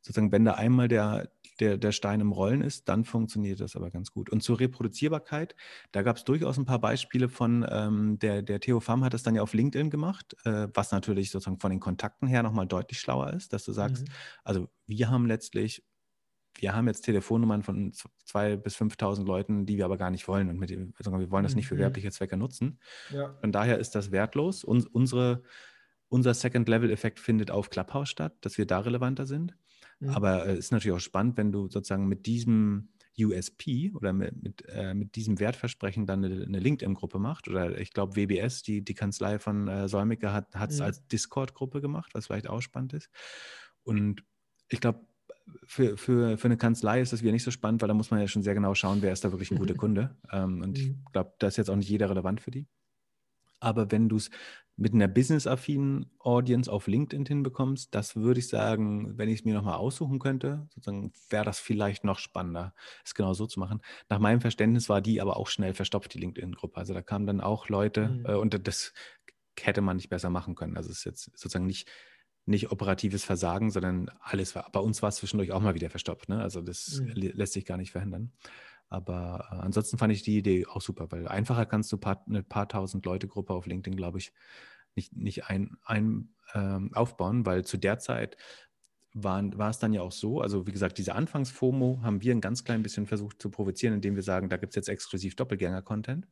sozusagen, 0.01 0.31
wenn 0.31 0.45
da 0.45 0.53
einmal 0.53 0.87
der, 0.87 1.31
der, 1.59 1.77
der 1.77 1.91
Stein 1.91 2.21
im 2.21 2.31
Rollen 2.31 2.61
ist, 2.61 2.89
dann 2.89 3.05
funktioniert 3.05 3.59
das 3.59 3.75
aber 3.75 3.91
ganz 3.91 4.11
gut. 4.11 4.29
Und 4.29 4.41
zur 4.41 4.59
Reproduzierbarkeit, 4.59 5.55
da 5.91 6.01
gab 6.01 6.17
es 6.17 6.23
durchaus 6.23 6.57
ein 6.57 6.65
paar 6.65 6.79
Beispiele 6.79 7.29
von, 7.29 7.65
ähm, 7.69 8.19
der, 8.19 8.41
der 8.41 8.59
Theo 8.59 8.79
Pham 8.79 9.03
hat 9.03 9.13
es 9.13 9.23
dann 9.23 9.35
ja 9.35 9.41
auf 9.41 9.53
LinkedIn 9.53 9.89
gemacht, 9.89 10.35
äh, 10.45 10.67
was 10.73 10.91
natürlich 10.91 11.29
sozusagen 11.31 11.59
von 11.59 11.71
den 11.71 11.79
Kontakten 11.79 12.27
her 12.27 12.43
nochmal 12.43 12.67
deutlich 12.67 12.99
schlauer 12.99 13.33
ist, 13.33 13.53
dass 13.53 13.63
du 13.65 13.73
sagst, 13.73 14.07
mhm. 14.07 14.13
also 14.43 14.69
wir 14.87 15.09
haben 15.09 15.25
letztlich 15.25 15.83
wir 16.59 16.75
haben 16.75 16.87
jetzt 16.87 17.03
Telefonnummern 17.03 17.63
von 17.63 17.91
2.000 17.91 18.57
bis 18.57 18.75
5.000 18.75 19.25
Leuten, 19.25 19.65
die 19.65 19.77
wir 19.77 19.85
aber 19.85 19.97
gar 19.97 20.11
nicht 20.11 20.27
wollen 20.27 20.49
und 20.49 20.59
mit 20.59 20.69
dem, 20.69 20.93
wir 20.97 21.31
wollen 21.31 21.43
das 21.43 21.55
nicht 21.55 21.67
für 21.67 21.75
mhm. 21.75 21.79
werbliche 21.79 22.11
Zwecke 22.11 22.37
nutzen. 22.37 22.79
Ja. 23.09 23.35
Von 23.39 23.51
daher 23.51 23.79
ist 23.79 23.95
das 23.95 24.11
wertlos. 24.11 24.63
Uns, 24.63 24.85
unsere, 24.85 25.43
unser 26.09 26.33
Second-Level-Effekt 26.33 27.19
findet 27.19 27.51
auf 27.51 27.69
Clubhouse 27.69 28.09
statt, 28.09 28.35
dass 28.41 28.57
wir 28.57 28.65
da 28.65 28.79
relevanter 28.79 29.25
sind. 29.25 29.55
Mhm. 30.01 30.09
Aber 30.09 30.45
es 30.45 30.55
äh, 30.55 30.59
ist 30.59 30.71
natürlich 30.71 30.97
auch 30.97 31.01
spannend, 31.01 31.37
wenn 31.37 31.51
du 31.51 31.69
sozusagen 31.69 32.07
mit 32.07 32.25
diesem 32.25 32.89
USP 33.19 33.91
oder 33.93 34.13
mit, 34.13 34.41
mit, 34.41 34.65
äh, 34.67 34.93
mit 34.93 35.15
diesem 35.15 35.39
Wertversprechen 35.39 36.05
dann 36.05 36.25
eine, 36.25 36.43
eine 36.43 36.59
LinkedIn-Gruppe 36.59 37.19
macht. 37.19 37.47
Oder 37.47 37.79
ich 37.79 37.93
glaube, 37.93 38.15
WBS, 38.15 38.63
die, 38.63 38.83
die 38.83 38.93
Kanzlei 38.93 39.39
von 39.39 39.67
äh, 39.67 39.87
Solmecke, 39.87 40.33
hat 40.33 40.71
es 40.71 40.79
mhm. 40.79 40.85
als 40.85 41.07
Discord-Gruppe 41.07 41.81
gemacht, 41.81 42.11
was 42.13 42.27
vielleicht 42.27 42.49
auch 42.49 42.61
spannend 42.61 42.93
ist. 42.93 43.09
Und 43.83 44.23
ich 44.69 44.79
glaube, 44.79 45.05
für, 45.65 45.97
für, 45.97 46.37
für 46.37 46.45
eine 46.45 46.57
Kanzlei 46.57 47.01
ist 47.01 47.13
das 47.13 47.21
wieder 47.21 47.31
nicht 47.31 47.43
so 47.43 47.51
spannend, 47.51 47.81
weil 47.81 47.87
da 47.87 47.93
muss 47.93 48.11
man 48.11 48.19
ja 48.19 48.27
schon 48.27 48.43
sehr 48.43 48.53
genau 48.53 48.73
schauen, 48.73 49.01
wer 49.01 49.11
ist 49.11 49.23
da 49.23 49.31
wirklich 49.31 49.51
ein 49.51 49.57
guter 49.57 49.75
Kunde. 49.75 50.15
Ähm, 50.31 50.61
und 50.61 50.77
mhm. 50.77 51.03
ich 51.05 51.11
glaube, 51.11 51.33
da 51.39 51.47
ist 51.47 51.57
jetzt 51.57 51.69
auch 51.69 51.75
nicht 51.75 51.89
jeder 51.89 52.09
relevant 52.09 52.41
für 52.41 52.51
die. 52.51 52.67
Aber 53.61 53.91
wenn 53.91 54.09
du 54.09 54.17
es 54.17 54.29
mit 54.75 54.93
einer 54.93 55.07
business-affinen 55.07 56.07
Audience 56.19 56.71
auf 56.71 56.87
LinkedIn 56.87 57.25
hinbekommst, 57.25 57.93
das 57.93 58.15
würde 58.15 58.39
ich 58.39 58.47
sagen, 58.47 59.17
wenn 59.17 59.29
ich 59.29 59.39
es 59.39 59.45
mir 59.45 59.53
nochmal 59.53 59.75
aussuchen 59.75 60.17
könnte, 60.17 60.67
sozusagen 60.73 61.13
wäre 61.29 61.45
das 61.45 61.59
vielleicht 61.59 62.03
noch 62.03 62.17
spannender, 62.17 62.73
es 63.05 63.13
genau 63.13 63.33
so 63.33 63.45
zu 63.45 63.59
machen. 63.59 63.81
Nach 64.09 64.19
meinem 64.19 64.41
Verständnis 64.41 64.89
war 64.89 65.01
die 65.01 65.21
aber 65.21 65.37
auch 65.37 65.47
schnell 65.47 65.73
verstopft, 65.73 66.13
die 66.15 66.19
LinkedIn-Gruppe. 66.19 66.77
Also 66.77 66.93
da 66.93 67.01
kamen 67.01 67.27
dann 67.27 67.41
auch 67.41 67.69
Leute 67.69 68.09
mhm. 68.09 68.25
äh, 68.25 68.33
und 68.33 68.67
das 68.67 68.93
hätte 69.59 69.81
man 69.81 69.97
nicht 69.97 70.09
besser 70.09 70.31
machen 70.31 70.55
können. 70.55 70.75
Also 70.77 70.89
es 70.89 70.99
ist 70.99 71.05
jetzt 71.05 71.25
sozusagen 71.25 71.67
nicht, 71.67 71.87
nicht 72.45 72.71
operatives 72.71 73.23
Versagen, 73.23 73.69
sondern 73.69 74.09
alles 74.19 74.55
war. 74.55 74.67
Bei 74.71 74.79
uns 74.79 75.03
war 75.03 75.09
es 75.09 75.17
zwischendurch 75.17 75.51
auch 75.51 75.61
mal 75.61 75.75
wieder 75.75 75.91
verstopft. 75.91 76.29
Ne? 76.29 76.41
Also 76.41 76.61
das 76.61 77.01
mhm. 77.01 77.11
lässt 77.13 77.53
sich 77.53 77.65
gar 77.65 77.77
nicht 77.77 77.91
verhindern. 77.91 78.31
Aber 78.91 79.47
äh, 79.49 79.55
ansonsten 79.55 79.97
fand 79.97 80.11
ich 80.11 80.21
die 80.21 80.37
Idee 80.37 80.65
auch 80.67 80.81
super, 80.81 81.07
weil 81.11 81.25
einfacher 81.27 81.65
kannst 81.65 81.91
du 81.93 81.97
paar, 81.97 82.23
eine 82.27 82.43
paar 82.43 82.67
tausend 82.67 83.05
Leute 83.05 83.29
Gruppe 83.29 83.53
auf 83.53 83.65
LinkedIn, 83.65 83.95
glaube 83.95 84.17
ich, 84.17 84.33
nicht, 84.95 85.15
nicht 85.15 85.45
ein, 85.45 85.77
ein 85.85 86.35
ähm, 86.53 86.91
aufbauen, 86.93 87.45
weil 87.45 87.63
zu 87.63 87.77
der 87.77 87.99
Zeit 87.99 88.35
waren, 89.13 89.57
war 89.57 89.69
es 89.69 89.79
dann 89.79 89.93
ja 89.93 90.01
auch 90.01 90.11
so, 90.11 90.41
also 90.41 90.67
wie 90.67 90.73
gesagt, 90.73 90.97
diese 90.97 91.15
Anfangs-FOMO 91.15 92.01
haben 92.03 92.21
wir 92.21 92.35
ein 92.35 92.41
ganz 92.41 92.65
klein 92.65 92.83
bisschen 92.83 93.07
versucht 93.07 93.41
zu 93.41 93.49
provozieren, 93.49 93.93
indem 93.93 94.15
wir 94.15 94.23
sagen, 94.23 94.49
da 94.49 94.57
gibt 94.57 94.71
es 94.71 94.75
jetzt 94.75 94.89
exklusiv 94.89 95.37
Doppelgänger-Content. 95.37 96.27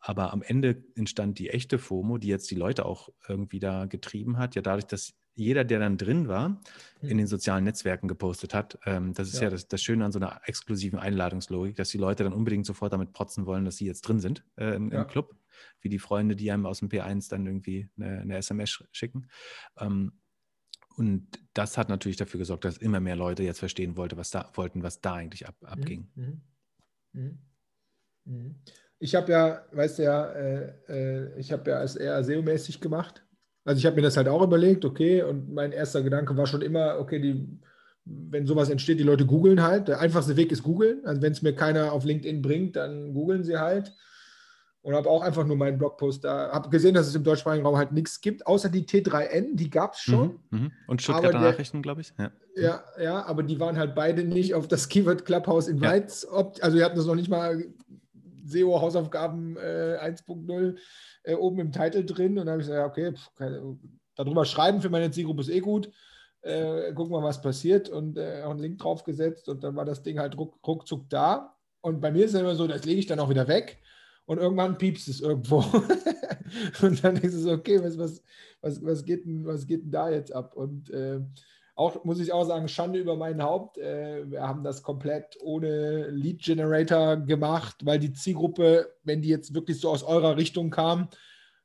Aber 0.00 0.32
am 0.32 0.42
Ende 0.42 0.84
entstand 0.96 1.38
die 1.38 1.50
echte 1.50 1.78
FOMO, 1.78 2.18
die 2.18 2.28
jetzt 2.28 2.50
die 2.50 2.56
Leute 2.56 2.86
auch 2.86 3.08
irgendwie 3.28 3.60
da 3.60 3.86
getrieben 3.86 4.36
hat, 4.36 4.56
ja 4.56 4.62
dadurch, 4.62 4.86
dass 4.86 5.14
jeder, 5.38 5.64
der 5.64 5.78
dann 5.78 5.96
drin 5.96 6.28
war, 6.28 6.60
in 7.00 7.16
den 7.16 7.26
sozialen 7.26 7.64
Netzwerken 7.64 8.08
gepostet 8.08 8.54
hat. 8.54 8.78
Ähm, 8.84 9.14
das 9.14 9.28
ist 9.28 9.36
ja, 9.36 9.44
ja 9.44 9.50
das, 9.50 9.68
das, 9.68 9.80
Schöne 9.80 10.04
an 10.04 10.12
so 10.12 10.18
einer 10.18 10.40
exklusiven 10.46 10.98
Einladungslogik, 10.98 11.76
dass 11.76 11.90
die 11.90 11.98
Leute 11.98 12.24
dann 12.24 12.32
unbedingt 12.32 12.66
sofort 12.66 12.92
damit 12.92 13.12
protzen 13.12 13.46
wollen, 13.46 13.64
dass 13.64 13.76
sie 13.76 13.86
jetzt 13.86 14.02
drin 14.02 14.18
sind 14.18 14.44
äh, 14.56 14.74
im, 14.74 14.90
ja. 14.90 15.02
im, 15.02 15.06
Club, 15.06 15.36
wie 15.80 15.88
die 15.88 16.00
Freunde, 16.00 16.34
die 16.34 16.50
einem 16.50 16.66
aus 16.66 16.80
dem 16.80 16.88
P1 16.88 17.30
dann 17.30 17.46
irgendwie 17.46 17.88
eine, 17.96 18.20
eine 18.20 18.36
SMS 18.36 18.82
schicken. 18.90 19.28
Ähm, 19.78 20.12
und 20.96 21.28
das 21.54 21.78
hat 21.78 21.88
natürlich 21.88 22.16
dafür 22.16 22.38
gesorgt, 22.38 22.64
dass 22.64 22.76
immer 22.76 22.98
mehr 22.98 23.14
Leute 23.14 23.44
jetzt 23.44 23.60
verstehen 23.60 23.96
wollte, 23.96 24.16
was 24.16 24.30
da, 24.30 24.50
wollten, 24.54 24.82
was 24.82 25.00
da 25.00 25.14
eigentlich 25.14 25.46
ab, 25.46 25.54
mhm, 25.60 25.68
abging. 25.68 26.10
Mhm. 26.16 26.40
Mhm. 27.12 27.38
Mhm. 28.24 28.54
Ich 28.98 29.14
habe 29.14 29.30
ja, 29.30 29.64
weißt 29.70 30.00
du 30.00 30.02
ja, 30.02 30.32
äh, 30.32 30.72
äh, 30.88 31.38
ich 31.38 31.52
habe 31.52 31.70
ja 31.70 31.82
es 31.84 31.94
eher 31.94 32.20
SEO-mäßig 32.24 32.80
gemacht. 32.80 33.24
Also 33.68 33.80
ich 33.80 33.84
habe 33.84 33.96
mir 33.96 34.02
das 34.02 34.16
halt 34.16 34.28
auch 34.28 34.40
überlegt, 34.40 34.86
okay, 34.86 35.22
und 35.22 35.52
mein 35.52 35.72
erster 35.72 36.02
Gedanke 36.02 36.34
war 36.38 36.46
schon 36.46 36.62
immer, 36.62 36.96
okay, 36.98 37.20
die, 37.20 37.46
wenn 38.06 38.46
sowas 38.46 38.70
entsteht, 38.70 38.98
die 38.98 39.04
Leute 39.04 39.26
googeln 39.26 39.62
halt. 39.62 39.88
Der 39.88 40.00
einfachste 40.00 40.38
Weg 40.38 40.50
ist 40.52 40.62
googeln. 40.62 41.04
Also 41.04 41.20
wenn 41.20 41.32
es 41.32 41.42
mir 41.42 41.54
keiner 41.54 41.92
auf 41.92 42.06
LinkedIn 42.06 42.40
bringt, 42.40 42.76
dann 42.76 43.12
googeln 43.12 43.44
sie 43.44 43.58
halt. 43.58 43.92
Und 44.80 44.94
habe 44.94 45.10
auch 45.10 45.20
einfach 45.20 45.44
nur 45.44 45.56
meinen 45.56 45.76
Blogpost 45.76 46.24
da. 46.24 46.50
Habe 46.50 46.70
gesehen, 46.70 46.94
dass 46.94 47.08
es 47.08 47.14
im 47.14 47.24
deutschsprachigen 47.24 47.66
Raum 47.66 47.76
halt 47.76 47.92
nichts 47.92 48.22
gibt, 48.22 48.46
außer 48.46 48.70
die 48.70 48.86
T3N, 48.86 49.54
die 49.54 49.68
gab 49.68 49.92
es 49.92 50.00
schon. 50.00 50.38
Mhm, 50.48 50.58
mh. 50.60 50.70
Und 50.86 51.02
Stuttgarter 51.02 51.32
der, 51.32 51.50
Nachrichten, 51.50 51.82
glaube 51.82 52.00
ich. 52.00 52.14
Ja. 52.18 52.30
ja. 52.56 52.82
ja, 52.98 53.26
aber 53.26 53.42
die 53.42 53.60
waren 53.60 53.76
halt 53.76 53.94
beide 53.94 54.24
nicht 54.24 54.54
auf 54.54 54.66
das 54.66 54.88
Keyword 54.88 55.26
Clubhouse 55.26 55.68
Invites. 55.68 56.26
Ja. 56.32 56.50
Also 56.62 56.78
wir 56.78 56.86
hatten 56.86 56.96
das 56.96 57.04
noch 57.04 57.16
nicht 57.16 57.28
mal 57.28 57.62
SEO-Hausaufgaben 58.48 59.56
äh, 59.56 59.98
1.0 60.00 60.76
äh, 61.24 61.34
oben 61.34 61.60
im 61.60 61.72
Titel 61.72 62.04
drin 62.04 62.38
und 62.38 62.46
dann 62.46 62.52
habe 62.52 62.62
ich 62.62 62.68
gesagt, 62.68 62.90
okay, 62.90 63.12
pff, 63.12 63.34
keine, 63.34 63.78
darüber 64.14 64.44
schreiben 64.44 64.80
für 64.80 64.90
meine 64.90 65.10
Zielgruppe 65.10 65.42
ist 65.42 65.50
eh 65.50 65.60
gut. 65.60 65.90
Äh, 66.40 66.92
gucken 66.92 67.12
wir, 67.12 67.22
was 67.22 67.42
passiert 67.42 67.88
und 67.88 68.16
äh, 68.16 68.42
auch 68.44 68.50
einen 68.50 68.60
Link 68.60 68.78
draufgesetzt 68.78 69.48
und 69.48 69.64
dann 69.64 69.74
war 69.74 69.84
das 69.84 70.02
Ding 70.02 70.18
halt 70.18 70.36
ruck, 70.38 70.58
ruckzuck 70.66 71.08
da. 71.10 71.56
Und 71.80 72.00
bei 72.00 72.10
mir 72.10 72.24
ist 72.24 72.34
es 72.34 72.40
immer 72.40 72.54
so, 72.54 72.66
das 72.66 72.84
lege 72.84 73.00
ich 73.00 73.06
dann 73.06 73.20
auch 73.20 73.30
wieder 73.30 73.48
weg 73.48 73.78
und 74.26 74.38
irgendwann 74.38 74.78
piepst 74.78 75.08
es 75.08 75.20
irgendwo. 75.20 75.58
und 76.82 77.02
dann 77.02 77.16
ist 77.16 77.34
es 77.34 77.46
okay, 77.46 77.82
was, 77.82 77.98
was, 77.98 78.22
was, 78.60 78.84
was, 78.84 79.04
geht, 79.04 79.24
denn, 79.24 79.46
was 79.46 79.66
geht 79.66 79.82
denn 79.82 79.90
da 79.90 80.10
jetzt 80.10 80.32
ab? 80.32 80.54
Und 80.54 80.90
äh, 80.90 81.20
auch, 81.78 82.04
muss 82.04 82.18
ich 82.18 82.32
auch 82.32 82.44
sagen, 82.44 82.66
Schande 82.66 82.98
über 82.98 83.16
mein 83.16 83.40
Haupt. 83.40 83.78
Äh, 83.78 84.28
wir 84.28 84.42
haben 84.42 84.64
das 84.64 84.82
komplett 84.82 85.38
ohne 85.40 86.08
Lead 86.10 86.42
Generator 86.42 87.16
gemacht, 87.16 87.76
weil 87.84 88.00
die 88.00 88.12
Zielgruppe, 88.12 88.92
wenn 89.04 89.22
die 89.22 89.28
jetzt 89.28 89.54
wirklich 89.54 89.78
so 89.78 89.90
aus 89.90 90.02
eurer 90.02 90.36
Richtung 90.36 90.70
kam, 90.70 91.08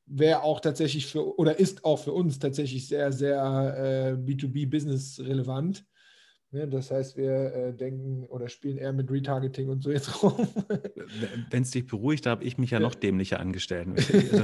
wäre 0.05 0.43
auch 0.43 0.59
tatsächlich 0.59 1.07
für 1.07 1.39
oder 1.39 1.57
ist 1.57 1.83
auch 1.83 1.97
für 1.97 2.11
uns 2.11 2.37
tatsächlich 2.37 2.87
sehr, 2.87 3.11
sehr 3.11 3.41
äh, 3.75 4.11
B2B-Business 4.13 5.19
relevant. 5.19 5.83
Ne, 6.53 6.67
das 6.67 6.91
heißt, 6.91 7.17
wir 7.17 7.31
äh, 7.31 7.73
denken 7.73 8.25
oder 8.25 8.47
spielen 8.47 8.77
eher 8.77 8.93
mit 8.93 9.09
Retargeting 9.09 9.69
und 9.69 9.81
so 9.81 9.89
jetzt 9.89 10.21
rum. 10.21 10.47
Wenn 11.49 11.63
es 11.63 11.71
dich 11.71 11.87
beruhigt, 11.87 12.27
da 12.27 12.29
habe 12.29 12.43
ich 12.43 12.59
mich 12.59 12.69
ja 12.69 12.79
noch 12.79 12.93
dämlicher 12.93 13.39
angestellt. 13.39 13.87
Also 13.89 14.43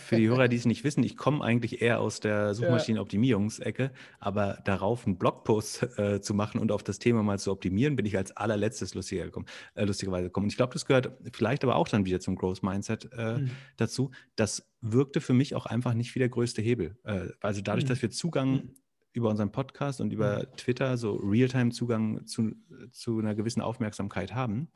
für 0.00 0.16
die 0.16 0.28
Hörer, 0.28 0.48
die 0.48 0.56
es 0.56 0.64
nicht 0.64 0.82
wissen, 0.82 1.04
ich 1.04 1.16
komme 1.16 1.44
eigentlich 1.44 1.82
eher 1.82 2.00
aus 2.00 2.18
der 2.18 2.52
Suchmaschinenoptimierungsecke, 2.52 3.92
aber 4.18 4.58
darauf 4.64 5.06
einen 5.06 5.18
Blogpost 5.18 5.98
äh, 5.98 6.20
zu 6.20 6.34
machen 6.34 6.60
und 6.60 6.72
auf 6.72 6.82
das 6.82 6.98
Thema 6.98 7.22
mal 7.22 7.38
zu 7.38 7.52
optimieren, 7.52 7.94
bin 7.94 8.06
ich 8.06 8.16
als 8.16 8.36
allerletztes 8.36 8.94
lustiger 8.96 9.26
gekommen, 9.26 9.46
äh, 9.76 9.84
lustigerweise 9.84 10.24
gekommen. 10.24 10.46
Und 10.46 10.50
ich 10.50 10.56
glaube, 10.56 10.72
das 10.72 10.84
gehört 10.84 11.12
vielleicht 11.32 11.62
aber 11.62 11.76
auch 11.76 11.86
dann 11.86 12.04
wieder 12.06 12.18
zum 12.18 12.34
Growth 12.34 12.64
Mindset 12.64 13.08
mhm. 13.16 13.52
dazu. 13.76 14.10
Das 14.34 14.68
wirkte 14.80 15.20
für 15.20 15.32
mich 15.32 15.54
auch 15.54 15.66
einfach 15.66 15.94
nicht 15.94 16.12
wie 16.16 16.18
der 16.18 16.28
größte 16.28 16.60
Hebel. 16.60 16.96
Äh, 17.04 17.28
also 17.40 17.60
dadurch, 17.60 17.84
mhm. 17.84 17.88
dass 17.88 18.02
wir 18.02 18.10
Zugang 18.10 18.50
mhm 18.50 18.70
über 19.16 19.30
unseren 19.30 19.50
Podcast 19.50 20.00
und 20.02 20.12
über. 20.12 20.46
Twitter 20.56 20.98
so 20.98 21.14
Realtime-Zugang 21.16 22.26
zu, 22.26 22.52
zu 22.90 23.18
einer 23.18 23.34
gewissen 23.34 23.62
Aufmerksamkeit 23.62 24.34
haben, 24.34 24.68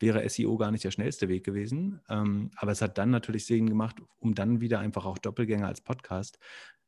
wäre 0.00 0.26
SEO 0.28 0.56
gar 0.56 0.70
nicht 0.70 0.82
der 0.82 0.90
schnellste 0.90 1.28
Weg 1.28 1.44
gewesen. 1.44 2.00
Ähm, 2.08 2.50
aber 2.56 2.72
es 2.72 2.80
hat 2.80 2.96
dann 2.96 3.10
natürlich 3.10 3.44
Sinn 3.44 3.68
gemacht, 3.68 3.96
um 4.18 4.34
dann 4.34 4.62
wieder 4.62 4.80
einfach 4.80 5.04
auch 5.04 5.18
Doppelgänger 5.18 5.66
als 5.66 5.82
Podcast, 5.82 6.38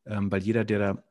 ähm, 0.06 0.32
weil 0.32 0.42
jeder, 0.42 0.64
der 0.64 0.78
da 0.78 1.04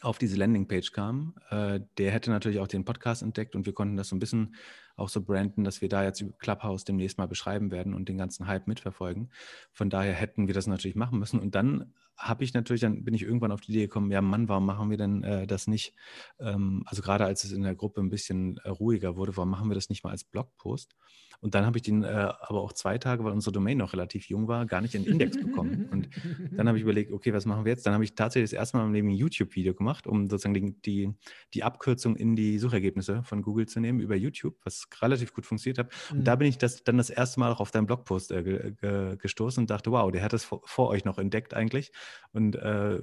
auf 0.00 0.16
diese 0.16 0.36
Landingpage 0.36 0.92
kam, 0.92 1.34
äh, 1.50 1.80
der 1.98 2.10
hätte 2.10 2.30
natürlich 2.30 2.60
auch 2.60 2.68
den 2.68 2.86
Podcast 2.86 3.22
entdeckt 3.22 3.54
und 3.54 3.66
wir 3.66 3.74
konnten 3.74 3.96
das 3.96 4.08
so 4.08 4.16
ein 4.16 4.20
bisschen 4.20 4.54
auch 4.98 5.08
so 5.08 5.22
branden, 5.22 5.64
dass 5.64 5.80
wir 5.80 5.88
da 5.88 6.04
jetzt 6.04 6.20
über 6.20 6.32
Clubhouse 6.38 6.84
demnächst 6.84 7.18
mal 7.18 7.28
beschreiben 7.28 7.70
werden 7.70 7.94
und 7.94 8.08
den 8.08 8.18
ganzen 8.18 8.46
Hype 8.46 8.66
mitverfolgen. 8.66 9.30
Von 9.72 9.90
daher 9.90 10.12
hätten 10.12 10.46
wir 10.46 10.54
das 10.54 10.66
natürlich 10.66 10.96
machen 10.96 11.18
müssen. 11.18 11.40
Und 11.40 11.54
dann 11.54 11.94
habe 12.16 12.42
ich 12.42 12.52
natürlich, 12.52 12.80
dann 12.80 13.04
bin 13.04 13.14
ich 13.14 13.22
irgendwann 13.22 13.52
auf 13.52 13.60
die 13.60 13.72
Idee 13.72 13.82
gekommen, 13.82 14.10
ja 14.10 14.20
Mann, 14.20 14.48
warum 14.48 14.66
machen 14.66 14.90
wir 14.90 14.96
denn 14.96 15.22
äh, 15.22 15.46
das 15.46 15.68
nicht? 15.68 15.94
Ähm, 16.40 16.82
also 16.86 17.00
gerade 17.00 17.24
als 17.24 17.44
es 17.44 17.52
in 17.52 17.62
der 17.62 17.76
Gruppe 17.76 18.00
ein 18.00 18.10
bisschen 18.10 18.58
äh, 18.64 18.70
ruhiger 18.70 19.16
wurde, 19.16 19.36
warum 19.36 19.50
machen 19.50 19.70
wir 19.70 19.74
das 19.76 19.88
nicht 19.88 20.02
mal 20.02 20.10
als 20.10 20.24
Blogpost? 20.24 20.96
Und 21.40 21.54
dann 21.54 21.64
habe 21.64 21.78
ich 21.78 21.82
den 21.82 22.02
äh, 22.02 22.08
aber 22.40 22.62
auch 22.62 22.72
zwei 22.72 22.98
Tage, 22.98 23.22
weil 23.22 23.32
unsere 23.32 23.52
Domain 23.52 23.78
noch 23.78 23.92
relativ 23.92 24.28
jung 24.28 24.48
war, 24.48 24.66
gar 24.66 24.80
nicht 24.80 24.96
in 24.96 25.04
den 25.04 25.12
Index 25.12 25.36
bekommen. 25.36 25.88
Und 25.92 26.08
dann 26.50 26.66
habe 26.66 26.78
ich 26.78 26.82
überlegt, 26.82 27.12
okay, 27.12 27.32
was 27.32 27.46
machen 27.46 27.64
wir 27.64 27.70
jetzt? 27.70 27.86
Dann 27.86 27.94
habe 27.94 28.02
ich 28.02 28.16
tatsächlich 28.16 28.50
das 28.50 28.58
erste 28.58 28.76
Mal 28.76 28.86
im 28.86 28.92
Leben 28.92 29.08
ein 29.08 29.14
YouTube-Video 29.14 29.74
gemacht, 29.74 30.08
um 30.08 30.28
sozusagen 30.28 30.54
die, 30.54 30.80
die, 30.82 31.14
die, 31.54 31.62
Abkürzung 31.62 32.16
in 32.16 32.34
die 32.34 32.58
Suchergebnisse 32.58 33.22
von 33.22 33.42
Google 33.42 33.66
zu 33.66 33.78
nehmen 33.78 34.00
über 34.00 34.16
YouTube, 34.16 34.56
was 34.64 34.87
relativ 35.00 35.32
gut 35.32 35.46
funktioniert 35.46 35.78
hat. 35.78 35.92
Und 36.10 36.20
mhm. 36.20 36.24
da 36.24 36.36
bin 36.36 36.48
ich 36.48 36.58
das, 36.58 36.84
dann 36.84 36.98
das 36.98 37.10
erste 37.10 37.40
Mal 37.40 37.52
auch 37.52 37.60
auf 37.60 37.70
deinen 37.70 37.86
Blogpost 37.86 38.30
äh, 38.32 38.42
ge, 38.42 38.72
ge, 38.72 39.16
gestoßen 39.16 39.62
und 39.62 39.70
dachte, 39.70 39.90
wow, 39.90 40.10
der 40.10 40.22
hat 40.22 40.32
das 40.32 40.44
vor, 40.44 40.62
vor 40.64 40.88
euch 40.88 41.04
noch 41.04 41.18
entdeckt 41.18 41.54
eigentlich. 41.54 41.92
Und 42.32 42.56
äh, 42.56 43.00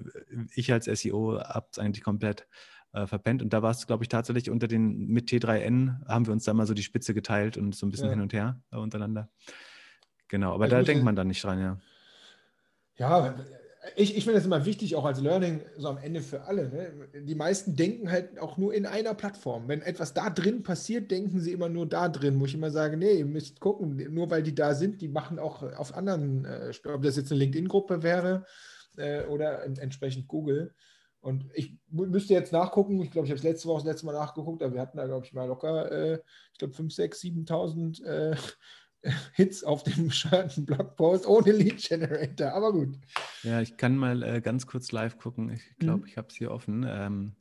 ich 0.54 0.72
als 0.72 0.86
SEO 0.86 1.40
habe 1.40 1.68
es 1.72 1.80
eigentlich 1.80 2.04
komplett 2.04 2.48
äh, 2.94 3.08
verpennt. 3.08 3.42
Und 3.42 3.54
da 3.54 3.62
war 3.62 3.72
es, 3.72 3.88
glaube 3.88 4.04
ich, 4.04 4.10
tatsächlich 4.10 4.50
unter 4.50 4.68
den, 4.68 5.08
mit 5.08 5.30
T3N 5.30 6.08
haben 6.08 6.26
wir 6.26 6.34
uns 6.34 6.46
da 6.46 6.54
mal 6.54 6.66
so 6.66 6.74
die 6.74 6.84
Spitze 6.84 7.14
geteilt 7.14 7.58
und 7.58 7.76
so 7.76 7.86
ein 7.86 7.92
bisschen 7.92 8.08
ja. 8.08 8.14
hin 8.14 8.22
und 8.22 8.34
her 8.34 8.62
äh, 8.72 8.78
untereinander. 8.78 9.30
Genau, 10.28 10.54
aber 10.54 10.66
ich 10.66 10.72
da 10.72 10.82
denkt 10.82 11.04
man 11.04 11.16
dann 11.16 11.28
nicht 11.28 11.44
dran, 11.44 11.60
ja. 11.60 11.78
Ja, 12.98 13.36
ich, 13.96 14.18
ich 14.18 14.24
finde 14.24 14.40
das 14.40 14.46
immer 14.46 14.66
wichtig, 14.66 14.96
auch 14.96 15.06
als 15.06 15.22
Learning, 15.22 15.62
so 15.78 15.90
am 15.90 15.98
Ende 15.98 16.22
für 16.22 16.44
alle. 16.44 16.70
Ne? 16.70 17.24
Die 17.24 17.36
meisten 17.36 17.76
denken 17.76 18.10
halt 18.10 18.40
auch 18.40 18.58
nur 18.58 18.74
in 18.74 18.86
einer 18.86 19.14
Plattform. 19.14 19.68
Wenn 19.68 19.82
etwas 19.82 20.14
da 20.14 20.30
drin 20.30 20.64
passiert, 20.64 21.12
denken 21.12 21.40
sie 21.40 21.52
immer 21.52 21.70
nur 21.70 21.86
da 21.86 22.10
drin. 22.10 22.40
Wo 22.40 22.46
ich 22.46 22.56
immer 22.56 22.72
sage, 22.72 22.98
nee, 22.98 23.20
ihr 23.20 23.26
müsst 23.26 23.60
gucken, 23.60 23.96
nur 24.14 24.30
weil 24.30 24.44
die 24.44 24.56
da 24.56 24.74
sind, 24.74 25.02
die 25.02 25.08
machen 25.08 25.40
auch 25.40 25.62
auf 25.64 25.96
anderen, 25.96 26.46
äh, 26.46 26.72
ob 26.86 27.04
das 27.04 27.18
jetzt 27.18 27.32
eine 27.32 27.40
LinkedIn-Gruppe 27.40 28.02
wäre 28.02 28.46
äh, 28.98 29.26
oder 29.26 29.64
entsprechend 29.64 30.28
Google. 30.28 30.74
Und 31.22 31.46
ich 31.56 31.76
müsste 31.90 32.34
jetzt 32.34 32.54
nachgucken, 32.54 33.02
ich 33.02 33.10
glaube, 33.10 33.26
ich 33.26 33.32
habe 33.32 33.40
es 33.40 33.44
letzte 33.44 33.68
Woche 33.68 33.80
das 33.80 33.94
letzte 33.94 34.06
Mal 34.06 34.14
nachgeguckt, 34.14 34.62
aber 34.62 34.76
wir 34.76 34.82
hatten 34.82 34.98
da, 34.98 35.08
glaube 35.08 35.26
ich, 35.26 35.34
mal 35.34 35.48
locker, 35.48 35.92
äh, 35.92 36.20
ich 36.54 36.60
glaube, 36.60 36.76
5, 36.76 36.94
6, 36.94 37.20
7.000 37.20 38.06
äh, 38.06 38.36
Hits 39.34 39.64
auf 39.64 39.84
dem 39.84 40.08
bescheuerten 40.08 40.66
Blogpost 40.66 41.26
ohne 41.28 41.52
Lead 41.52 41.78
Generator, 41.78 42.52
aber 42.52 42.72
gut. 42.74 42.98
Ja, 43.44 43.62
ich 43.62 43.78
kann 43.78 43.98
mal 43.98 44.24
äh, 44.24 44.42
ganz 44.42 44.68
kurz 44.68 44.92
live 44.92 45.18
gucken. 45.18 45.52
Ich 45.52 45.78
glaube, 45.78 46.02
mhm. 46.02 46.08
ich 46.08 46.18
habe 46.18 46.28
es 46.30 46.36
hier 46.36 46.52
offen. 46.52 46.86
Ähm, 46.88 47.36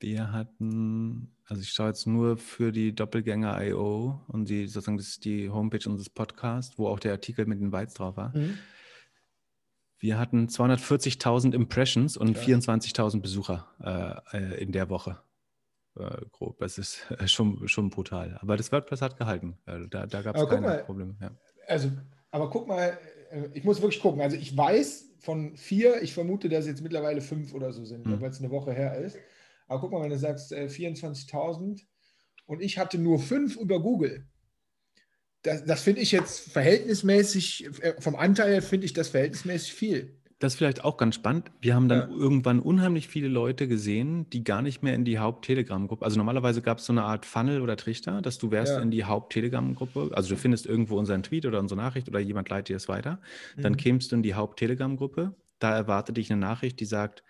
wir 0.00 0.32
hatten, 0.32 1.34
also 1.46 1.62
ich 1.62 1.70
schaue 1.70 1.88
jetzt 1.88 2.06
nur 2.06 2.36
für 2.36 2.72
die 2.72 2.94
Doppelgänger 2.94 3.62
IO 3.62 4.20
und 4.26 4.48
die 4.48 4.66
sozusagen 4.66 4.96
das 4.96 5.08
ist 5.08 5.24
die 5.24 5.48
Homepage 5.48 5.88
unseres 5.88 6.10
Podcasts, 6.10 6.76
wo 6.76 6.88
auch 6.88 6.98
der 6.98 7.12
Artikel 7.12 7.46
mit 7.46 7.60
den 7.60 7.70
Bytes 7.70 7.94
drauf 7.94 8.16
war. 8.16 8.36
Mhm. 8.36 8.58
Wir 9.98 10.18
hatten 10.18 10.48
240.000 10.48 11.54
Impressions 11.54 12.16
und 12.16 12.36
24.000 12.36 13.20
Besucher 13.20 13.68
äh, 14.32 14.36
äh, 14.36 14.60
in 14.60 14.72
der 14.72 14.90
Woche. 14.90 15.22
Äh, 15.96 16.24
grob. 16.30 16.58
Das 16.58 16.78
ist 16.78 17.10
äh, 17.18 17.26
schon, 17.28 17.68
schon 17.68 17.90
brutal. 17.90 18.38
Aber 18.40 18.56
das 18.56 18.72
WordPress 18.72 19.02
hat 19.02 19.18
gehalten. 19.18 19.58
Also 19.66 19.86
da 19.86 20.06
da 20.06 20.22
gab 20.22 20.36
es 20.36 20.48
keine 20.48 20.60
mal, 20.60 20.84
Probleme. 20.84 21.16
Ja. 21.20 21.30
Also, 21.66 21.90
aber 22.30 22.50
guck 22.50 22.66
mal, 22.66 22.98
äh, 23.30 23.48
ich 23.52 23.64
muss 23.64 23.82
wirklich 23.82 24.00
gucken. 24.00 24.20
Also 24.20 24.36
ich 24.36 24.56
weiß 24.56 25.16
von 25.20 25.56
vier, 25.56 26.02
ich 26.02 26.14
vermute, 26.14 26.48
dass 26.48 26.66
jetzt 26.66 26.82
mittlerweile 26.82 27.20
fünf 27.20 27.54
oder 27.54 27.72
so 27.72 27.84
sind, 27.84 28.06
mhm. 28.06 28.20
weil 28.20 28.30
es 28.30 28.40
eine 28.40 28.50
Woche 28.50 28.72
her 28.72 28.96
ist. 28.96 29.18
Aber 29.68 29.80
guck 29.80 29.92
mal, 29.92 30.02
wenn 30.02 30.10
du 30.10 30.18
sagst 30.18 30.52
äh, 30.52 30.66
24.000 30.66 31.82
und 32.46 32.62
ich 32.62 32.78
hatte 32.78 32.98
nur 32.98 33.18
fünf 33.18 33.56
über 33.56 33.80
Google 33.80 34.26
das, 35.42 35.64
das 35.64 35.82
finde 35.82 36.00
ich 36.00 36.12
jetzt 36.12 36.50
verhältnismäßig, 36.50 37.68
vom 37.98 38.16
Anteil 38.16 38.62
finde 38.62 38.86
ich 38.86 38.92
das 38.92 39.08
verhältnismäßig 39.08 39.74
viel. 39.74 40.21
Das 40.42 40.54
ist 40.54 40.58
vielleicht 40.58 40.82
auch 40.82 40.96
ganz 40.96 41.14
spannend. 41.14 41.52
Wir 41.60 41.76
haben 41.76 41.88
dann 41.88 42.10
ja. 42.10 42.16
irgendwann 42.16 42.58
unheimlich 42.58 43.06
viele 43.06 43.28
Leute 43.28 43.68
gesehen, 43.68 44.28
die 44.30 44.42
gar 44.42 44.60
nicht 44.60 44.82
mehr 44.82 44.92
in 44.92 45.04
die 45.04 45.20
Haupt-Telegram-Gruppe. 45.20 46.04
Also 46.04 46.16
normalerweise 46.16 46.62
gab 46.62 46.78
es 46.78 46.86
so 46.86 46.92
eine 46.92 47.04
Art 47.04 47.24
Funnel 47.26 47.60
oder 47.60 47.76
Trichter, 47.76 48.20
dass 48.20 48.38
du 48.38 48.50
wärst 48.50 48.72
ja. 48.72 48.80
in 48.80 48.90
die 48.90 49.04
Haupt-Telegram-Gruppe. 49.04 50.10
Also 50.14 50.30
du 50.30 50.36
findest 50.36 50.66
irgendwo 50.66 50.98
unseren 50.98 51.22
Tweet 51.22 51.46
oder 51.46 51.60
unsere 51.60 51.80
Nachricht 51.80 52.08
oder 52.08 52.18
jemand 52.18 52.48
leitet 52.48 52.70
dir 52.70 52.76
es 52.76 52.88
weiter. 52.88 53.20
Dann 53.56 53.74
mhm. 53.74 53.76
kämst 53.76 54.10
du 54.10 54.16
in 54.16 54.24
die 54.24 54.34
Haupt-Telegram-Gruppe. 54.34 55.32
Da 55.60 55.76
erwartet 55.76 56.16
dich 56.16 56.32
eine 56.32 56.40
Nachricht, 56.40 56.80
die 56.80 56.86
sagt, 56.86 57.22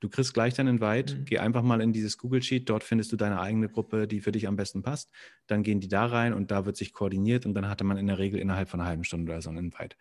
Du 0.00 0.08
kriegst 0.08 0.32
gleich 0.32 0.54
deinen 0.54 0.78
Invite, 0.78 1.16
mhm. 1.16 1.24
geh 1.24 1.38
einfach 1.38 1.62
mal 1.62 1.80
in 1.80 1.92
dieses 1.92 2.18
Google 2.18 2.40
Sheet, 2.40 2.70
dort 2.70 2.84
findest 2.84 3.10
du 3.10 3.16
deine 3.16 3.40
eigene 3.40 3.68
Gruppe, 3.68 4.06
die 4.06 4.20
für 4.20 4.30
dich 4.30 4.46
am 4.46 4.54
besten 4.54 4.82
passt. 4.82 5.10
Dann 5.48 5.64
gehen 5.64 5.80
die 5.80 5.88
da 5.88 6.06
rein 6.06 6.34
und 6.34 6.52
da 6.52 6.66
wird 6.66 6.76
sich 6.76 6.92
koordiniert 6.92 7.46
und 7.46 7.54
dann 7.54 7.68
hatte 7.68 7.82
man 7.82 7.96
in 7.96 8.06
der 8.06 8.18
Regel 8.18 8.38
innerhalb 8.38 8.68
von 8.68 8.78
einer 8.78 8.88
halben 8.88 9.02
Stunde 9.02 9.32
oder 9.32 9.42
so 9.42 9.50
einen 9.50 9.58
Invite. 9.58 9.96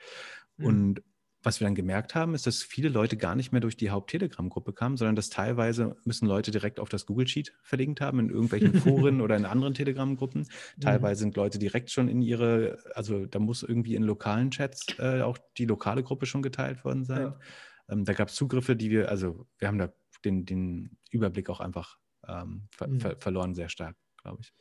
Mhm. 0.58 0.66
Und 0.66 1.04
was 1.48 1.62
wir 1.62 1.66
dann 1.66 1.76
gemerkt 1.76 2.14
haben, 2.14 2.36
ist, 2.36 2.46
dass 2.46 2.62
viele 2.62 2.90
Leute 2.90 3.16
gar 3.16 3.34
nicht 3.34 3.54
mehr 3.54 3.62
durch 3.62 3.78
die 3.78 3.90
Haupt-Telegram-Gruppe 3.90 4.74
kamen, 4.74 4.98
sondern 4.98 5.16
dass 5.16 5.30
teilweise 5.30 5.96
müssen 6.04 6.28
Leute 6.28 6.52
direkt 6.52 6.78
auf 6.78 6.90
das 6.90 7.06
Google 7.06 7.26
Sheet 7.26 7.54
verlinkt 7.64 8.02
haben, 8.02 8.20
in 8.20 8.30
irgendwelchen 8.30 8.74
Foren 8.82 9.22
oder 9.22 9.38
in 9.38 9.46
anderen 9.46 9.74
Telegram-Gruppen. 9.74 10.42
Mhm. 10.42 10.82
Teilweise 10.82 11.22
sind 11.22 11.38
Leute 11.38 11.58
direkt 11.58 11.90
schon 11.90 12.10
in 12.10 12.22
ihre, 12.22 12.78
also 12.96 13.26
da 13.26 13.40
muss 13.40 13.64
irgendwie 13.64 13.96
in 13.96 14.04
lokalen 14.04 14.52
Chats 14.52 14.88
äh, 15.00 15.22
auch 15.22 15.38
die 15.58 15.64
lokale 15.64 16.04
Gruppe 16.04 16.26
schon 16.26 16.42
geteilt 16.42 16.84
worden 16.84 17.06
sein. 17.06 17.22
Ja. 17.22 17.40
Ähm, 17.88 18.04
da 18.04 18.12
gab 18.12 18.28
es 18.28 18.36
Zugriffe, 18.36 18.76
die 18.76 18.90
wir, 18.90 19.08
also 19.08 19.48
wir 19.58 19.70
haben 19.70 19.78
da 19.78 19.94
den, 20.26 20.46
den 20.46 20.98
Überblick 21.12 21.50
auch 21.50 21.62
einfach 21.62 21.98
ähm, 22.28 22.68
ver 22.72 22.90
mhm. 22.90 23.00
ver 23.00 23.16
verloren, 23.20 23.56
sehr 23.56 23.70
stark, 23.70 23.96
glaube 24.22 24.40
ich. 24.42 24.54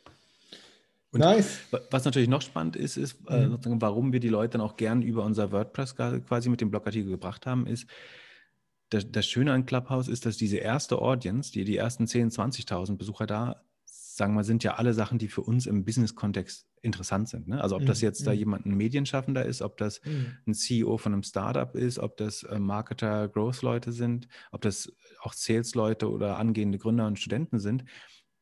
Und 1.16 1.30
nice. 1.30 1.60
was 1.90 2.04
natürlich 2.04 2.28
noch 2.28 2.42
spannend 2.42 2.76
ist, 2.76 2.96
ist, 2.96 3.16
äh, 3.28 3.46
mhm. 3.46 3.80
warum 3.80 4.12
wir 4.12 4.20
die 4.20 4.28
Leute 4.28 4.58
dann 4.58 4.60
auch 4.60 4.76
gern 4.76 5.02
über 5.02 5.24
unser 5.24 5.52
WordPress 5.52 5.96
quasi 5.96 6.48
mit 6.48 6.60
dem 6.60 6.70
Blogartikel 6.70 7.10
gebracht 7.10 7.46
haben, 7.46 7.66
ist, 7.66 7.86
das, 8.90 9.10
das 9.10 9.26
Schöne 9.26 9.52
an 9.52 9.66
Clubhouse 9.66 10.08
ist, 10.08 10.26
dass 10.26 10.36
diese 10.36 10.58
erste 10.58 10.98
Audience, 10.98 11.50
die, 11.50 11.64
die 11.64 11.76
ersten 11.76 12.04
10.000, 12.04 12.66
20.000 12.66 12.96
Besucher 12.96 13.26
da 13.26 13.62
sagen 14.16 14.34
wir, 14.34 14.44
sind 14.44 14.64
ja 14.64 14.74
alle 14.74 14.94
Sachen, 14.94 15.18
die 15.18 15.28
für 15.28 15.42
uns 15.42 15.66
im 15.66 15.84
Business-Kontext 15.84 16.66
interessant 16.80 17.28
sind. 17.28 17.48
Ne? 17.48 17.60
Also 17.60 17.76
ob 17.76 17.84
das 17.84 18.00
mhm, 18.00 18.06
jetzt 18.06 18.26
da 18.26 18.32
mhm. 18.32 18.38
jemand 18.38 18.66
ein 18.66 18.74
Medienschaffender 18.74 19.44
ist, 19.44 19.60
ob 19.60 19.76
das 19.76 20.00
mhm. 20.04 20.36
ein 20.46 20.54
CEO 20.54 20.96
von 20.96 21.12
einem 21.12 21.22
Startup 21.22 21.74
ist, 21.74 21.98
ob 21.98 22.16
das 22.16 22.42
äh, 22.44 22.58
Marketer, 22.58 23.28
Growth-Leute 23.28 23.92
sind, 23.92 24.28
ob 24.52 24.62
das 24.62 24.92
auch 25.20 25.34
Sales-Leute 25.34 26.10
oder 26.10 26.38
angehende 26.38 26.78
Gründer 26.78 27.06
und 27.06 27.18
Studenten 27.18 27.58
sind. 27.58 27.84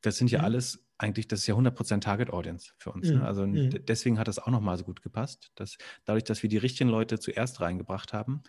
Das 0.00 0.16
sind 0.16 0.30
ja 0.30 0.40
alles 0.40 0.83
eigentlich, 0.98 1.28
das 1.28 1.40
ist 1.40 1.46
ja 1.46 1.54
100% 1.54 2.00
Target 2.00 2.30
Audience 2.30 2.72
für 2.78 2.92
uns. 2.92 3.10
Ne? 3.10 3.26
Also 3.26 3.46
deswegen 3.46 4.18
hat 4.18 4.28
das 4.28 4.38
auch 4.38 4.48
nochmal 4.48 4.76
so 4.78 4.84
gut 4.84 5.02
gepasst, 5.02 5.50
dass 5.56 5.76
dadurch, 6.04 6.24
dass 6.24 6.42
wir 6.42 6.50
die 6.50 6.56
richtigen 6.56 6.88
Leute 6.88 7.18
zuerst 7.18 7.60
reingebracht 7.60 8.12
haben, 8.12 8.42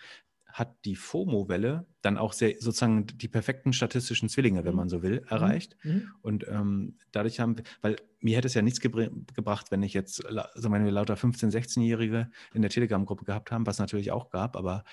hat 0.55 0.73
die 0.85 0.95
FOMO-Welle 0.95 1.85
dann 2.01 2.17
auch 2.17 2.31
sehr, 2.31 2.55
sozusagen 2.59 3.07
die 3.07 3.27
perfekten 3.27 3.73
statistischen 3.73 4.29
Zwillinge, 4.29 4.63
wenn 4.63 4.71
mhm. 4.71 4.77
man 4.77 4.89
so 4.89 5.03
will, 5.03 5.19
mhm. 5.19 5.27
erreicht. 5.27 5.75
Mhm. 5.83 6.11
Und 6.21 6.47
ähm, 6.47 6.97
dadurch 7.11 7.41
haben 7.41 7.57
wir, 7.57 7.65
weil 7.81 7.97
mir 8.21 8.37
hätte 8.37 8.47
es 8.47 8.53
ja 8.53 8.61
nichts 8.61 8.79
gebr 8.79 9.09
gebracht, 9.33 9.71
wenn 9.71 9.83
ich 9.83 9.93
jetzt, 9.93 10.25
also 10.25 10.71
wenn 10.71 10.85
wir 10.85 10.91
lauter 10.91 11.15
15-, 11.15 11.51
16-Jährige 11.51 12.31
in 12.53 12.61
der 12.61 12.71
Telegram-Gruppe 12.71 13.25
gehabt 13.25 13.51
haben, 13.51 13.65
was 13.65 13.79
natürlich 13.79 14.11
auch 14.11 14.29
gab, 14.29 14.55
aber 14.55 14.85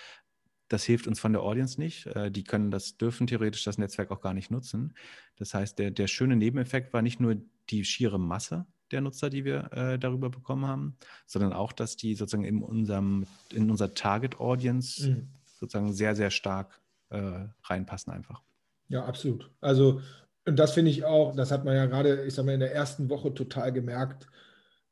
das 0.73 0.85
hilft 0.85 1.07
uns 1.07 1.21
von 1.21 1.33
der 1.33 1.43
Audience 1.43 1.81
nicht. 1.81 2.07
Äh, 2.07 2.31
die 2.31 2.45
können 2.45 2.71
das, 2.71 2.97
dürfen 2.97 3.27
theoretisch 3.27 3.65
das 3.65 3.79
Netzwerk 3.79 4.11
auch 4.11 4.21
gar 4.21 4.35
nicht 4.35 4.51
nutzen. 4.51 4.95
Das 5.37 5.55
heißt, 5.55 5.79
der, 5.79 5.91
der 5.91 6.07
schöne 6.07 6.37
Nebeneffekt 6.37 6.93
war 6.93 7.03
nicht 7.03 7.21
nur 7.21 7.37
die 7.71 7.85
schiere 7.85 8.19
Masse, 8.19 8.67
der 8.91 9.01
Nutzer, 9.01 9.31
die 9.31 9.45
wir 9.45 9.73
äh, 9.73 9.99
darüber 9.99 10.31
bekommen 10.31 10.67
haben, 10.67 10.97
sondern 11.27 11.53
auch, 11.53 11.73
dass 11.73 11.97
die 11.97 12.15
sozusagen 12.15 12.45
in 12.45 12.63
unserem, 12.63 13.27
in 13.53 13.71
unser 13.71 13.95
Target 13.95 14.41
Audience 14.41 15.09
mhm 15.09 15.29
sozusagen 15.63 15.93
sehr, 15.93 16.17
sehr 16.17 16.31
stark 16.31 16.81
äh, 17.11 17.47
reinpassen 17.63 18.13
einfach. 18.13 18.43
Ja, 18.89 19.05
absolut. 19.05 19.51
Also, 19.61 20.03
und 20.45 20.59
das 20.59 20.73
finde 20.73 20.91
ich 20.91 21.05
auch, 21.05 21.37
das 21.37 21.53
hat 21.53 21.65
man 21.65 21.77
ja 21.77 21.87
gerade, 21.87 22.25
ich 22.25 22.35
sag 22.35 22.45
mal, 22.45 22.53
in 22.53 22.61
der 22.61 22.75
ersten 22.75 23.09
Woche 23.09 23.33
total 23.33 23.73
gemerkt. 23.73 24.27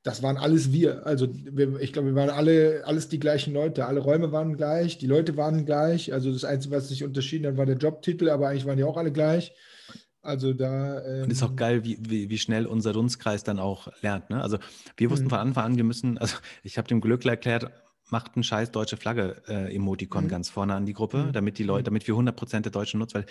Das 0.02 0.22
waren 0.22 0.38
alles 0.38 0.72
wir. 0.72 1.06
Also 1.06 1.28
wir, 1.30 1.78
ich 1.80 1.92
glaube, 1.92 2.08
wir 2.08 2.14
waren 2.14 2.30
alle 2.30 2.82
alles 2.86 3.08
die 3.08 3.18
gleichen 3.18 3.52
Leute. 3.52 3.86
Alle 3.86 4.00
Räume 4.00 4.32
waren 4.32 4.56
gleich, 4.56 4.96
die 4.96 5.06
Leute 5.06 5.36
waren 5.36 5.66
gleich. 5.66 6.12
Also 6.12 6.32
das 6.32 6.44
Einzige, 6.44 6.74
was 6.74 6.88
sich 6.88 7.04
unterschieden 7.04 7.46
hat, 7.46 7.56
war 7.58 7.66
der 7.66 7.76
Jobtitel, 7.76 8.30
aber 8.30 8.48
eigentlich 8.48 8.66
waren 8.66 8.78
die 8.78 8.84
auch 8.84 8.96
alle 8.96 9.12
gleich. 9.12 9.52
Also 10.22 10.52
da. 10.52 11.04
Ähm 11.04 11.24
und 11.24 11.32
ist 11.32 11.42
auch 11.42 11.56
geil, 11.56 11.84
wie, 11.84 11.98
wie, 12.00 12.30
wie, 12.30 12.38
schnell 12.38 12.66
unser 12.66 12.92
Dunstkreis 12.92 13.42
dann 13.42 13.58
auch 13.58 13.88
lernt. 14.02 14.30
Ne? 14.30 14.42
Also 14.42 14.58
wir 14.96 15.10
wussten 15.10 15.26
mhm. 15.26 15.30
von 15.30 15.38
Anfang 15.38 15.64
an, 15.64 15.76
wir 15.76 15.84
müssen, 15.84 16.18
also 16.18 16.36
ich 16.62 16.78
habe 16.78 16.88
dem 16.88 17.00
Glück 17.00 17.24
erklärt, 17.24 17.70
macht 18.12 18.36
ein 18.36 18.42
scheiß 18.42 18.70
deutsche 18.70 18.96
Flagge-Emoticon 18.96 20.24
äh, 20.24 20.26
mhm. 20.26 20.30
ganz 20.30 20.50
vorne 20.50 20.74
an 20.74 20.86
die 20.86 20.92
Gruppe, 20.92 21.24
mhm. 21.24 21.32
damit 21.32 21.58
die 21.58 21.64
Leute, 21.64 21.82
mhm. 21.82 21.96
damit 21.96 22.08
wir 22.08 22.14
100% 22.14 22.60
der 22.60 22.72
Deutschen 22.72 22.98
nutzen, 22.98 23.14
weil 23.14 23.26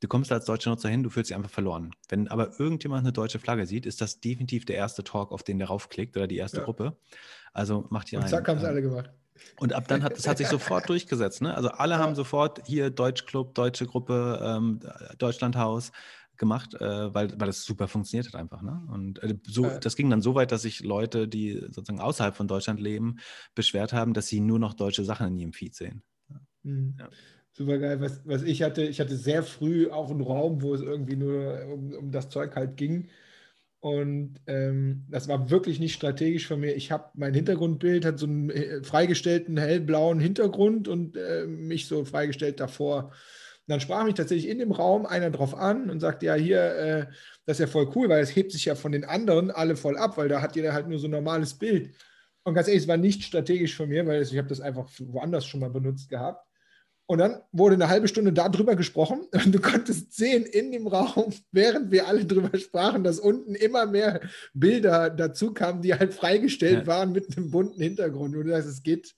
du 0.00 0.08
kommst 0.08 0.32
als 0.32 0.44
deutscher 0.44 0.70
Nutzer 0.70 0.88
hin, 0.88 1.02
du 1.02 1.10
fühlst 1.10 1.30
dich 1.30 1.36
einfach 1.36 1.50
verloren. 1.50 1.90
Wenn 2.08 2.28
aber 2.28 2.58
irgendjemand 2.58 3.02
eine 3.02 3.12
deutsche 3.12 3.38
Flagge 3.38 3.66
sieht, 3.66 3.86
ist 3.86 4.00
das 4.00 4.20
definitiv 4.20 4.64
der 4.64 4.76
erste 4.76 5.04
Talk, 5.04 5.32
auf 5.32 5.42
den 5.42 5.58
der 5.58 5.68
raufklickt 5.68 6.16
oder 6.16 6.26
die 6.26 6.36
erste 6.36 6.58
ja. 6.58 6.64
Gruppe. 6.64 6.96
Also 7.52 7.86
macht 7.90 8.10
die 8.10 8.16
Und 8.16 8.28
zack, 8.28 8.48
haben 8.48 8.58
sie 8.58 8.66
äh, 8.66 8.68
alle 8.68 8.82
gemacht. 8.82 9.10
Und 9.58 9.72
ab 9.72 9.88
dann 9.88 10.02
hat 10.02 10.16
das 10.16 10.28
hat 10.28 10.38
sich 10.38 10.48
sofort 10.48 10.88
durchgesetzt. 10.88 11.42
Ne? 11.42 11.54
Also 11.54 11.68
alle 11.70 11.94
ja. 11.94 11.98
haben 11.98 12.14
sofort 12.14 12.62
hier 12.66 12.90
Deutschclub, 12.90 13.54
deutsche 13.54 13.86
Gruppe, 13.86 14.40
ähm, 14.42 14.80
Deutschlandhaus 15.18 15.92
gemacht, 16.36 16.74
äh, 16.74 17.14
weil, 17.14 17.38
weil 17.38 17.46
das 17.46 17.64
super 17.64 17.88
funktioniert 17.88 18.26
hat 18.26 18.40
einfach. 18.40 18.62
Ne? 18.62 18.82
Und 18.90 19.22
äh, 19.22 19.36
so, 19.46 19.70
das 19.80 19.96
ging 19.96 20.10
dann 20.10 20.22
so 20.22 20.34
weit, 20.34 20.52
dass 20.52 20.62
sich 20.62 20.80
Leute, 20.80 21.28
die 21.28 21.60
sozusagen 21.70 22.00
außerhalb 22.00 22.36
von 22.36 22.48
Deutschland 22.48 22.80
leben, 22.80 23.16
beschwert 23.54 23.92
haben, 23.92 24.14
dass 24.14 24.26
sie 24.26 24.40
nur 24.40 24.58
noch 24.58 24.74
deutsche 24.74 25.04
Sachen 25.04 25.28
in 25.28 25.36
ihrem 25.36 25.52
Feed 25.52 25.74
sehen. 25.74 26.02
Mhm. 26.62 26.96
Ja. 26.98 27.08
Super 27.56 27.78
geil. 27.78 28.00
Was, 28.00 28.20
was 28.24 28.42
ich 28.42 28.62
hatte, 28.62 28.82
ich 28.82 28.98
hatte 29.00 29.16
sehr 29.16 29.44
früh 29.44 29.88
auch 29.88 30.10
einen 30.10 30.22
Raum, 30.22 30.60
wo 30.60 30.74
es 30.74 30.80
irgendwie 30.80 31.16
nur 31.16 31.64
um, 31.72 31.92
um 31.92 32.10
das 32.10 32.28
Zeug 32.28 32.56
halt 32.56 32.76
ging. 32.76 33.08
Und 33.78 34.40
ähm, 34.46 35.04
das 35.10 35.28
war 35.28 35.50
wirklich 35.50 35.78
nicht 35.78 35.94
strategisch 35.94 36.46
von 36.48 36.58
mir. 36.58 36.74
Ich 36.74 36.90
habe 36.90 37.10
mein 37.14 37.34
Hintergrundbild, 37.34 38.04
hat 38.04 38.18
so 38.18 38.26
einen 38.26 38.50
äh, 38.50 38.82
freigestellten 38.82 39.58
hellblauen 39.58 40.18
Hintergrund 40.18 40.88
und 40.88 41.16
äh, 41.16 41.46
mich 41.46 41.86
so 41.86 42.04
freigestellt 42.04 42.60
davor. 42.60 43.12
Und 43.66 43.72
dann 43.72 43.80
sprach 43.80 44.04
mich 44.04 44.14
tatsächlich 44.14 44.50
in 44.50 44.58
dem 44.58 44.72
Raum 44.72 45.06
einer 45.06 45.30
drauf 45.30 45.54
an 45.54 45.88
und 45.88 46.00
sagte, 46.00 46.26
ja, 46.26 46.34
hier, 46.34 46.60
äh, 46.60 47.06
das 47.46 47.56
ist 47.56 47.60
ja 47.60 47.66
voll 47.66 47.90
cool, 47.94 48.10
weil 48.10 48.22
es 48.22 48.36
hebt 48.36 48.52
sich 48.52 48.66
ja 48.66 48.74
von 48.74 48.92
den 48.92 49.04
anderen 49.04 49.50
alle 49.50 49.74
voll 49.74 49.96
ab, 49.96 50.18
weil 50.18 50.28
da 50.28 50.42
hat 50.42 50.54
jeder 50.54 50.74
halt 50.74 50.88
nur 50.88 50.98
so 50.98 51.06
ein 51.06 51.12
normales 51.12 51.54
Bild. 51.54 51.94
Und 52.42 52.52
ganz 52.52 52.68
ehrlich, 52.68 52.82
es 52.82 52.88
war 52.88 52.98
nicht 52.98 53.22
strategisch 53.22 53.74
von 53.74 53.88
mir, 53.88 54.06
weil 54.06 54.20
ich 54.20 54.36
habe 54.36 54.48
das 54.48 54.60
einfach 54.60 54.86
woanders 54.98 55.46
schon 55.46 55.60
mal 55.60 55.70
benutzt 55.70 56.10
gehabt. 56.10 56.46
Und 57.06 57.18
dann 57.18 57.40
wurde 57.52 57.74
eine 57.74 57.88
halbe 57.88 58.08
Stunde 58.08 58.32
darüber 58.32 58.76
gesprochen 58.76 59.26
und 59.32 59.54
du 59.54 59.60
konntest 59.60 60.12
sehen 60.14 60.44
in 60.44 60.72
dem 60.72 60.86
Raum, 60.86 61.32
während 61.52 61.90
wir 61.90 62.06
alle 62.06 62.24
drüber 62.24 62.56
sprachen, 62.58 63.02
dass 63.02 63.18
unten 63.18 63.54
immer 63.54 63.86
mehr 63.86 64.20
Bilder 64.52 65.08
dazu 65.08 65.54
kamen, 65.54 65.82
die 65.82 65.94
halt 65.94 66.14
freigestellt 66.14 66.80
ja. 66.80 66.86
waren 66.86 67.12
mit 67.12 67.36
einem 67.36 67.50
bunten 67.50 67.80
Hintergrund. 67.80 68.36
Und 68.36 68.44
du 68.44 68.50
sagst, 68.50 68.68
es 68.68 68.82
geht, 68.82 69.14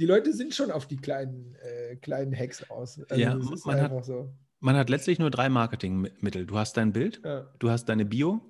die 0.00 0.06
Leute 0.06 0.32
sind 0.32 0.54
schon 0.54 0.70
auf 0.70 0.86
die 0.86 0.96
kleinen, 0.96 1.54
äh, 1.62 1.96
kleinen 1.96 2.34
Hacks 2.36 2.68
aus. 2.70 3.00
Also 3.08 3.22
ja, 3.22 3.38
man 3.64 3.80
hat, 3.80 4.04
so. 4.04 4.34
man 4.58 4.76
hat 4.76 4.90
letztlich 4.90 5.18
nur 5.18 5.30
drei 5.30 5.48
Marketingmittel. 5.48 6.46
Du 6.46 6.58
hast 6.58 6.76
dein 6.76 6.92
Bild, 6.92 7.20
ja. 7.24 7.52
du 7.58 7.70
hast 7.70 7.84
deine 7.84 8.04
Bio 8.04 8.40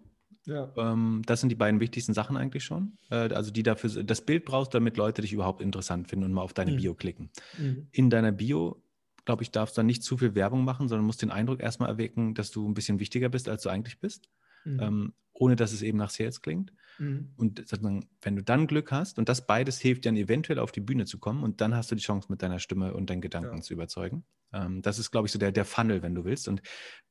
ja. 0.46 0.72
Ähm, 0.76 1.22
das 1.26 1.40
sind 1.40 1.50
die 1.50 1.56
beiden 1.56 1.80
wichtigsten 1.80 2.14
Sachen 2.14 2.36
eigentlich 2.36 2.64
schon. 2.64 2.98
Äh, 3.10 3.32
also 3.34 3.50
die 3.50 3.62
dafür, 3.62 4.02
das 4.02 4.22
Bild 4.22 4.44
brauchst, 4.44 4.74
damit 4.74 4.96
Leute 4.96 5.22
dich 5.22 5.32
überhaupt 5.32 5.60
interessant 5.60 6.08
finden 6.08 6.24
und 6.24 6.32
mal 6.32 6.42
auf 6.42 6.54
deine 6.54 6.72
mhm. 6.72 6.76
Bio 6.76 6.94
klicken. 6.94 7.30
Mhm. 7.58 7.88
In 7.92 8.10
deiner 8.10 8.32
Bio, 8.32 8.82
glaube 9.24 9.42
ich, 9.42 9.50
darfst 9.50 9.76
du 9.76 9.80
dann 9.80 9.86
nicht 9.86 10.02
zu 10.02 10.16
viel 10.16 10.34
Werbung 10.34 10.64
machen, 10.64 10.88
sondern 10.88 11.06
musst 11.06 11.22
den 11.22 11.30
Eindruck 11.30 11.60
erstmal 11.60 11.90
erwecken, 11.90 12.34
dass 12.34 12.50
du 12.50 12.68
ein 12.68 12.74
bisschen 12.74 13.00
wichtiger 13.00 13.28
bist, 13.28 13.48
als 13.48 13.62
du 13.62 13.68
eigentlich 13.68 14.00
bist. 14.00 14.28
Mhm. 14.64 14.80
Ähm, 14.80 15.12
ohne 15.32 15.56
dass 15.56 15.72
es 15.72 15.82
eben 15.82 15.98
nach 15.98 16.10
Sales 16.10 16.42
klingt. 16.42 16.72
Mhm. 17.00 17.32
Und 17.36 17.58
sozusagen, 17.58 18.08
wenn 18.20 18.36
du 18.36 18.42
dann 18.42 18.66
Glück 18.66 18.92
hast, 18.92 19.18
und 19.18 19.28
das 19.28 19.46
beides 19.46 19.80
hilft 19.80 20.04
dann 20.04 20.16
eventuell 20.16 20.58
auf 20.58 20.70
die 20.70 20.80
Bühne 20.80 21.06
zu 21.06 21.18
kommen, 21.18 21.42
und 21.42 21.60
dann 21.60 21.74
hast 21.74 21.90
du 21.90 21.94
die 21.94 22.02
Chance, 22.02 22.28
mit 22.30 22.42
deiner 22.42 22.58
Stimme 22.58 22.92
und 22.94 23.08
deinen 23.08 23.22
Gedanken 23.22 23.56
ja. 23.56 23.62
zu 23.62 23.72
überzeugen. 23.72 24.24
Ähm, 24.52 24.82
das 24.82 24.98
ist, 24.98 25.10
glaube 25.10 25.26
ich, 25.26 25.32
so 25.32 25.38
der, 25.38 25.50
der 25.50 25.64
Funnel, 25.64 26.02
wenn 26.02 26.14
du 26.14 26.24
willst. 26.24 26.46
Und 26.46 26.60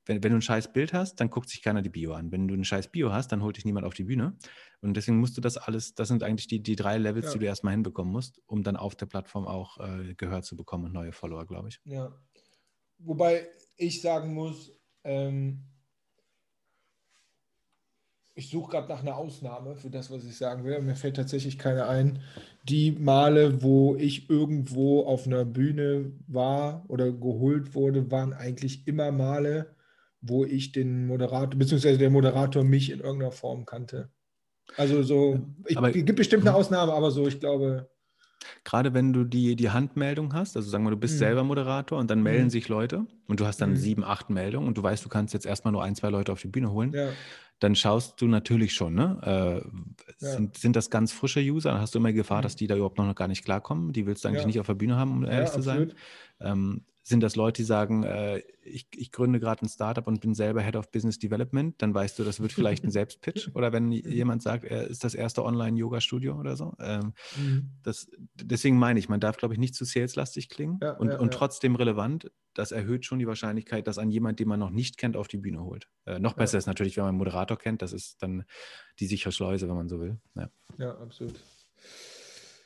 wenn, 0.06 0.24
wenn 0.24 0.32
du 0.32 0.38
ein 0.38 0.42
scheiß 0.42 0.72
Bild 0.74 0.94
hast, 0.94 1.16
dann 1.16 1.30
guckt 1.30 1.50
sich 1.50 1.64
keiner 1.64 1.82
die 1.82 1.90
Bio 1.90 2.14
an. 2.14 2.32
Wenn 2.32 2.48
du 2.48 2.54
ein 2.54 2.64
scheiß 2.64 2.92
Bio 2.92 3.12
hast, 3.12 3.32
dann 3.32 3.42
holt 3.42 3.58
dich 3.58 3.66
niemand 3.66 3.86
auf 3.86 3.96
die 3.96 4.04
Bühne. 4.04 4.38
Und 4.82 4.96
deswegen 4.96 5.20
musst 5.20 5.38
du 5.38 5.42
das 5.42 5.58
alles, 5.58 5.96
das 5.96 6.08
sind 6.08 6.22
eigentlich 6.22 6.48
die, 6.48 6.62
die 6.62 6.76
drei 6.76 6.98
Levels, 6.98 7.28
ja. 7.28 7.34
die 7.34 7.40
du 7.40 7.46
erstmal 7.46 7.74
hinbekommen 7.74 8.12
musst, 8.12 8.42
um 8.46 8.62
dann 8.62 8.78
auf 8.78 8.96
der 8.96 9.08
Plattform 9.08 9.48
auch 9.48 9.80
äh, 9.80 10.14
Gehör 10.16 10.44
zu 10.44 10.56
bekommen 10.56 10.86
und 10.86 10.94
neue 10.94 11.12
Follower, 11.12 11.46
glaube 11.46 11.70
ich. 11.70 11.82
Ja. 11.84 12.16
Wobei 13.00 13.48
ich 13.78 14.02
sagen 14.02 14.34
muss, 14.34 14.72
ähm, 15.04 15.64
ich 18.36 18.49
suche 18.49 18.71
gerade 18.71 18.88
nach 18.88 19.01
einer 19.01 19.17
Ausnahme 19.17 19.75
für 19.75 19.89
das, 19.89 20.09
was 20.09 20.23
ich 20.23 20.38
sagen 20.38 20.63
will. 20.63 20.80
Mir 20.82 20.95
fällt 20.95 21.17
tatsächlich 21.17 21.59
keine 21.59 21.88
ein. 21.88 22.19
Die 22.63 22.91
Male, 22.91 23.61
wo 23.61 23.95
ich 23.97 24.30
irgendwo 24.30 25.03
auf 25.03 25.27
einer 25.27 25.43
Bühne 25.43 26.13
war 26.27 26.86
oder 26.88 27.11
geholt 27.11 27.75
wurde, 27.75 28.09
waren 28.11 28.34
eigentlich 28.34 28.88
immer 28.88 29.11
Male, 29.11 29.75
wo 30.21 30.45
ich 30.45 30.71
den 30.71 31.05
Moderator, 31.07 31.59
beziehungsweise 31.59 31.97
der 31.97 32.09
Moderator 32.09 32.63
mich 32.63 32.91
in 32.91 33.01
irgendeiner 33.01 33.32
Form 33.34 33.65
kannte. 33.65 34.09
Also 34.77 35.03
so, 35.03 35.39
es 35.65 35.75
gibt 35.93 36.15
bestimmt 36.15 36.43
eine 36.43 36.51
hm. 36.51 36.59
Ausnahme, 36.59 36.93
aber 36.93 37.11
so, 37.11 37.27
ich 37.27 37.39
glaube. 37.39 37.89
Gerade 38.63 38.93
wenn 38.93 39.11
du 39.11 39.25
die, 39.25 39.55
die 39.55 39.69
Handmeldung 39.71 40.34
hast, 40.34 40.55
also 40.55 40.69
sagen 40.69 40.86
wir, 40.86 40.91
du 40.91 40.97
bist 40.97 41.15
mhm. 41.15 41.19
selber 41.19 41.43
Moderator 41.43 41.99
und 41.99 42.09
dann 42.09 42.23
melden 42.23 42.45
mhm. 42.45 42.49
sich 42.49 42.69
Leute 42.69 43.05
und 43.27 43.39
du 43.39 43.45
hast 43.45 43.59
dann 43.61 43.71
mhm. 43.71 43.75
sieben, 43.75 44.03
acht 44.03 44.30
Meldungen 44.30 44.67
und 44.67 44.77
du 44.77 44.84
weißt, 44.84 45.03
du 45.03 45.09
kannst 45.09 45.34
jetzt 45.34 45.45
erstmal 45.45 45.73
nur 45.73 45.84
ein, 45.84 45.95
zwei 45.95 46.09
Leute 46.09 46.32
auf 46.32 46.41
die 46.41 46.47
Bühne 46.47 46.71
holen. 46.71 46.93
Ja 46.93 47.09
dann 47.60 47.76
schaust 47.76 48.22
du 48.22 48.28
natürlich 48.28 48.74
schon, 48.74 48.95
ne? 48.95 49.64
Äh, 49.66 50.16
sind, 50.18 50.55
ja. 50.55 50.62
sind, 50.62 50.76
das 50.76 50.89
ganz 50.89 51.12
frische 51.12 51.41
User? 51.41 51.72
Dann 51.72 51.82
hast 51.82 51.93
du 51.93 51.99
immer 51.99 52.14
Gefahr, 52.14 52.39
mhm. 52.39 52.43
dass 52.43 52.55
die 52.55 52.68
da 52.68 52.76
überhaupt 52.76 52.97
noch 52.97 53.16
gar 53.16 53.28
nicht 53.28 53.43
klarkommen. 53.43 53.93
Die 53.93 54.05
willst 54.05 54.24
du 54.24 54.30
eigentlich 54.30 54.41
ja. 54.41 54.47
nicht 54.47 54.60
auf 54.60 54.68
der 54.68 54.76
Bühne 54.76 54.95
haben, 54.95 55.12
um 55.12 55.26
ehrlich 55.26 55.49
ja, 55.49 55.53
zu 55.53 55.62
sein. 55.62 55.93
Ähm, 56.39 56.86
sind 57.10 57.22
das 57.22 57.36
Leute, 57.36 57.64
die 57.64 57.66
sagen, 57.66 58.03
äh, 58.03 58.43
ich, 58.64 58.88
ich, 58.95 59.12
gründe 59.12 59.39
gerade 59.39 59.66
ein 59.66 59.68
Startup 59.68 60.05
und 60.05 60.22
bin 60.22 60.36
selber 60.36 60.62
Head 60.62 60.76
of 60.76 60.91
Business 60.91 61.18
Development, 61.18 61.74
dann 61.82 61.93
weißt 61.93 62.20
du, 62.20 62.24
das 62.24 62.39
wird 62.39 62.53
vielleicht 62.53 62.84
ein 62.84 62.91
Selbstpitch. 62.91 63.49
Oder 63.55 63.74
wenn 63.74 63.91
jemand 63.91 64.43
sagt, 64.43 64.64
er 64.64 64.86
ist 64.88 65.03
das 65.03 65.16
erste 65.16 65.43
Online-Yoga-Studio 65.43 66.39
oder 66.39 66.55
so. 66.55 66.76
Ähm, 66.80 67.14
mhm. 67.36 67.72
das, 67.82 68.07
deswegen 68.36 68.78
meine 68.78 68.99
ich, 68.99 69.10
man 69.10 69.20
darf, 69.20 69.38
glaube 69.38 69.55
ich, 69.55 69.60
nicht 69.60 69.74
zu 69.74 69.86
saleslastig 69.86 70.49
klingen 70.49 70.78
ja, 70.84 70.91
und, 70.91 71.10
ja, 71.10 71.18
und 71.18 71.34
ja. 71.34 71.38
trotzdem 71.39 71.76
relevant. 71.76 72.32
Das 72.53 72.72
erhöht 72.72 73.05
schon 73.05 73.18
die 73.18 73.28
Wahrscheinlichkeit, 73.28 73.88
dass 73.88 73.97
an 73.97 74.12
jemand, 74.12 74.39
den 74.39 74.47
man 74.47 74.60
noch 74.60 74.70
nicht 74.70 74.97
kennt, 74.97 75.18
auf 75.18 75.28
die 75.28 75.38
Bühne 75.38 75.64
holt. 75.64 75.89
Äh, 76.05 76.20
noch 76.20 76.34
besser 76.34 76.60
ist 76.60 76.68
natürlich, 76.68 76.95
wenn 76.95 77.03
man 77.03 77.10
einen 77.10 77.18
Moderator 77.18 77.57
kennt. 77.57 77.82
Das 77.82 77.91
ist 77.91 78.22
dann 78.22 78.45
die 78.99 79.07
sichere 79.07 79.32
Schleuse, 79.32 79.68
wenn 79.68 79.76
man 79.76 79.89
so 79.89 79.99
will. 79.99 80.20
Ja, 80.78 80.91
absolut. 80.99 81.39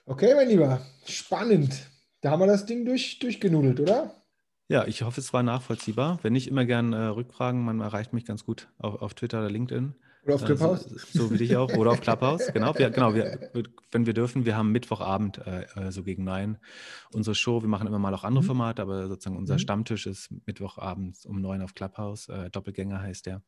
Okay, 0.05 0.35
mein 0.35 0.49
Lieber, 0.49 0.81
spannend. 1.05 1.89
Da 2.19 2.31
haben 2.31 2.41
wir 2.41 2.47
das 2.47 2.65
Ding 2.65 2.85
durch, 2.85 3.19
durchgenudelt, 3.19 3.79
oder? 3.79 4.22
Ja, 4.69 4.85
ich 4.85 5.01
hoffe, 5.03 5.19
es 5.19 5.33
war 5.33 5.43
nachvollziehbar. 5.43 6.19
Wenn 6.21 6.33
nicht, 6.33 6.47
immer 6.47 6.65
gerne 6.65 6.95
äh, 6.95 7.07
Rückfragen. 7.07 7.63
Man 7.63 7.81
erreicht 7.81 8.13
mich 8.13 8.25
ganz 8.25 8.45
gut 8.45 8.69
auf, 8.79 9.01
auf 9.01 9.13
Twitter 9.13 9.39
oder 9.39 9.49
LinkedIn. 9.49 9.93
Oder 10.25 10.35
auf 10.35 10.45
Clubhouse? 10.45 10.83
So, 10.83 11.23
so, 11.23 11.31
wie 11.31 11.37
dich 11.37 11.57
auch. 11.57 11.73
Oder 11.73 11.91
auf 11.91 12.01
Clubhouse, 12.01 12.53
genau. 12.53 12.73
Wir, 12.77 12.89
genau 12.89 13.13
wir, 13.13 13.51
wenn 13.91 14.05
wir 14.05 14.13
dürfen, 14.13 14.45
wir 14.45 14.55
haben 14.55 14.71
Mittwochabend, 14.71 15.39
äh, 15.39 15.65
äh, 15.75 15.91
so 15.91 16.03
gegen 16.03 16.23
neun, 16.23 16.57
unsere 17.11 17.35
Show. 17.35 17.61
Wir 17.61 17.67
machen 17.67 17.87
immer 17.87 17.99
mal 17.99 18.13
auch 18.13 18.23
andere 18.23 18.43
mhm. 18.43 18.47
Formate, 18.47 18.81
aber 18.81 19.07
sozusagen 19.09 19.37
unser 19.37 19.55
mhm. 19.55 19.59
Stammtisch 19.59 20.07
ist 20.07 20.29
Mittwochabend 20.45 21.25
um 21.25 21.41
neun 21.41 21.61
auf 21.61 21.73
Clubhouse. 21.73 22.29
Äh, 22.29 22.49
Doppelgänger 22.49 23.01
heißt 23.01 23.25
der 23.25 23.41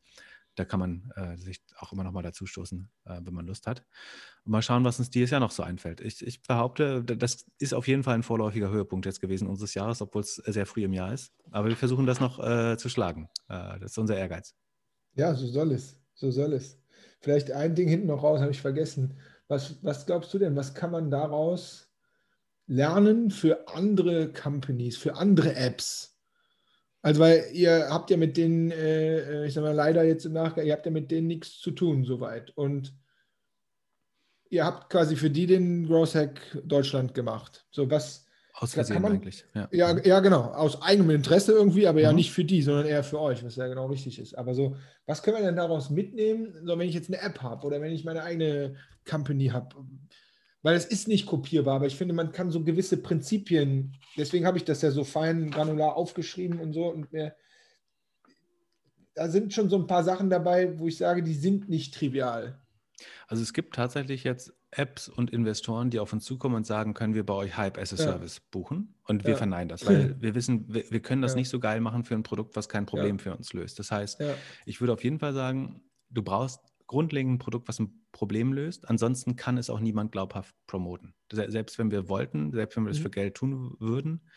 da 0.56 0.64
kann 0.64 0.80
man 0.80 1.12
äh, 1.16 1.36
sich 1.36 1.62
auch 1.78 1.92
immer 1.92 2.02
noch 2.02 2.12
mal 2.12 2.22
dazu 2.22 2.46
stoßen, 2.46 2.88
äh, 3.04 3.20
wenn 3.22 3.34
man 3.34 3.46
Lust 3.46 3.66
hat. 3.66 3.84
Und 4.44 4.52
mal 4.52 4.62
schauen, 4.62 4.84
was 4.84 4.98
uns 4.98 5.10
dieses 5.10 5.30
Jahr 5.30 5.40
noch 5.40 5.50
so 5.50 5.62
einfällt. 5.62 6.00
Ich, 6.00 6.26
ich, 6.26 6.42
behaupte, 6.42 7.04
das 7.04 7.46
ist 7.58 7.74
auf 7.74 7.86
jeden 7.86 8.02
Fall 8.02 8.14
ein 8.14 8.22
vorläufiger 8.22 8.70
Höhepunkt 8.70 9.06
jetzt 9.06 9.20
gewesen 9.20 9.46
unseres 9.46 9.74
Jahres, 9.74 10.02
obwohl 10.02 10.22
es 10.22 10.36
sehr 10.36 10.66
früh 10.66 10.84
im 10.84 10.92
Jahr 10.92 11.12
ist. 11.12 11.32
Aber 11.50 11.68
wir 11.68 11.76
versuchen 11.76 12.06
das 12.06 12.20
noch 12.20 12.38
äh, 12.38 12.76
zu 12.76 12.88
schlagen. 12.88 13.28
Äh, 13.48 13.78
das 13.78 13.92
ist 13.92 13.98
unser 13.98 14.16
Ehrgeiz. 14.16 14.54
Ja, 15.14 15.34
so 15.34 15.46
soll 15.46 15.72
es. 15.72 16.00
So 16.14 16.30
soll 16.30 16.54
es. 16.54 16.78
Vielleicht 17.20 17.50
ein 17.50 17.74
Ding 17.74 17.88
hinten 17.88 18.06
noch 18.06 18.22
raus, 18.22 18.40
habe 18.40 18.50
ich 18.50 18.60
vergessen. 18.60 19.18
Was, 19.48 19.82
was 19.84 20.06
glaubst 20.06 20.32
du 20.34 20.38
denn, 20.38 20.56
was 20.56 20.74
kann 20.74 20.90
man 20.90 21.10
daraus 21.10 21.88
lernen 22.66 23.30
für 23.30 23.68
andere 23.68 24.32
Companies, 24.32 24.96
für 24.96 25.14
andere 25.14 25.54
Apps? 25.54 26.15
Also, 27.06 27.20
weil 27.20 27.44
ihr 27.52 27.86
habt 27.88 28.10
ja 28.10 28.16
mit 28.16 28.36
denen, 28.36 28.72
äh, 28.72 29.18
äh, 29.18 29.46
ich 29.46 29.54
sag 29.54 29.62
mal, 29.62 29.72
leider 29.72 30.02
jetzt 30.02 30.26
im 30.26 30.32
Nachgang, 30.32 30.66
ihr 30.66 30.72
habt 30.72 30.86
ja 30.86 30.90
mit 30.90 31.12
denen 31.12 31.28
nichts 31.28 31.60
zu 31.60 31.70
tun, 31.70 32.04
soweit. 32.04 32.50
Und 32.56 32.96
ihr 34.50 34.64
habt 34.64 34.90
quasi 34.90 35.14
für 35.14 35.30
die 35.30 35.46
den 35.46 35.86
Growth 35.86 36.16
Hack 36.16 36.40
Deutschland 36.64 37.14
gemacht. 37.14 37.64
So, 37.70 37.88
was. 37.88 38.26
Aus 38.54 38.74
Versehen 38.74 39.02
man, 39.02 39.12
eigentlich. 39.12 39.44
Ja. 39.54 39.68
ja. 39.70 39.96
Ja, 40.04 40.18
genau. 40.18 40.46
Aus 40.46 40.82
eigenem 40.82 41.10
Interesse 41.10 41.52
irgendwie, 41.52 41.86
aber 41.86 42.00
mhm. 42.00 42.04
ja 42.06 42.12
nicht 42.12 42.32
für 42.32 42.44
die, 42.44 42.60
sondern 42.60 42.86
eher 42.86 43.04
für 43.04 43.20
euch, 43.20 43.44
was 43.44 43.54
ja 43.54 43.68
genau 43.68 43.86
richtig 43.86 44.18
ist. 44.18 44.36
Aber 44.36 44.54
so, 44.54 44.74
was 45.06 45.22
können 45.22 45.36
wir 45.36 45.44
denn 45.44 45.54
daraus 45.54 45.90
mitnehmen, 45.90 46.56
so 46.64 46.76
wenn 46.76 46.88
ich 46.88 46.94
jetzt 46.96 47.08
eine 47.08 47.20
App 47.22 47.40
habe 47.40 47.64
oder 47.68 47.80
wenn 47.80 47.92
ich 47.92 48.04
meine 48.04 48.24
eigene 48.24 48.74
Company 49.08 49.46
habe? 49.46 49.76
Weil 50.62 50.76
es 50.76 50.84
ist 50.84 51.08
nicht 51.08 51.26
kopierbar, 51.26 51.76
aber 51.76 51.86
ich 51.86 51.96
finde, 51.96 52.14
man 52.14 52.32
kann 52.32 52.50
so 52.50 52.64
gewisse 52.64 52.96
Prinzipien, 52.96 53.96
deswegen 54.16 54.46
habe 54.46 54.58
ich 54.58 54.64
das 54.64 54.82
ja 54.82 54.90
so 54.90 55.04
fein 55.04 55.50
granular 55.50 55.96
aufgeschrieben 55.96 56.60
und 56.60 56.72
so 56.72 56.86
und 56.86 57.12
mir, 57.12 57.36
da 59.14 59.28
sind 59.28 59.54
schon 59.54 59.70
so 59.70 59.76
ein 59.76 59.86
paar 59.86 60.04
Sachen 60.04 60.28
dabei, 60.28 60.78
wo 60.78 60.88
ich 60.88 60.98
sage, 60.98 61.22
die 61.22 61.34
sind 61.34 61.68
nicht 61.68 61.94
trivial. 61.94 62.60
Also 63.28 63.42
es 63.42 63.52
gibt 63.52 63.74
tatsächlich 63.74 64.24
jetzt 64.24 64.52
Apps 64.70 65.08
und 65.08 65.30
Investoren, 65.30 65.90
die 65.90 65.98
auf 65.98 66.12
uns 66.12 66.24
zukommen 66.24 66.54
und 66.54 66.66
sagen, 66.66 66.94
können 66.94 67.14
wir 67.14 67.24
bei 67.24 67.34
euch 67.34 67.56
Hype 67.56 67.78
as 67.78 67.92
a 67.92 67.96
Service 67.96 68.36
ja. 68.36 68.42
buchen? 68.50 68.94
Und 69.04 69.24
wir 69.24 69.32
ja. 69.32 69.36
verneinen 69.36 69.68
das, 69.68 69.86
weil 69.86 70.20
wir 70.20 70.34
wissen, 70.34 70.66
wir, 70.68 70.84
wir 70.90 71.00
können 71.00 71.22
das 71.22 71.32
ja. 71.32 71.38
nicht 71.38 71.48
so 71.48 71.58
geil 71.60 71.80
machen 71.80 72.04
für 72.04 72.14
ein 72.14 72.22
Produkt, 72.22 72.56
was 72.56 72.68
kein 72.68 72.86
Problem 72.86 73.18
für 73.18 73.34
uns 73.34 73.52
löst. 73.52 73.78
Das 73.78 73.90
heißt, 73.90 74.22
ich 74.66 74.80
würde 74.80 74.92
auf 74.92 75.02
jeden 75.02 75.18
Fall 75.18 75.32
sagen, 75.32 75.82
du 76.10 76.22
brauchst 76.22 76.60
grundlegend 76.86 77.34
ein 77.34 77.38
Produkt, 77.38 77.68
was 77.68 77.78
ein 77.78 78.06
Problem 78.12 78.52
löst. 78.52 78.88
Ansonsten 78.88 79.36
kann 79.36 79.58
es 79.58 79.70
auch 79.70 79.80
niemand 79.80 80.12
glaubhaft 80.12 80.54
promoten. 80.66 81.14
Selbst 81.30 81.78
wenn 81.78 81.90
wir 81.90 82.08
wollten, 82.08 82.52
selbst 82.52 82.76
wenn 82.76 82.84
wir 82.84 82.90
das 82.90 82.98
mhm. 82.98 83.04
für 83.04 83.10
Geld 83.10 83.34
tun 83.34 83.76
würden, 83.78 84.28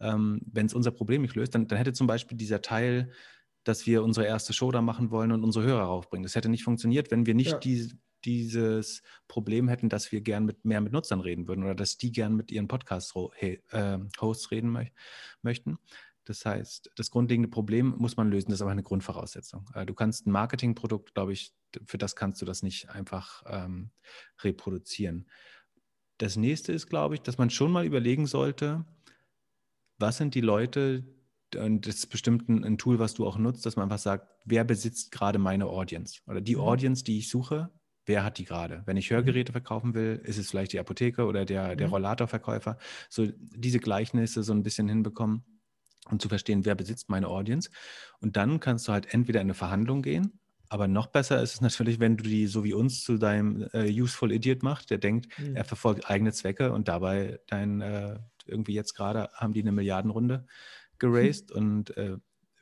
ähm, 0.00 0.40
wenn 0.46 0.66
es 0.66 0.74
unser 0.74 0.90
Problem 0.90 1.22
nicht 1.22 1.34
löst, 1.34 1.54
dann, 1.54 1.66
dann 1.66 1.78
hätte 1.78 1.92
zum 1.92 2.06
Beispiel 2.06 2.36
dieser 2.36 2.62
Teil, 2.62 3.10
dass 3.64 3.86
wir 3.86 4.02
unsere 4.02 4.26
erste 4.26 4.52
Show 4.52 4.70
da 4.70 4.80
machen 4.80 5.10
wollen 5.10 5.32
und 5.32 5.44
unsere 5.44 5.64
Hörer 5.66 5.84
raufbringen. 5.84 6.22
Das 6.22 6.34
hätte 6.34 6.48
nicht 6.48 6.64
funktioniert, 6.64 7.10
wenn 7.10 7.26
wir 7.26 7.34
nicht 7.34 7.52
ja. 7.52 7.58
die, 7.58 7.92
dieses 8.24 9.02
Problem 9.26 9.68
hätten, 9.68 9.88
dass 9.88 10.10
wir 10.10 10.20
gern 10.20 10.44
mit 10.44 10.64
mehr 10.64 10.80
mit 10.80 10.92
Nutzern 10.92 11.20
reden 11.20 11.46
würden 11.48 11.64
oder 11.64 11.74
dass 11.74 11.98
die 11.98 12.12
gern 12.12 12.34
mit 12.34 12.50
ihren 12.50 12.68
Podcast-Hosts 12.68 13.42
äh, 13.42 14.54
reden 14.54 14.72
mö 14.72 14.84
möchten. 15.42 15.78
Das 16.28 16.44
heißt, 16.44 16.90
das 16.94 17.10
grundlegende 17.10 17.48
Problem 17.48 17.94
muss 17.96 18.18
man 18.18 18.30
lösen, 18.30 18.50
das 18.50 18.58
ist 18.58 18.62
aber 18.62 18.70
eine 18.70 18.82
Grundvoraussetzung. 18.82 19.66
Äh, 19.74 19.86
du 19.86 19.94
kannst 19.94 20.26
ein 20.26 20.30
Marketingprodukt, 20.30 21.14
glaube 21.14 21.32
ich, 21.32 21.54
für 21.86 21.96
das 21.96 22.16
kannst 22.16 22.42
du 22.42 22.44
das 22.44 22.62
nicht 22.62 22.90
einfach 22.90 23.42
ähm, 23.46 23.90
reproduzieren. 24.42 25.26
Das 26.18 26.36
nächste 26.36 26.72
ist, 26.72 26.88
glaube 26.88 27.14
ich, 27.14 27.22
dass 27.22 27.38
man 27.38 27.48
schon 27.48 27.72
mal 27.72 27.86
überlegen 27.86 28.26
sollte, 28.26 28.84
was 29.96 30.18
sind 30.18 30.34
die 30.34 30.42
Leute, 30.42 31.04
und 31.56 31.86
das 31.86 31.96
ist 31.96 32.08
bestimmt 32.08 32.46
ein, 32.50 32.62
ein, 32.62 32.76
Tool, 32.76 32.98
was 32.98 33.14
du 33.14 33.26
auch 33.26 33.38
nutzt, 33.38 33.64
dass 33.64 33.76
man 33.76 33.84
einfach 33.84 33.98
sagt, 33.98 34.28
wer 34.44 34.64
besitzt 34.64 35.10
gerade 35.10 35.38
meine 35.38 35.64
Audience? 35.64 36.20
Oder 36.26 36.42
die 36.42 36.56
mhm. 36.56 36.62
Audience, 36.62 37.04
die 37.04 37.18
ich 37.18 37.30
suche, 37.30 37.70
wer 38.04 38.22
hat 38.22 38.36
die 38.36 38.44
gerade? 38.44 38.82
Wenn 38.84 38.98
ich 38.98 39.08
mhm. 39.08 39.14
Hörgeräte 39.14 39.52
verkaufen 39.52 39.94
will, 39.94 40.20
ist 40.24 40.36
es 40.36 40.50
vielleicht 40.50 40.74
die 40.74 40.78
Apotheke 40.78 41.24
oder 41.24 41.46
der, 41.46 41.74
der 41.74 41.86
mhm. 41.86 41.94
Rollatorverkäufer. 41.94 42.76
So 43.08 43.26
diese 43.26 43.78
Gleichnisse 43.78 44.42
so 44.42 44.52
ein 44.52 44.62
bisschen 44.62 44.90
hinbekommen 44.90 45.57
und 46.10 46.22
zu 46.22 46.28
verstehen, 46.28 46.64
wer 46.64 46.74
besitzt 46.74 47.08
meine 47.08 47.28
Audience. 47.28 47.70
Und 48.20 48.36
dann 48.36 48.60
kannst 48.60 48.88
du 48.88 48.92
halt 48.92 49.12
entweder 49.12 49.40
in 49.40 49.46
eine 49.46 49.54
Verhandlung 49.54 50.02
gehen, 50.02 50.38
aber 50.68 50.88
noch 50.88 51.06
besser 51.06 51.42
ist 51.42 51.54
es 51.54 51.60
natürlich, 51.60 52.00
wenn 52.00 52.16
du 52.16 52.24
die 52.24 52.46
so 52.46 52.64
wie 52.64 52.74
uns 52.74 53.02
zu 53.02 53.18
deinem 53.18 53.68
äh, 53.72 53.90
Useful 53.90 54.32
Idiot 54.32 54.62
machst, 54.62 54.90
der 54.90 54.98
denkt, 54.98 55.28
mhm. 55.38 55.56
er 55.56 55.64
verfolgt 55.64 56.08
eigene 56.10 56.32
Zwecke 56.32 56.72
und 56.72 56.88
dabei 56.88 57.40
dein, 57.46 57.80
äh, 57.80 58.18
irgendwie 58.46 58.74
jetzt 58.74 58.94
gerade 58.94 59.30
haben 59.34 59.52
die 59.52 59.62
eine 59.62 59.72
Milliardenrunde 59.72 60.46
geraced 60.98 61.52
und 61.52 61.96
äh, 61.96 62.16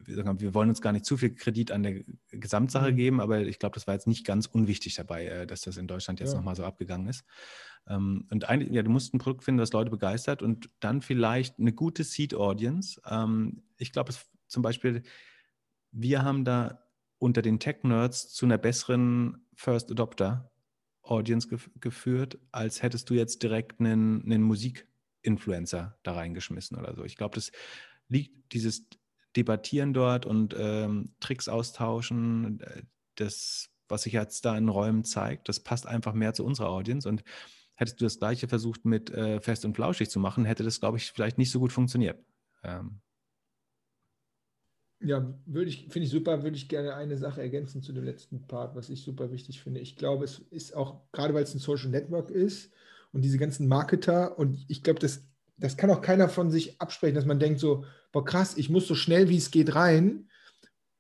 wir 0.05 0.55
wollen 0.55 0.69
uns 0.69 0.81
gar 0.81 0.93
nicht 0.93 1.05
zu 1.05 1.17
viel 1.17 1.35
Kredit 1.35 1.73
an 1.73 1.83
der 1.83 2.05
Gesamtsache 2.31 2.93
mhm. 2.93 2.97
geben, 2.97 3.21
aber 3.21 3.41
ich 3.41 3.59
glaube, 3.59 3.75
das 3.75 3.87
war 3.87 3.95
jetzt 3.95 4.07
nicht 4.07 4.27
ganz 4.27 4.47
unwichtig 4.47 4.95
dabei, 4.95 5.27
äh, 5.27 5.47
dass 5.47 5.63
das 5.63 5.77
in 5.77 5.87
Deutschland 5.87 6.21
jetzt 6.21 6.33
ja. 6.33 6.37
nochmal 6.37 6.57
so 6.57 6.65
abgegangen 6.65 7.09
ist. 7.09 7.25
Ähm, 7.89 8.27
und 8.31 8.49
eigentlich, 8.49 8.73
ja, 8.73 8.83
du 8.83 8.91
musst 8.91 9.15
ein 9.15 9.19
Produkt 9.19 9.45
finden, 9.45 9.59
das 9.59 9.73
Leute 9.73 9.91
begeistert 9.91 10.43
und 10.43 10.71
dann 10.81 11.03
vielleicht 11.03 11.59
eine 11.59 11.73
gute 11.73 12.05
Seed-Audience. 12.05 13.01
Ähm, 13.09 13.63
ich 13.79 13.93
glaube, 13.93 14.13
zum 14.49 14.63
Beispiel, 14.63 15.03
wir 15.93 16.23
haben 16.23 16.45
da 16.45 16.83
unter 17.19 17.43
den 17.43 17.59
Tech-Nerds 17.59 18.33
zu 18.33 18.47
einer 18.47 18.59
besseren 18.59 19.47
First 19.55 19.91
Adopter 19.91 20.51
Audience 21.03 21.49
gef 21.49 21.71
geführt, 21.81 22.39
als 22.53 22.83
hättest 22.83 23.09
du 23.11 23.15
jetzt 23.15 23.43
direkt 23.43 23.81
einen, 23.81 24.23
einen 24.23 24.43
Musik-Influencer 24.43 25.99
da 26.03 26.13
reingeschmissen 26.13 26.77
oder 26.77 26.95
so. 26.95 27.05
Ich 27.05 27.17
glaube, 27.17 27.37
das 27.37 27.53
liegt 28.09 28.53
dieses 28.53 28.87
Debattieren 29.37 29.93
dort 29.93 30.27
und 30.27 30.55
ähm, 30.59 31.15
Tricks 31.21 31.49
austauschen, 31.49 32.61
äh, 32.61 32.83
das, 33.17 33.69
was 33.89 34.03
sich 34.03 34.13
jetzt 34.13 34.45
da 34.45 34.57
in 34.57 34.69
Räumen 34.69 35.05
zeigt, 35.05 35.49
das 35.49 35.61
passt 35.61 35.87
einfach 35.87 36.15
mehr 36.15 36.35
zu 36.35 36.45
unserer 36.45 36.71
Audience. 36.71 37.09
Und 37.09 37.23
hättest 37.75 38.01
du 38.01 38.05
das 38.05 38.19
Gleiche 38.19 38.49
versucht 38.49 38.85
mit 38.85 39.11
äh, 39.11 39.41
Fest 39.41 39.65
und 39.65 39.75
Flauschig 39.75 40.11
zu 40.11 40.19
machen, 40.19 40.45
hätte 40.45 40.65
das, 40.65 40.81
glaube 40.81 40.99
ich, 40.99 41.13
vielleicht 41.13 41.39
nicht 41.39 41.51
so 41.51 41.61
gut 41.61 41.73
funktioniert. 41.73 42.19
Ähm. 42.65 43.01
Ja, 45.01 45.35
würde 45.45 45.69
ich, 45.69 45.89
finde 45.91 46.07
ich 46.07 46.11
super, 46.11 46.43
würde 46.43 46.57
ich 46.57 46.69
gerne 46.69 46.95
eine 46.95 47.19
Sache 47.19 47.43
ergänzen 47.43 47.83
zu 47.83 47.93
dem 47.93 48.05
letzten 48.05 48.47
Part, 48.47 48.75
was 48.75 48.89
ich 48.89 49.03
super 49.03 49.31
wichtig 49.31 49.61
finde. 49.61 49.81
Ich 49.81 49.97
glaube, 49.97 50.25
es 50.25 50.39
ist 50.39 50.75
auch, 50.75 51.03
gerade 51.13 51.35
weil 51.35 51.43
es 51.43 51.55
ein 51.55 51.59
Social 51.59 51.91
Network 51.91 52.31
ist 52.31 52.73
und 53.13 53.23
diese 53.23 53.39
ganzen 53.39 53.69
Marketer, 53.69 54.39
und 54.39 54.65
ich 54.69 54.83
glaube, 54.83 54.99
das 54.99 55.27
das 55.59 55.77
kann 55.77 55.91
auch 55.91 56.03
keiner 56.03 56.29
von 56.29 56.51
sich 56.51 56.81
absprechen, 56.81 57.15
dass 57.15 57.25
man 57.25 57.39
denkt 57.39 57.61
so, 57.61 57.85
boah 58.13 58.25
krass, 58.25 58.55
ich 58.57 58.69
muss 58.69 58.87
so 58.87 58.95
schnell 58.95 59.29
wie 59.29 59.37
es 59.37 59.51
geht 59.51 59.75
rein, 59.75 60.29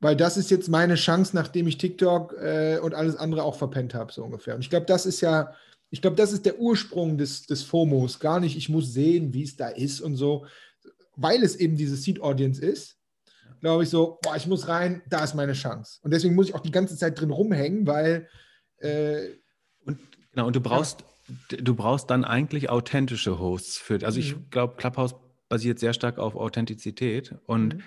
weil 0.00 0.16
das 0.16 0.36
ist 0.36 0.50
jetzt 0.50 0.68
meine 0.68 0.94
Chance, 0.94 1.34
nachdem 1.34 1.66
ich 1.66 1.78
TikTok 1.78 2.34
äh, 2.34 2.78
und 2.78 2.94
alles 2.94 3.16
andere 3.16 3.42
auch 3.42 3.56
verpennt 3.56 3.94
habe, 3.94 4.12
so 4.12 4.24
ungefähr. 4.24 4.54
Und 4.54 4.60
ich 4.60 4.70
glaube, 4.70 4.86
das 4.86 5.06
ist 5.06 5.20
ja, 5.20 5.52
ich 5.90 6.02
glaube, 6.02 6.16
das 6.16 6.32
ist 6.32 6.46
der 6.46 6.58
Ursprung 6.58 7.18
des, 7.18 7.46
des 7.46 7.62
FOMOs. 7.62 8.18
Gar 8.20 8.40
nicht, 8.40 8.56
ich 8.56 8.68
muss 8.68 8.92
sehen, 8.92 9.32
wie 9.32 9.42
es 9.42 9.56
da 9.56 9.68
ist 9.68 10.00
und 10.00 10.16
so, 10.16 10.46
weil 11.16 11.42
es 11.42 11.56
eben 11.56 11.76
diese 11.76 11.96
Seed-Audience 11.96 12.60
ist, 12.60 12.98
glaube 13.60 13.84
ich 13.84 13.88
so, 13.88 14.18
boah, 14.22 14.36
ich 14.36 14.46
muss 14.46 14.68
rein, 14.68 15.02
da 15.08 15.24
ist 15.24 15.34
meine 15.34 15.54
Chance. 15.54 15.98
Und 16.02 16.12
deswegen 16.12 16.34
muss 16.34 16.48
ich 16.48 16.54
auch 16.54 16.60
die 16.60 16.70
ganze 16.70 16.96
Zeit 16.96 17.18
drin 17.18 17.30
rumhängen, 17.30 17.86
weil 17.86 18.28
äh, 18.78 19.28
und 19.84 19.98
genau, 20.32 20.48
und 20.48 20.56
du 20.56 20.60
brauchst, 20.60 21.00
ja 21.00 21.06
du 21.48 21.74
brauchst 21.74 22.10
dann 22.10 22.24
eigentlich 22.24 22.70
authentische 22.70 23.38
Hosts 23.38 23.78
für. 23.78 24.04
Also 24.04 24.20
ich 24.20 24.36
mhm. 24.36 24.50
glaube, 24.50 24.76
Clubhouse 24.76 25.14
basiert 25.48 25.78
sehr 25.78 25.92
stark 25.92 26.18
auf 26.18 26.34
Authentizität 26.34 27.34
und 27.46 27.76
mhm. 27.76 27.82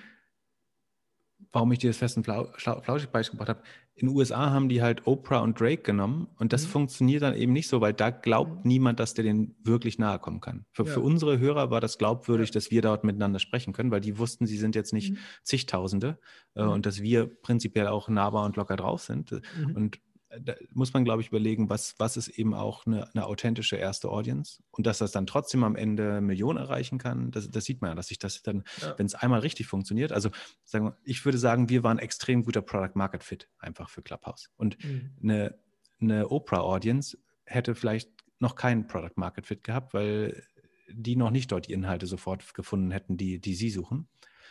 warum 1.51 1.71
ich 1.71 1.79
dir 1.79 1.89
das 1.89 1.97
Fest 1.97 2.17
und 2.17 2.25
Flauschig 2.25 3.09
beigebracht 3.09 3.49
habe, 3.49 3.63
in 3.95 4.07
den 4.07 4.15
USA 4.15 4.51
haben 4.51 4.69
die 4.69 4.81
halt 4.81 5.07
Oprah 5.07 5.39
und 5.39 5.59
Drake 5.59 5.81
genommen 5.81 6.27
und 6.37 6.53
das 6.53 6.65
mhm. 6.65 6.69
funktioniert 6.69 7.21
dann 7.21 7.35
eben 7.35 7.51
nicht 7.51 7.67
so, 7.67 7.81
weil 7.81 7.93
da 7.93 8.11
glaubt 8.11 8.63
mhm. 8.63 8.69
niemand, 8.69 8.99
dass 8.99 9.13
der 9.13 9.25
denen 9.25 9.55
wirklich 9.63 9.99
nahe 9.99 10.19
kommen 10.19 10.39
kann. 10.39 10.65
Für, 10.71 10.85
ja. 10.85 10.93
für, 10.93 11.01
unsere 11.01 11.39
Hörer 11.39 11.69
war 11.69 11.81
das 11.81 11.97
glaubwürdig, 11.97 12.51
dass 12.51 12.71
wir 12.71 12.81
dort 12.81 13.03
miteinander 13.03 13.39
sprechen 13.39 13.73
können, 13.73 13.91
weil 13.91 13.99
die 13.99 14.17
wussten, 14.17 14.45
sie 14.45 14.57
sind 14.57 14.75
jetzt 14.75 14.93
nicht 14.93 15.11
mhm. 15.11 15.17
zigtausende 15.43 16.17
äh, 16.55 16.63
und 16.63 16.85
dass 16.85 17.01
wir 17.01 17.27
prinzipiell 17.27 17.87
auch 17.87 18.07
nahbar 18.07 18.45
und 18.45 18.55
locker 18.55 18.77
drauf 18.77 19.01
sind. 19.01 19.31
Mhm. 19.31 19.75
Und 19.75 19.99
da 20.39 20.53
muss 20.73 20.93
man, 20.93 21.03
glaube 21.03 21.21
ich, 21.21 21.29
überlegen, 21.29 21.69
was, 21.69 21.95
was 21.97 22.17
ist 22.17 22.27
eben 22.27 22.53
auch 22.53 22.85
eine, 22.85 23.09
eine, 23.13 23.25
authentische 23.25 23.77
erste 23.77 24.09
Audience 24.09 24.61
und 24.71 24.85
dass 24.85 24.99
das 24.99 25.11
dann 25.11 25.25
trotzdem 25.25 25.63
am 25.63 25.75
Ende 25.75 26.21
Millionen 26.21 26.59
erreichen 26.59 26.99
kann, 26.99 27.31
das, 27.31 27.49
das 27.49 27.65
sieht 27.65 27.81
man 27.81 27.91
ja, 27.91 27.95
dass 27.95 28.07
sich 28.07 28.19
das 28.19 28.43
dann, 28.43 28.63
ja. 28.81 28.93
wenn 28.97 29.05
es 29.05 29.15
einmal 29.15 29.39
richtig 29.39 29.67
funktioniert, 29.67 30.11
also 30.11 30.29
sagen 30.63 30.93
ich 31.03 31.25
würde 31.25 31.37
sagen, 31.37 31.69
wir 31.69 31.83
waren 31.83 31.99
extrem 31.99 32.43
guter 32.43 32.61
Product 32.61 32.95
Market 32.95 33.23
Fit 33.23 33.49
einfach 33.57 33.89
für 33.89 34.01
Clubhouse 34.01 34.51
und 34.55 34.83
mhm. 34.83 35.11
eine, 35.23 35.59
eine 35.99 36.29
Oprah-Audience 36.29 37.17
hätte 37.45 37.73
vielleicht 37.73 38.09
noch 38.39 38.55
keinen 38.55 38.87
Product 38.87 39.15
Market 39.15 39.47
Fit 39.47 39.63
gehabt, 39.63 39.93
weil 39.93 40.43
die 40.91 41.15
noch 41.15 41.31
nicht 41.31 41.51
dort 41.51 41.67
die 41.67 41.73
Inhalte 41.73 42.05
sofort 42.07 42.53
gefunden 42.53 42.91
hätten, 42.91 43.17
die, 43.17 43.39
die 43.39 43.55
sie 43.55 43.69
suchen. 43.69 44.07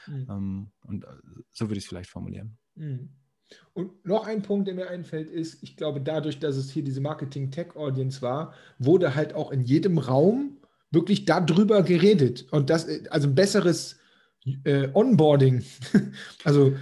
Mhm. 0.06 0.28
Um, 0.28 0.72
und 0.82 1.04
äh, 1.04 1.08
so 1.50 1.68
würde 1.68 1.78
ich 1.78 1.84
es 1.84 1.88
vielleicht 1.88 2.10
formulieren. 2.10 2.58
Mhm. 2.74 3.10
Und 3.72 4.04
noch 4.04 4.26
ein 4.26 4.42
Punkt, 4.42 4.66
der 4.66 4.74
mir 4.74 4.88
einfällt, 4.88 5.30
ist, 5.30 5.62
ich 5.62 5.76
glaube, 5.76 6.00
dadurch, 6.00 6.38
dass 6.40 6.56
es 6.56 6.70
hier 6.70 6.82
diese 6.82 7.00
Marketing-Tech-Audience 7.00 8.22
war, 8.22 8.54
wurde 8.78 9.14
halt 9.14 9.34
auch 9.34 9.50
in 9.52 9.62
jedem 9.62 9.98
Raum 9.98 10.58
wirklich 10.90 11.24
darüber 11.24 11.82
geredet. 11.82 12.46
Und 12.50 12.70
das, 12.70 12.86
also 13.10 13.28
ein 13.28 13.34
besseres 13.34 13.96
äh, 14.64 14.88
Onboarding, 14.94 15.64
also 16.44 16.74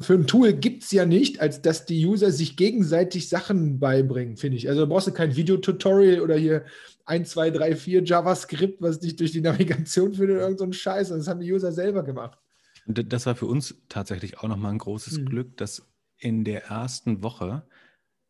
für 0.00 0.14
ein 0.14 0.26
Tool 0.26 0.52
gibt 0.52 0.84
es 0.84 0.92
ja 0.92 1.04
nicht, 1.04 1.40
als 1.40 1.60
dass 1.62 1.84
die 1.84 2.04
User 2.06 2.30
sich 2.30 2.56
gegenseitig 2.56 3.28
Sachen 3.28 3.78
beibringen, 3.78 4.36
finde 4.36 4.56
ich. 4.56 4.68
Also 4.68 4.82
da 4.82 4.86
brauchst 4.86 5.08
du 5.08 5.12
kein 5.12 5.36
Videotutorial 5.36 6.20
oder 6.20 6.36
hier 6.36 6.64
1, 7.04 7.30
2, 7.30 7.50
3, 7.50 7.76
4 7.76 8.04
JavaScript, 8.04 8.80
was 8.80 9.00
dich 9.00 9.16
durch 9.16 9.32
die 9.32 9.40
Navigation 9.40 10.14
führt 10.14 10.30
oder 10.30 10.40
irgendeinen 10.40 10.72
so 10.72 10.78
Scheiß. 10.78 11.08
Das 11.08 11.28
haben 11.28 11.40
die 11.40 11.52
User 11.52 11.72
selber 11.72 12.02
gemacht. 12.04 12.38
Und 12.86 13.12
das 13.12 13.26
war 13.26 13.34
für 13.34 13.46
uns 13.46 13.74
tatsächlich 13.88 14.38
auch 14.38 14.48
nochmal 14.48 14.72
ein 14.72 14.78
großes 14.78 15.18
mhm. 15.18 15.26
Glück, 15.26 15.56
dass 15.56 15.86
in 16.22 16.44
der 16.44 16.66
ersten 16.66 17.22
Woche 17.22 17.66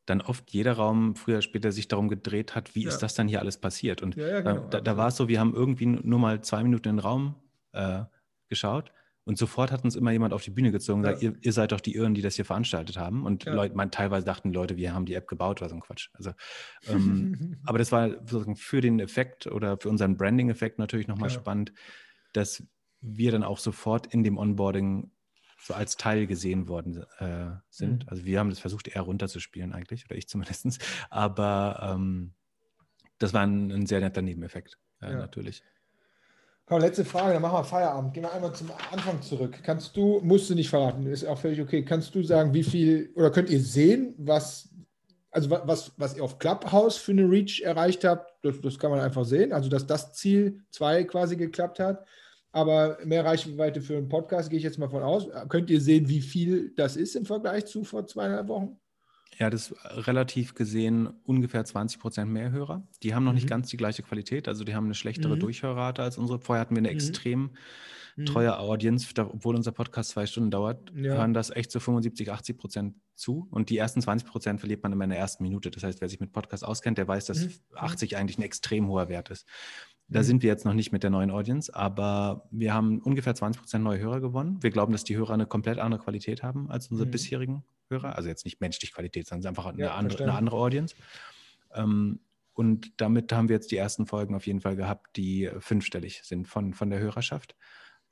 dann 0.07 0.21
oft 0.21 0.51
jeder 0.51 0.73
Raum 0.73 1.15
früher 1.15 1.37
oder 1.37 1.43
später 1.43 1.71
sich 1.71 1.87
darum 1.87 2.09
gedreht 2.09 2.57
hat, 2.57 2.75
wie 2.75 2.83
ja. 2.83 2.89
ist 2.89 2.99
das 2.99 3.15
dann 3.15 3.29
hier 3.29 3.41
alles 3.41 3.59
passiert? 3.59 4.03
Und 4.03 4.17
ja, 4.17 4.41
genau, 4.41 4.67
da, 4.69 4.81
da 4.81 4.97
war 4.97 5.09
es 5.09 5.17
so, 5.17 5.29
wir 5.29 5.39
haben 5.39 5.55
irgendwie 5.55 5.87
nur 5.87 6.19
mal 6.19 6.43
zwei 6.43 6.63
Minuten 6.65 6.89
in 6.89 6.97
den 6.97 7.01
Raum 7.01 7.37
äh, 7.73 8.03
geschaut 8.49 8.93
und 9.25 9.39
sofort 9.39 9.71
hat 9.71 9.85
uns 9.85 9.95
immer 9.95 10.11
jemand 10.11 10.35
auf 10.35 10.43
die 10.43 10.51
Bühne 10.51 10.73
gezogen 10.73 11.01
und 11.01 11.05
gesagt, 11.05 11.23
ihr, 11.23 11.35
ihr, 11.41 11.53
seid 11.53 11.71
doch 11.71 11.81
die 11.81 11.95
Irren, 11.95 12.15
die 12.15 12.23
das 12.23 12.35
hier 12.35 12.45
veranstaltet 12.45 12.99
haben. 12.99 13.25
Und 13.25 13.45
Leute, 13.45 13.77
man, 13.77 13.93
teilweise 13.93 14.27
dachten 14.27 14.53
Leute, 14.53 14.77
wir 14.77 14.93
haben 14.93 15.07
die 15.07 15.15
App 15.15 15.29
gebaut 15.29 15.61
oder 15.61 15.69
so 15.69 15.77
ein 15.77 15.81
Quatsch. 15.81 16.09
Also, 16.15 16.33
ähm, 16.89 17.61
aber 17.65 17.79
das 17.79 17.93
war 17.93 18.11
für 18.57 18.81
den 18.81 18.99
Effekt 18.99 19.47
oder 19.47 19.79
für 19.79 19.89
unseren 19.89 20.17
Branding-Effekt 20.17 20.81
natürlich 20.81 21.07
nochmal 21.07 21.31
spannend, 21.31 21.73
dass 22.33 22.65
wir 23.01 23.31
dann 23.31 23.45
auch 23.45 23.59
sofort 23.59 24.09
in 24.13 24.25
dem 24.25 24.39
Onboarding 24.39 25.12
so 25.63 25.75
als 25.75 25.97
Teil 25.97 26.27
gesehen 26.27 26.69
worden 26.69 27.05
äh, 27.19 27.51
sind. 27.71 28.05
Mhm. 28.05 28.09
Also 28.09 28.25
wir 28.25 28.39
haben 28.41 28.51
das 28.51 28.59
versucht, 28.59 28.89
eher 28.89 29.03
runterzuspielen 29.03 29.73
eigentlich, 29.73 30.05
oder 30.07 30.17
ich 30.17 30.29
zumindest. 30.29 30.79
Aber 31.11 31.95
ähm, 31.95 32.33
das 33.19 33.33
war 33.33 33.43
ein, 33.43 33.71
ein, 33.71 33.87
sehr 33.87 34.01
netter 34.01 34.23
Nebeneffekt, 34.23 34.79
äh, 35.01 35.13
ja. 35.13 35.19
natürlich. 35.19 35.63
Komm, 36.67 36.81
letzte 36.81 37.05
Frage, 37.05 37.33
dann 37.33 37.43
machen 37.43 37.59
wir 37.59 37.65
Feierabend. 37.65 38.15
Gehen 38.15 38.25
wir 38.25 38.33
einmal 38.33 38.55
zum 38.55 38.71
Anfang 38.91 39.21
zurück. 39.23 39.59
Kannst 39.63 39.97
du, 39.97 40.21
musst 40.23 40.51
du 40.51 40.55
nicht 40.55 40.71
verraten, 40.71 41.07
ist 41.07 41.25
auch 41.25 41.39
völlig 41.39 41.61
okay. 41.61 41.85
Kannst 41.85 42.15
du 42.15 42.23
sagen, 42.23 42.55
wie 42.55 42.65
viel, 42.65 43.11
oder 43.15 43.31
könnt 43.31 43.51
ihr 43.51 43.61
sehen, 43.61 44.15
was, 44.19 44.69
also 45.31 45.51
was, 45.51 45.93
was 45.97 46.17
ihr 46.17 46.25
auf 46.25 46.39
Clubhouse 46.39 46.97
für 46.97 47.13
eine 47.13 47.29
Reach 47.29 47.63
erreicht 47.63 48.05
habt? 48.05 48.33
Das, 48.43 48.61
das 48.61 48.79
kann 48.79 48.91
man 48.91 49.01
einfach 49.01 49.25
sehen. 49.25 49.53
Also, 49.53 49.69
dass 49.69 49.87
das 49.87 50.13
Ziel 50.13 50.65
2 50.71 51.05
quasi 51.05 51.37
geklappt 51.37 51.79
hat 51.79 52.05
aber 52.53 52.99
mehr 53.05 53.25
Reichweite 53.25 53.81
für 53.81 53.97
einen 53.97 54.09
Podcast 54.09 54.51
gehe 54.51 54.59
ich 54.59 54.65
jetzt 54.65 54.79
mal 54.79 54.89
von 54.89 55.03
aus. 55.03 55.27
Könnt 55.49 55.71
ihr 55.71 55.81
sehen, 55.81 56.09
wie 56.09 56.21
viel 56.21 56.73
das 56.77 56.97
ist 56.97 57.17
im 57.17 57.25
Vergleich 57.25 57.67
zu 57.67 57.83
vor 57.85 58.07
zweieinhalb 58.07 58.49
Wochen? 58.49 58.79
Ja, 59.39 59.49
das 59.49 59.71
ist 59.71 60.07
relativ 60.07 60.55
gesehen 60.55 61.09
ungefähr 61.25 61.65
20 61.65 61.99
Prozent 61.99 62.31
mehr 62.31 62.51
Hörer. 62.51 62.87
Die 63.03 63.15
haben 63.15 63.25
noch 63.25 63.33
mhm. 63.33 63.37
nicht 63.37 63.49
ganz 63.49 63.69
die 63.71 63.79
gleiche 63.79 64.03
Qualität, 64.03 64.47
also 64.47 64.65
die 64.65 64.75
haben 64.75 64.85
eine 64.85 64.95
schlechtere 64.95 65.37
mhm. 65.37 65.41
Durchhörrate 65.41 66.03
als 66.03 66.19
unsere. 66.19 66.39
Vorher 66.39 66.61
hatten 66.61 66.75
wir 66.75 66.81
eine 66.81 66.91
mhm. 66.91 66.95
extrem 66.95 67.51
mhm. 68.17 68.27
treue 68.27 68.59
Audience, 68.59 69.09
obwohl 69.17 69.57
unser 69.57 69.73
Podcast 69.73 70.11
zwei 70.11 70.27
Stunden 70.27 70.51
dauert, 70.51 70.93
ja. 70.95 71.15
hören 71.15 71.33
das 71.33 71.51
echt 71.51 71.71
zu 71.71 71.79
so 71.79 71.85
75, 71.85 72.31
80 72.31 72.59
Prozent 72.59 72.95
zu. 73.15 73.49
Und 73.51 73.71
die 73.71 73.79
ersten 73.79 74.03
20 74.03 74.29
Prozent 74.29 74.61
verliert 74.61 74.83
man 74.83 74.93
immer 74.93 75.05
in 75.05 75.11
der 75.11 75.19
ersten 75.19 75.43
Minute. 75.43 75.71
Das 75.71 75.83
heißt, 75.83 76.01
wer 76.01 76.09
sich 76.09 76.21
mit 76.21 76.33
Podcast 76.33 76.65
auskennt, 76.65 76.99
der 76.99 77.09
weiß, 77.09 77.27
dass 77.27 77.47
mhm. 77.47 77.53
80 77.75 78.17
eigentlich 78.17 78.39
ein 78.39 78.43
extrem 78.43 78.87
hoher 78.89 79.09
Wert 79.09 79.31
ist. 79.31 79.47
Da 80.13 80.21
mhm. 80.21 80.25
sind 80.25 80.43
wir 80.43 80.51
jetzt 80.51 80.65
noch 80.65 80.75
nicht 80.75 80.93
mit 80.93 81.03
der 81.03 81.11
neuen 81.11 81.31
Audience, 81.31 81.75
aber 81.75 82.47
wir 82.51 82.75
haben 82.75 83.01
ungefähr 83.01 83.35
20 83.35 83.61
Prozent 83.61 83.83
neue 83.83 83.99
Hörer 83.99 84.21
gewonnen. 84.21 84.63
Wir 84.63 84.71
glauben, 84.71 84.93
dass 84.93 85.05
die 85.05 85.17
Hörer 85.17 85.35
eine 85.35 85.47
komplett 85.47 85.79
andere 85.79 86.03
Qualität 86.03 86.43
haben 86.43 86.71
als 86.71 86.89
unsere 86.89 87.07
mhm. 87.07 87.13
bisherigen 87.13 87.65
Hörer. 87.89 88.17
Also 88.17 88.29
jetzt 88.29 88.45
nicht 88.45 88.61
menschlich 88.61 88.93
Qualität, 88.93 89.27
sondern 89.27 89.49
einfach 89.49 89.67
eine, 89.67 89.79
ja, 89.79 89.95
andere, 89.95 90.23
eine 90.23 90.35
andere 90.35 90.57
Audience. 90.57 90.95
Ähm, 91.75 92.21
und 92.53 93.01
damit 93.01 93.33
haben 93.33 93.49
wir 93.49 93.57
jetzt 93.57 93.71
die 93.71 93.79
ersten 93.79 94.07
Folgen 94.07 94.35
auf 94.35 94.47
jeden 94.47 94.61
Fall 94.61 94.77
gehabt, 94.77 95.17
die 95.17 95.51
fünfstellig 95.59 96.21
sind 96.23 96.47
von, 96.47 96.75
von 96.75 96.91
der 96.91 96.99
Hörerschaft. 96.99 97.57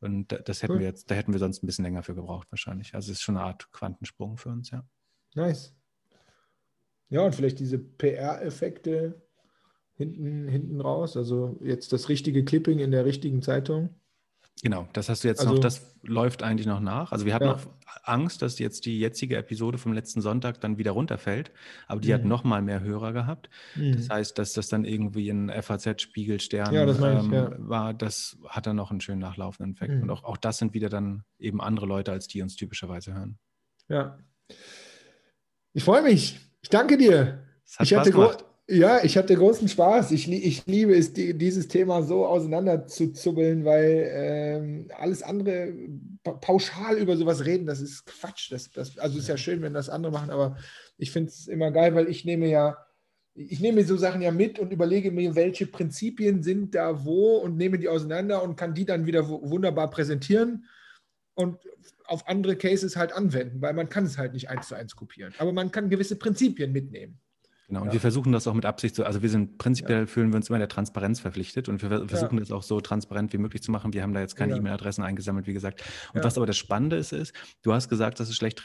Und 0.01 0.41
das 0.47 0.63
hätten 0.63 0.73
cool. 0.73 0.79
wir 0.79 0.87
jetzt, 0.87 1.11
da 1.11 1.15
hätten 1.15 1.33
wir 1.33 1.39
sonst 1.39 1.63
ein 1.63 1.67
bisschen 1.67 1.85
länger 1.85 2.03
für 2.03 2.15
gebraucht 2.15 2.51
wahrscheinlich. 2.51 2.95
Also 2.95 3.13
es 3.13 3.19
ist 3.19 3.23
schon 3.23 3.37
eine 3.37 3.45
Art 3.45 3.71
Quantensprung 3.73 4.39
für 4.39 4.49
uns, 4.49 4.71
ja. 4.71 4.89
Nice. 5.35 5.77
Ja, 7.11 7.21
und 7.21 7.35
vielleicht 7.35 7.59
diese 7.59 7.79
PR-Effekte 7.79 9.21
hinten, 10.01 10.49
hinten 10.49 10.81
raus. 10.81 11.17
Also 11.17 11.59
jetzt 11.63 11.93
das 11.93 12.09
richtige 12.09 12.45
Clipping 12.45 12.79
in 12.79 12.91
der 12.91 13.05
richtigen 13.05 13.43
Zeitung. 13.43 13.91
Genau, 14.63 14.89
das 14.93 15.09
hast 15.09 15.25
du 15.25 15.29
jetzt 15.29 15.41
also, 15.41 15.55
noch, 15.55 15.61
das 15.61 15.95
läuft 16.03 16.43
eigentlich 16.43 16.67
noch 16.67 16.81
nach. 16.81 17.13
Also 17.13 17.25
wir 17.25 17.35
hatten 17.35 17.47
ja. 17.47 17.53
noch 17.53 17.67
Angst, 18.03 18.43
dass 18.43 18.59
jetzt 18.59 18.85
die 18.85 18.99
jetzige 18.99 19.37
Episode 19.37 19.79
vom 19.79 19.93
letzten 19.93 20.21
Sonntag 20.21 20.61
dann 20.61 20.77
wieder 20.77 20.91
runterfällt, 20.91 21.51
aber 21.87 22.01
die 22.01 22.09
mhm. 22.09 22.15
hat 22.15 22.25
noch 22.25 22.45
mal 22.45 22.61
mehr 22.61 22.81
Hörer 22.81 23.13
gehabt. 23.13 23.49
Mhm. 23.75 23.97
Das 23.97 24.11
heißt, 24.11 24.39
dass 24.39 24.53
das 24.53 24.69
dann 24.69 24.85
irgendwie 24.85 25.31
ein 25.31 25.51
FAZ-Spiegelstern 25.51 26.75
ja, 26.75 26.83
ähm, 26.83 27.33
ja. 27.33 27.53
war, 27.59 27.95
das 27.95 28.39
hat 28.49 28.67
dann 28.67 28.77
noch 28.77 28.91
einen 28.91 29.01
schönen 29.01 29.21
nachlaufenden 29.21 29.75
Effekt. 29.75 29.95
Mhm. 29.95 30.03
Und 30.03 30.11
auch, 30.11 30.25
auch 30.25 30.37
das 30.37 30.59
sind 30.59 30.75
wieder 30.75 30.89
dann 30.89 31.25
eben 31.39 31.61
andere 31.61 31.87
Leute, 31.87 32.13
als 32.13 32.27
die 32.27 32.43
uns 32.43 32.57
typischerweise 32.57 33.15
hören. 33.15 33.39
Ja. 33.89 34.19
Ich 35.73 35.85
freue 35.85 36.03
mich. 36.03 36.39
Ich 36.63 36.69
danke 36.69 36.99
dir. 36.99 37.45
Ich 37.79 37.89
Spaß 37.89 38.11
gemacht. 38.11 38.45
Ja, 38.73 39.03
ich 39.03 39.17
hatte 39.19 39.35
großen 39.35 39.67
Spaß. 39.67 40.13
Ich, 40.13 40.31
ich 40.31 40.65
liebe 40.67 40.95
es, 40.95 41.13
die, 41.13 41.37
dieses 41.37 41.67
Thema 41.67 42.05
so 42.05 42.25
auseinander 42.25 42.87
zu 42.87 43.13
zubbeln, 43.13 43.65
weil 43.65 44.09
ähm, 44.15 44.89
alles 44.97 45.25
andere 45.25 45.75
pauschal 46.23 46.97
über 46.97 47.17
sowas 47.17 47.45
reden, 47.45 47.67
das 47.67 47.81
ist 47.81 48.07
Quatsch. 48.07 48.53
Das, 48.53 48.71
das, 48.71 48.97
also 48.99 49.19
ist 49.19 49.27
ja 49.27 49.37
schön, 49.37 49.61
wenn 49.63 49.75
das 49.75 49.89
andere 49.89 50.13
machen, 50.13 50.31
aber 50.31 50.57
ich 50.99 51.11
finde 51.11 51.31
es 51.31 51.49
immer 51.49 51.73
geil, 51.73 51.97
weil 51.97 52.09
ich 52.09 52.25
nehme 52.25 52.47
ja, 52.47 52.77
ich 53.35 53.59
nehme 53.59 53.83
so 53.83 53.97
Sachen 53.97 54.23
ja 54.23 54.31
mit 54.31 54.61
und 54.61 54.73
überlege 54.73 55.11
mir, 55.11 55.35
welche 55.35 55.67
Prinzipien 55.67 56.45
sind 56.45 56.77
da 56.77 57.05
wo 57.05 57.39
und 57.39 57.57
nehme 57.57 57.77
die 57.77 57.89
auseinander 57.89 58.41
und 58.41 58.55
kann 58.55 58.75
die 58.75 58.85
dann 58.85 59.05
wieder 59.05 59.29
wunderbar 59.29 59.91
präsentieren 59.91 60.65
und 61.35 61.59
auf 62.05 62.29
andere 62.29 62.55
Cases 62.55 62.95
halt 62.95 63.13
anwenden, 63.13 63.61
weil 63.63 63.75
man 63.75 63.89
kann 63.89 64.05
es 64.05 64.17
halt 64.17 64.33
nicht 64.33 64.49
eins 64.49 64.69
zu 64.69 64.77
eins 64.77 64.95
kopieren. 64.95 65.35
Aber 65.39 65.53
man 65.53 65.73
kann 65.73 65.91
gewisse 65.91 66.15
Prinzipien 66.15 66.71
mitnehmen. 66.71 67.19
Genau, 67.71 67.83
und 67.83 67.87
ja. 67.87 67.93
wir 67.93 68.01
versuchen 68.01 68.33
das 68.33 68.49
auch 68.49 68.55
mit 68.55 68.67
Absicht 68.67 68.97
zu, 68.97 69.07
also 69.07 69.23
wir 69.23 69.29
sind 69.29 69.57
prinzipiell, 69.57 70.01
ja. 70.01 70.07
fühlen 70.07 70.33
wir 70.33 70.37
uns 70.37 70.49
immer 70.49 70.59
der 70.59 70.69
Transparenz 70.69 71.21
verpflichtet 71.21 71.69
und 71.69 71.81
wir 71.83 72.09
versuchen 72.09 72.35
ja. 72.35 72.41
das 72.41 72.51
auch 72.51 72.65
so 72.65 72.81
transparent 72.81 73.33
wie 73.33 73.39
möglich 73.39 73.63
zu 73.63 73.71
machen. 73.71 73.93
Wir 73.93 74.03
haben 74.03 74.13
da 74.13 74.19
jetzt 74.19 74.35
keine 74.35 74.57
E-Mail-Adressen 74.57 75.05
eingesammelt, 75.05 75.47
wie 75.47 75.53
gesagt. 75.53 75.85
Und 76.13 76.25
was 76.25 76.37
aber 76.37 76.47
das 76.47 76.59
Spannende 76.59 76.97
ist, 76.97 77.13
ist, 77.13 77.33
du 77.63 77.73
hast 77.73 77.89
gesagt, 77.89 78.19
das 78.19 78.29
ist 78.29 78.35
schlecht 78.35 78.61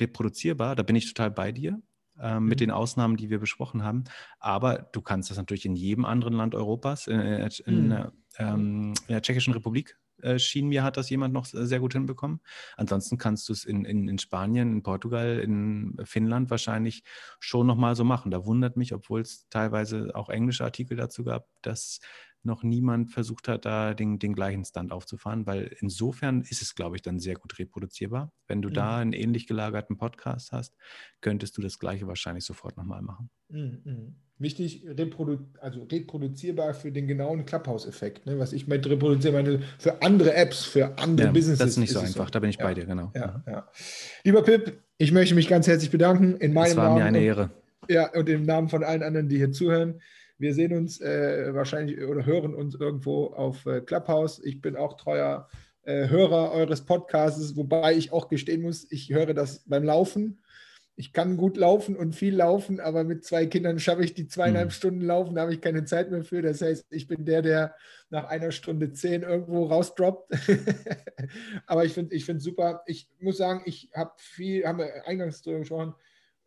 reproduzierbar, 0.00 0.74
da 0.74 0.82
bin 0.82 0.96
ich 0.96 1.06
total 1.12 1.30
bei 1.30 1.52
dir. 1.52 1.78
Ähm, 2.18 2.44
mhm. 2.44 2.48
Mit 2.48 2.60
den 2.60 2.70
Ausnahmen, 2.70 3.18
die 3.18 3.28
wir 3.28 3.38
besprochen 3.38 3.84
haben. 3.84 4.04
Aber 4.38 4.88
du 4.92 5.02
kannst 5.02 5.28
das 5.28 5.36
natürlich 5.36 5.66
in 5.66 5.76
jedem 5.76 6.06
anderen 6.06 6.32
Land 6.32 6.54
Europas, 6.54 7.08
in, 7.08 7.20
in, 7.20 7.48
in, 7.66 7.88
mhm. 7.88 8.12
ähm, 8.38 8.94
in 9.06 9.12
der 9.12 9.20
Tschechischen 9.20 9.52
Republik 9.52 9.98
äh, 10.26 10.38
schien 10.38 10.68
mir, 10.68 10.82
hat 10.82 10.96
das 10.96 11.08
jemand 11.08 11.32
noch 11.32 11.46
sehr 11.46 11.80
gut 11.80 11.92
hinbekommen. 11.92 12.40
Ansonsten 12.76 13.16
kannst 13.16 13.48
du 13.48 13.52
es 13.52 13.64
in, 13.64 13.84
in, 13.84 14.08
in 14.08 14.18
Spanien, 14.18 14.72
in 14.72 14.82
Portugal, 14.82 15.38
in 15.38 15.96
Finnland 16.04 16.50
wahrscheinlich 16.50 17.04
schon 17.38 17.66
nochmal 17.66 17.94
so 17.94 18.04
machen. 18.04 18.30
Da 18.30 18.44
wundert 18.44 18.76
mich, 18.76 18.92
obwohl 18.92 19.20
es 19.20 19.48
teilweise 19.48 20.10
auch 20.14 20.28
englische 20.28 20.64
Artikel 20.64 20.96
dazu 20.96 21.24
gab, 21.24 21.46
dass 21.62 22.00
noch 22.46 22.62
niemand 22.62 23.10
versucht 23.10 23.48
hat, 23.48 23.64
da 23.64 23.92
den, 23.92 24.18
den 24.18 24.34
gleichen 24.34 24.64
Stand 24.64 24.92
aufzufahren, 24.92 25.46
weil 25.46 25.76
insofern 25.80 26.40
ist 26.42 26.62
es, 26.62 26.74
glaube 26.74 26.96
ich, 26.96 27.02
dann 27.02 27.18
sehr 27.18 27.34
gut 27.34 27.58
reproduzierbar. 27.58 28.32
Wenn 28.46 28.62
du 28.62 28.70
mhm. 28.70 28.74
da 28.74 28.96
einen 28.98 29.12
ähnlich 29.12 29.46
gelagerten 29.46 29.98
Podcast 29.98 30.52
hast, 30.52 30.74
könntest 31.20 31.58
du 31.58 31.62
das 31.62 31.78
gleiche 31.78 32.06
wahrscheinlich 32.06 32.44
sofort 32.44 32.76
nochmal 32.76 33.02
machen. 33.02 33.28
Mhm. 33.48 33.80
mhm. 33.84 34.16
Wichtig, 34.38 34.84
reprodu 34.86 35.38
also 35.60 35.84
reproduzierbar 35.84 36.74
für 36.74 36.92
den 36.92 37.06
genauen 37.06 37.46
Clubhouse-Effekt. 37.46 38.26
Ne? 38.26 38.38
Was 38.38 38.52
ich 38.52 38.66
mit 38.66 38.86
reproduzieren 38.86 39.34
meine, 39.34 39.62
für 39.78 40.02
andere 40.02 40.34
Apps, 40.34 40.62
für 40.62 40.98
andere 40.98 41.28
ja, 41.28 41.32
Businesses. 41.32 41.58
Das 41.58 41.68
ist 41.70 41.78
nicht 41.78 41.90
so 41.90 42.00
ist 42.00 42.08
einfach, 42.08 42.26
so. 42.26 42.32
da 42.32 42.40
bin 42.40 42.50
ich 42.50 42.58
ja, 42.58 42.64
bei 42.66 42.74
dir, 42.74 42.84
genau. 42.84 43.10
Ja, 43.14 43.42
mhm. 43.46 43.52
ja. 43.52 43.68
Lieber 44.24 44.42
Pip, 44.42 44.78
ich 44.98 45.10
möchte 45.10 45.34
mich 45.34 45.48
ganz 45.48 45.66
herzlich 45.66 45.90
bedanken. 45.90 46.36
In 46.36 46.52
meinem 46.52 46.72
es 46.72 46.76
war 46.76 46.84
Namen 46.84 46.98
mir 46.98 47.04
eine 47.06 47.20
Ehre. 47.20 47.50
Und, 47.80 47.90
ja, 47.90 48.12
und 48.12 48.28
im 48.28 48.42
Namen 48.42 48.68
von 48.68 48.84
allen 48.84 49.02
anderen, 49.02 49.30
die 49.30 49.38
hier 49.38 49.52
zuhören. 49.52 50.02
Wir 50.38 50.54
sehen 50.54 50.76
uns 50.76 51.00
äh, 51.00 51.54
wahrscheinlich 51.54 52.02
oder 52.02 52.26
hören 52.26 52.54
uns 52.54 52.74
irgendwo 52.74 53.26
auf 53.28 53.64
äh, 53.66 53.80
Clubhouse. 53.80 54.40
Ich 54.44 54.60
bin 54.60 54.76
auch 54.76 54.96
treuer 54.96 55.48
äh, 55.82 56.08
Hörer 56.08 56.52
eures 56.52 56.84
Podcasts, 56.84 57.56
wobei 57.56 57.94
ich 57.94 58.12
auch 58.12 58.28
gestehen 58.28 58.62
muss, 58.62 58.90
ich 58.90 59.10
höre 59.10 59.34
das 59.34 59.64
beim 59.66 59.84
Laufen 59.84 60.38
ich 60.98 61.12
kann 61.12 61.36
gut 61.36 61.58
laufen 61.58 61.94
und 61.94 62.16
viel 62.16 62.34
laufen, 62.34 62.80
aber 62.80 63.04
mit 63.04 63.22
zwei 63.22 63.44
Kindern 63.44 63.78
schaffe 63.78 64.02
ich 64.02 64.14
die 64.14 64.28
zweieinhalb 64.28 64.68
mhm. 64.68 64.72
Stunden 64.72 65.00
laufen, 65.02 65.34
da 65.34 65.42
habe 65.42 65.52
ich 65.52 65.60
keine 65.60 65.84
Zeit 65.84 66.10
mehr 66.10 66.24
für. 66.24 66.40
Das 66.40 66.62
heißt, 66.62 66.86
ich 66.88 67.06
bin 67.06 67.26
der, 67.26 67.42
der 67.42 67.74
nach 68.08 68.24
einer 68.24 68.50
Stunde 68.50 68.92
zehn 68.92 69.22
irgendwo 69.22 69.66
rausdroppt. 69.66 70.32
aber 71.66 71.84
ich 71.84 71.92
finde 71.92 72.16
es 72.16 72.42
super. 72.42 72.82
Ich 72.86 73.10
muss 73.20 73.36
sagen, 73.36 73.62
ich 73.66 73.90
habe 73.94 74.12
viel, 74.16 74.66
haben 74.66 74.78
wir 74.78 75.06
eingangs 75.06 75.42
drüber 75.42 75.58
gesprochen, 75.58 75.94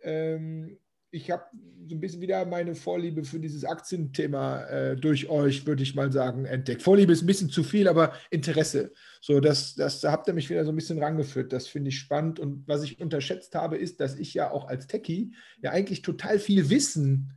ähm, 0.01 0.79
ich 1.11 1.31
habe 1.31 1.43
so 1.87 1.95
ein 1.95 1.99
bisschen 1.99 2.21
wieder 2.21 2.45
meine 2.45 2.75
Vorliebe 2.75 3.23
für 3.23 3.39
dieses 3.39 3.65
Aktienthema 3.65 4.63
äh, 4.65 4.95
durch 4.95 5.27
euch, 5.29 5.65
würde 5.65 5.81
ich 5.81 5.95
mal 5.95 6.11
sagen, 6.11 6.45
entdeckt. 6.45 6.83
Vorliebe 6.83 7.11
ist 7.11 7.23
ein 7.23 7.27
bisschen 7.27 7.49
zu 7.49 7.63
viel, 7.63 7.87
aber 7.87 8.13
Interesse. 8.29 8.93
So, 9.21 9.39
das, 9.39 9.75
das, 9.75 10.01
da 10.01 10.11
habt 10.11 10.27
ihr 10.27 10.33
mich 10.33 10.49
wieder 10.49 10.65
so 10.65 10.71
ein 10.71 10.75
bisschen 10.75 11.01
rangeführt. 11.01 11.51
Das 11.51 11.67
finde 11.67 11.89
ich 11.89 11.97
spannend. 11.97 12.39
Und 12.39 12.67
was 12.67 12.83
ich 12.83 13.01
unterschätzt 13.01 13.55
habe, 13.55 13.77
ist, 13.77 13.99
dass 13.99 14.15
ich 14.15 14.33
ja 14.35 14.51
auch 14.51 14.67
als 14.67 14.87
Techie 14.87 15.33
ja 15.61 15.71
eigentlich 15.71 16.03
total 16.03 16.37
viel 16.37 16.69
Wissen 16.69 17.33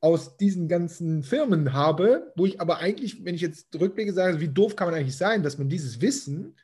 aus 0.00 0.36
diesen 0.36 0.66
ganzen 0.66 1.22
Firmen 1.22 1.72
habe, 1.72 2.32
wo 2.34 2.44
ich 2.44 2.60
aber 2.60 2.78
eigentlich, 2.78 3.24
wenn 3.24 3.36
ich 3.36 3.40
jetzt 3.40 3.78
rückblicke, 3.78 4.12
sage, 4.12 4.40
wie 4.40 4.48
doof 4.48 4.74
kann 4.74 4.88
man 4.88 4.96
eigentlich 4.96 5.16
sein, 5.16 5.44
dass 5.44 5.58
man 5.58 5.68
dieses 5.68 6.00
Wissen 6.00 6.56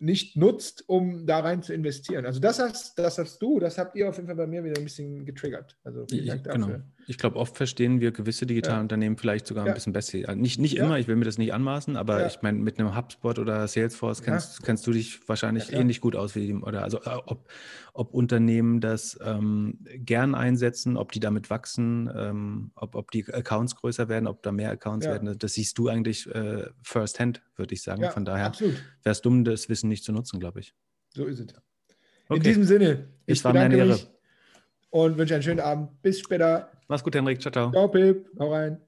nicht 0.00 0.36
nutzt, 0.36 0.88
um 0.88 1.26
da 1.26 1.40
rein 1.40 1.62
zu 1.62 1.74
investieren. 1.74 2.24
Also 2.24 2.40
das 2.40 2.58
hast, 2.58 2.98
das 2.98 3.18
hast 3.18 3.40
du, 3.40 3.60
das 3.60 3.76
habt 3.78 3.94
ihr 3.96 4.08
auf 4.08 4.16
jeden 4.16 4.26
Fall 4.26 4.36
bei 4.36 4.46
mir 4.46 4.64
wieder 4.64 4.78
ein 4.78 4.84
bisschen 4.84 5.24
getriggert. 5.26 5.76
Also 5.84 6.06
vielen 6.08 6.26
Dank 6.26 6.44
dafür. 6.44 6.66
Genau. 6.66 6.80
Ich 7.10 7.18
glaube, 7.18 7.40
oft 7.40 7.56
verstehen 7.56 8.00
wir 8.00 8.12
gewisse 8.12 8.46
digitale 8.46 8.76
ja. 8.76 8.80
Unternehmen 8.80 9.16
vielleicht 9.16 9.44
sogar 9.44 9.66
ja. 9.66 9.72
ein 9.72 9.74
bisschen 9.74 9.92
besser. 9.92 10.18
Also 10.28 10.40
nicht 10.40 10.60
nicht 10.60 10.74
ja. 10.74 10.84
immer, 10.84 10.96
ich 10.96 11.08
will 11.08 11.16
mir 11.16 11.24
das 11.24 11.38
nicht 11.38 11.52
anmaßen, 11.52 11.96
aber 11.96 12.24
ich 12.24 12.40
meine, 12.42 12.58
mit 12.60 12.78
einem 12.78 12.96
HubSpot 12.96 13.40
oder 13.40 13.66
Salesforce 13.66 14.22
kennst, 14.22 14.62
kennst 14.62 14.86
du 14.86 14.92
dich 14.92 15.28
wahrscheinlich 15.28 15.72
ähnlich 15.72 16.00
gut 16.00 16.14
aus 16.14 16.36
wie 16.36 16.46
die, 16.46 16.54
oder 16.54 16.84
also 16.84 16.98
äh, 16.98 17.18
ob, 17.26 17.48
ob 17.94 18.14
Unternehmen 18.14 18.80
das 18.80 19.18
ähm, 19.24 19.80
gern 19.96 20.36
einsetzen, 20.36 20.96
ob 20.96 21.10
die 21.10 21.18
damit 21.18 21.50
wachsen, 21.50 22.08
ähm, 22.14 22.70
ob, 22.76 22.94
ob 22.94 23.10
die 23.10 23.26
Accounts 23.26 23.74
größer 23.74 24.08
werden, 24.08 24.28
ob 24.28 24.44
da 24.44 24.52
mehr 24.52 24.70
Accounts 24.70 25.04
werden. 25.04 25.36
Das 25.36 25.54
siehst 25.54 25.76
du 25.78 25.88
eigentlich 25.88 26.32
äh, 26.32 26.68
first 26.80 27.18
hand, 27.18 27.42
würde 27.56 27.74
ich 27.74 27.82
sagen. 27.82 28.08
Von 28.12 28.24
daher 28.24 28.52
wäre 28.60 28.76
es 29.02 29.20
dumm, 29.20 29.42
das 29.42 29.68
Wissen 29.68 29.88
nicht 29.88 30.04
zu 30.04 30.12
nutzen, 30.12 30.38
glaube 30.38 30.60
ich. 30.60 30.74
So 31.12 31.24
ist 31.24 31.40
es. 31.40 31.48
Okay. 32.28 32.36
In 32.36 32.42
diesem 32.44 32.62
Sinne, 32.62 33.08
ich 33.26 33.38
es 33.38 33.44
war 33.44 33.52
mir 33.52 33.62
eine 33.62 33.76
Ehre. 33.76 33.98
Und 34.90 35.18
wünsche 35.18 35.34
einen 35.34 35.42
schönen 35.42 35.58
Abend. 35.58 36.00
Bis 36.02 36.20
später. 36.20 36.70
Mach's 36.90 37.04
gut, 37.04 37.14
Henrik. 37.14 37.40
Ciao, 37.40 37.52
ciao. 37.52 37.70
Ciao, 37.70 37.86
Pip. 37.86 38.26
Hau 38.40 38.52
rein. 38.52 38.80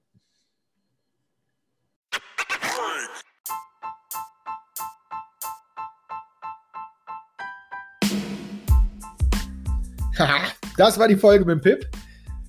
das 10.77 10.99
war 10.99 11.07
die 11.07 11.15
Folge 11.15 11.45
mit 11.45 11.63
Pip. 11.63 11.89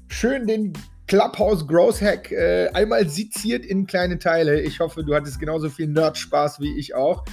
Schön 0.08 0.48
den 0.48 0.74
Clubhouse 1.06 1.68
Growth 1.68 2.02
Hack 2.02 2.32
äh, 2.32 2.70
einmal 2.74 3.08
seziert 3.08 3.64
in 3.64 3.86
kleine 3.86 4.18
Teile. 4.18 4.60
Ich 4.62 4.80
hoffe, 4.80 5.04
du 5.04 5.14
hattest 5.14 5.40
genauso 5.40 5.70
viel 5.70 5.88
Nerd-Spaß 5.88 6.62
wie 6.62 6.80
ich 6.80 6.96
auch. 6.96 7.24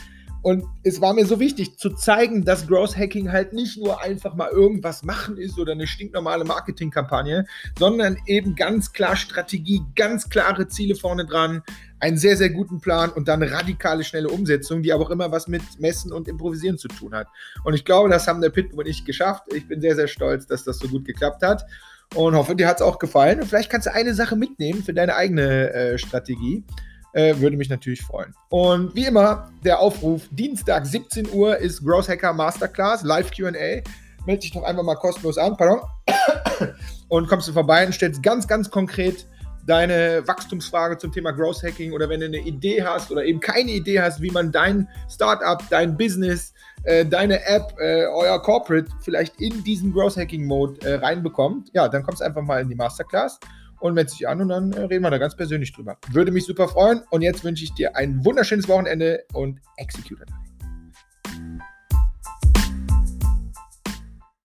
Und 0.42 0.64
es 0.82 1.00
war 1.00 1.12
mir 1.12 1.26
so 1.26 1.38
wichtig 1.38 1.76
zu 1.76 1.90
zeigen, 1.90 2.44
dass 2.44 2.66
Growth 2.66 2.96
Hacking 2.96 3.30
halt 3.30 3.52
nicht 3.52 3.78
nur 3.78 4.02
einfach 4.02 4.34
mal 4.34 4.50
irgendwas 4.50 5.02
machen 5.02 5.36
ist 5.36 5.58
oder 5.58 5.72
eine 5.72 5.86
stinknormale 5.86 6.44
Marketingkampagne, 6.44 7.44
sondern 7.78 8.16
eben 8.26 8.54
ganz 8.54 8.92
klar 8.92 9.16
Strategie, 9.16 9.82
ganz 9.96 10.30
klare 10.30 10.68
Ziele 10.68 10.94
vorne 10.94 11.26
dran, 11.26 11.62
einen 11.98 12.16
sehr, 12.16 12.36
sehr 12.36 12.48
guten 12.48 12.80
Plan 12.80 13.10
und 13.10 13.28
dann 13.28 13.42
radikale, 13.42 14.02
schnelle 14.04 14.28
Umsetzung, 14.28 14.82
die 14.82 14.92
aber 14.92 15.04
auch 15.04 15.10
immer 15.10 15.30
was 15.30 15.46
mit 15.48 15.62
Messen 15.78 16.12
und 16.12 16.28
Improvisieren 16.28 16.78
zu 16.78 16.88
tun 16.88 17.14
hat. 17.14 17.28
Und 17.64 17.74
ich 17.74 17.84
glaube, 17.84 18.08
das 18.08 18.26
haben 18.26 18.40
der 18.40 18.48
Pit 18.48 18.72
und 18.72 18.86
ich 18.86 19.04
geschafft. 19.04 19.44
Ich 19.54 19.68
bin 19.68 19.82
sehr, 19.82 19.94
sehr 19.94 20.08
stolz, 20.08 20.46
dass 20.46 20.64
das 20.64 20.78
so 20.78 20.88
gut 20.88 21.04
geklappt 21.04 21.42
hat 21.42 21.66
und 22.14 22.34
hoffe, 22.34 22.56
dir 22.56 22.66
hat 22.66 22.76
es 22.76 22.82
auch 22.82 22.98
gefallen. 22.98 23.40
Und 23.40 23.46
vielleicht 23.46 23.70
kannst 23.70 23.86
du 23.86 23.92
eine 23.92 24.14
Sache 24.14 24.36
mitnehmen 24.36 24.82
für 24.82 24.94
deine 24.94 25.14
eigene 25.16 25.72
äh, 25.72 25.98
Strategie. 25.98 26.64
Äh, 27.12 27.36
würde 27.38 27.56
mich 27.56 27.68
natürlich 27.68 28.02
freuen. 28.02 28.34
Und 28.50 28.94
wie 28.94 29.06
immer, 29.06 29.50
der 29.64 29.80
Aufruf: 29.80 30.22
Dienstag 30.30 30.86
17 30.86 31.32
Uhr 31.32 31.56
ist 31.56 31.84
Growth 31.84 32.08
Hacker 32.08 32.32
Masterclass, 32.32 33.02
Live 33.02 33.30
QA. 33.32 33.82
Melde 34.26 34.40
dich 34.40 34.52
doch 34.52 34.62
einfach 34.62 34.82
mal 34.82 34.94
kostenlos 34.94 35.38
an, 35.38 35.56
pardon. 35.56 35.80
Und 37.08 37.26
kommst 37.26 37.48
du 37.48 37.52
vorbei 37.52 37.84
und 37.84 37.92
stellst 37.92 38.22
ganz, 38.22 38.46
ganz 38.46 38.70
konkret 38.70 39.26
deine 39.66 40.22
Wachstumsfrage 40.26 40.98
zum 40.98 41.12
Thema 41.12 41.32
Growth 41.32 41.62
Hacking 41.62 41.92
oder 41.92 42.08
wenn 42.08 42.20
du 42.20 42.26
eine 42.26 42.38
Idee 42.38 42.82
hast 42.82 43.10
oder 43.10 43.24
eben 43.24 43.40
keine 43.40 43.70
Idee 43.70 44.00
hast, 44.00 44.20
wie 44.20 44.30
man 44.30 44.52
dein 44.52 44.88
Startup, 45.08 45.62
dein 45.70 45.96
Business, 45.96 46.52
äh, 46.84 47.04
deine 47.04 47.44
App, 47.46 47.74
äh, 47.78 48.06
euer 48.06 48.40
Corporate 48.40 48.88
vielleicht 49.00 49.40
in 49.40 49.62
diesen 49.64 49.92
Growth 49.92 50.16
Hacking 50.16 50.44
Mode 50.44 50.80
äh, 50.86 50.94
reinbekommt, 50.94 51.70
ja, 51.72 51.88
dann 51.88 52.02
kommst 52.02 52.20
du 52.20 52.24
einfach 52.24 52.42
mal 52.42 52.62
in 52.62 52.68
die 52.68 52.74
Masterclass 52.74 53.38
und 53.80 53.94
melde 53.94 54.10
dich 54.10 54.28
an 54.28 54.40
und 54.40 54.48
dann 54.48 54.72
äh, 54.72 54.82
reden 54.82 55.02
wir 55.02 55.10
da 55.10 55.18
ganz 55.18 55.36
persönlich 55.36 55.72
drüber. 55.72 55.98
Würde 56.10 56.30
mich 56.30 56.44
super 56.44 56.68
freuen 56.68 57.02
und 57.10 57.22
jetzt 57.22 57.44
wünsche 57.44 57.64
ich 57.64 57.72
dir 57.74 57.96
ein 57.96 58.24
wunderschönes 58.24 58.68
Wochenende 58.68 59.24
und 59.32 59.60
execute. 59.76 60.26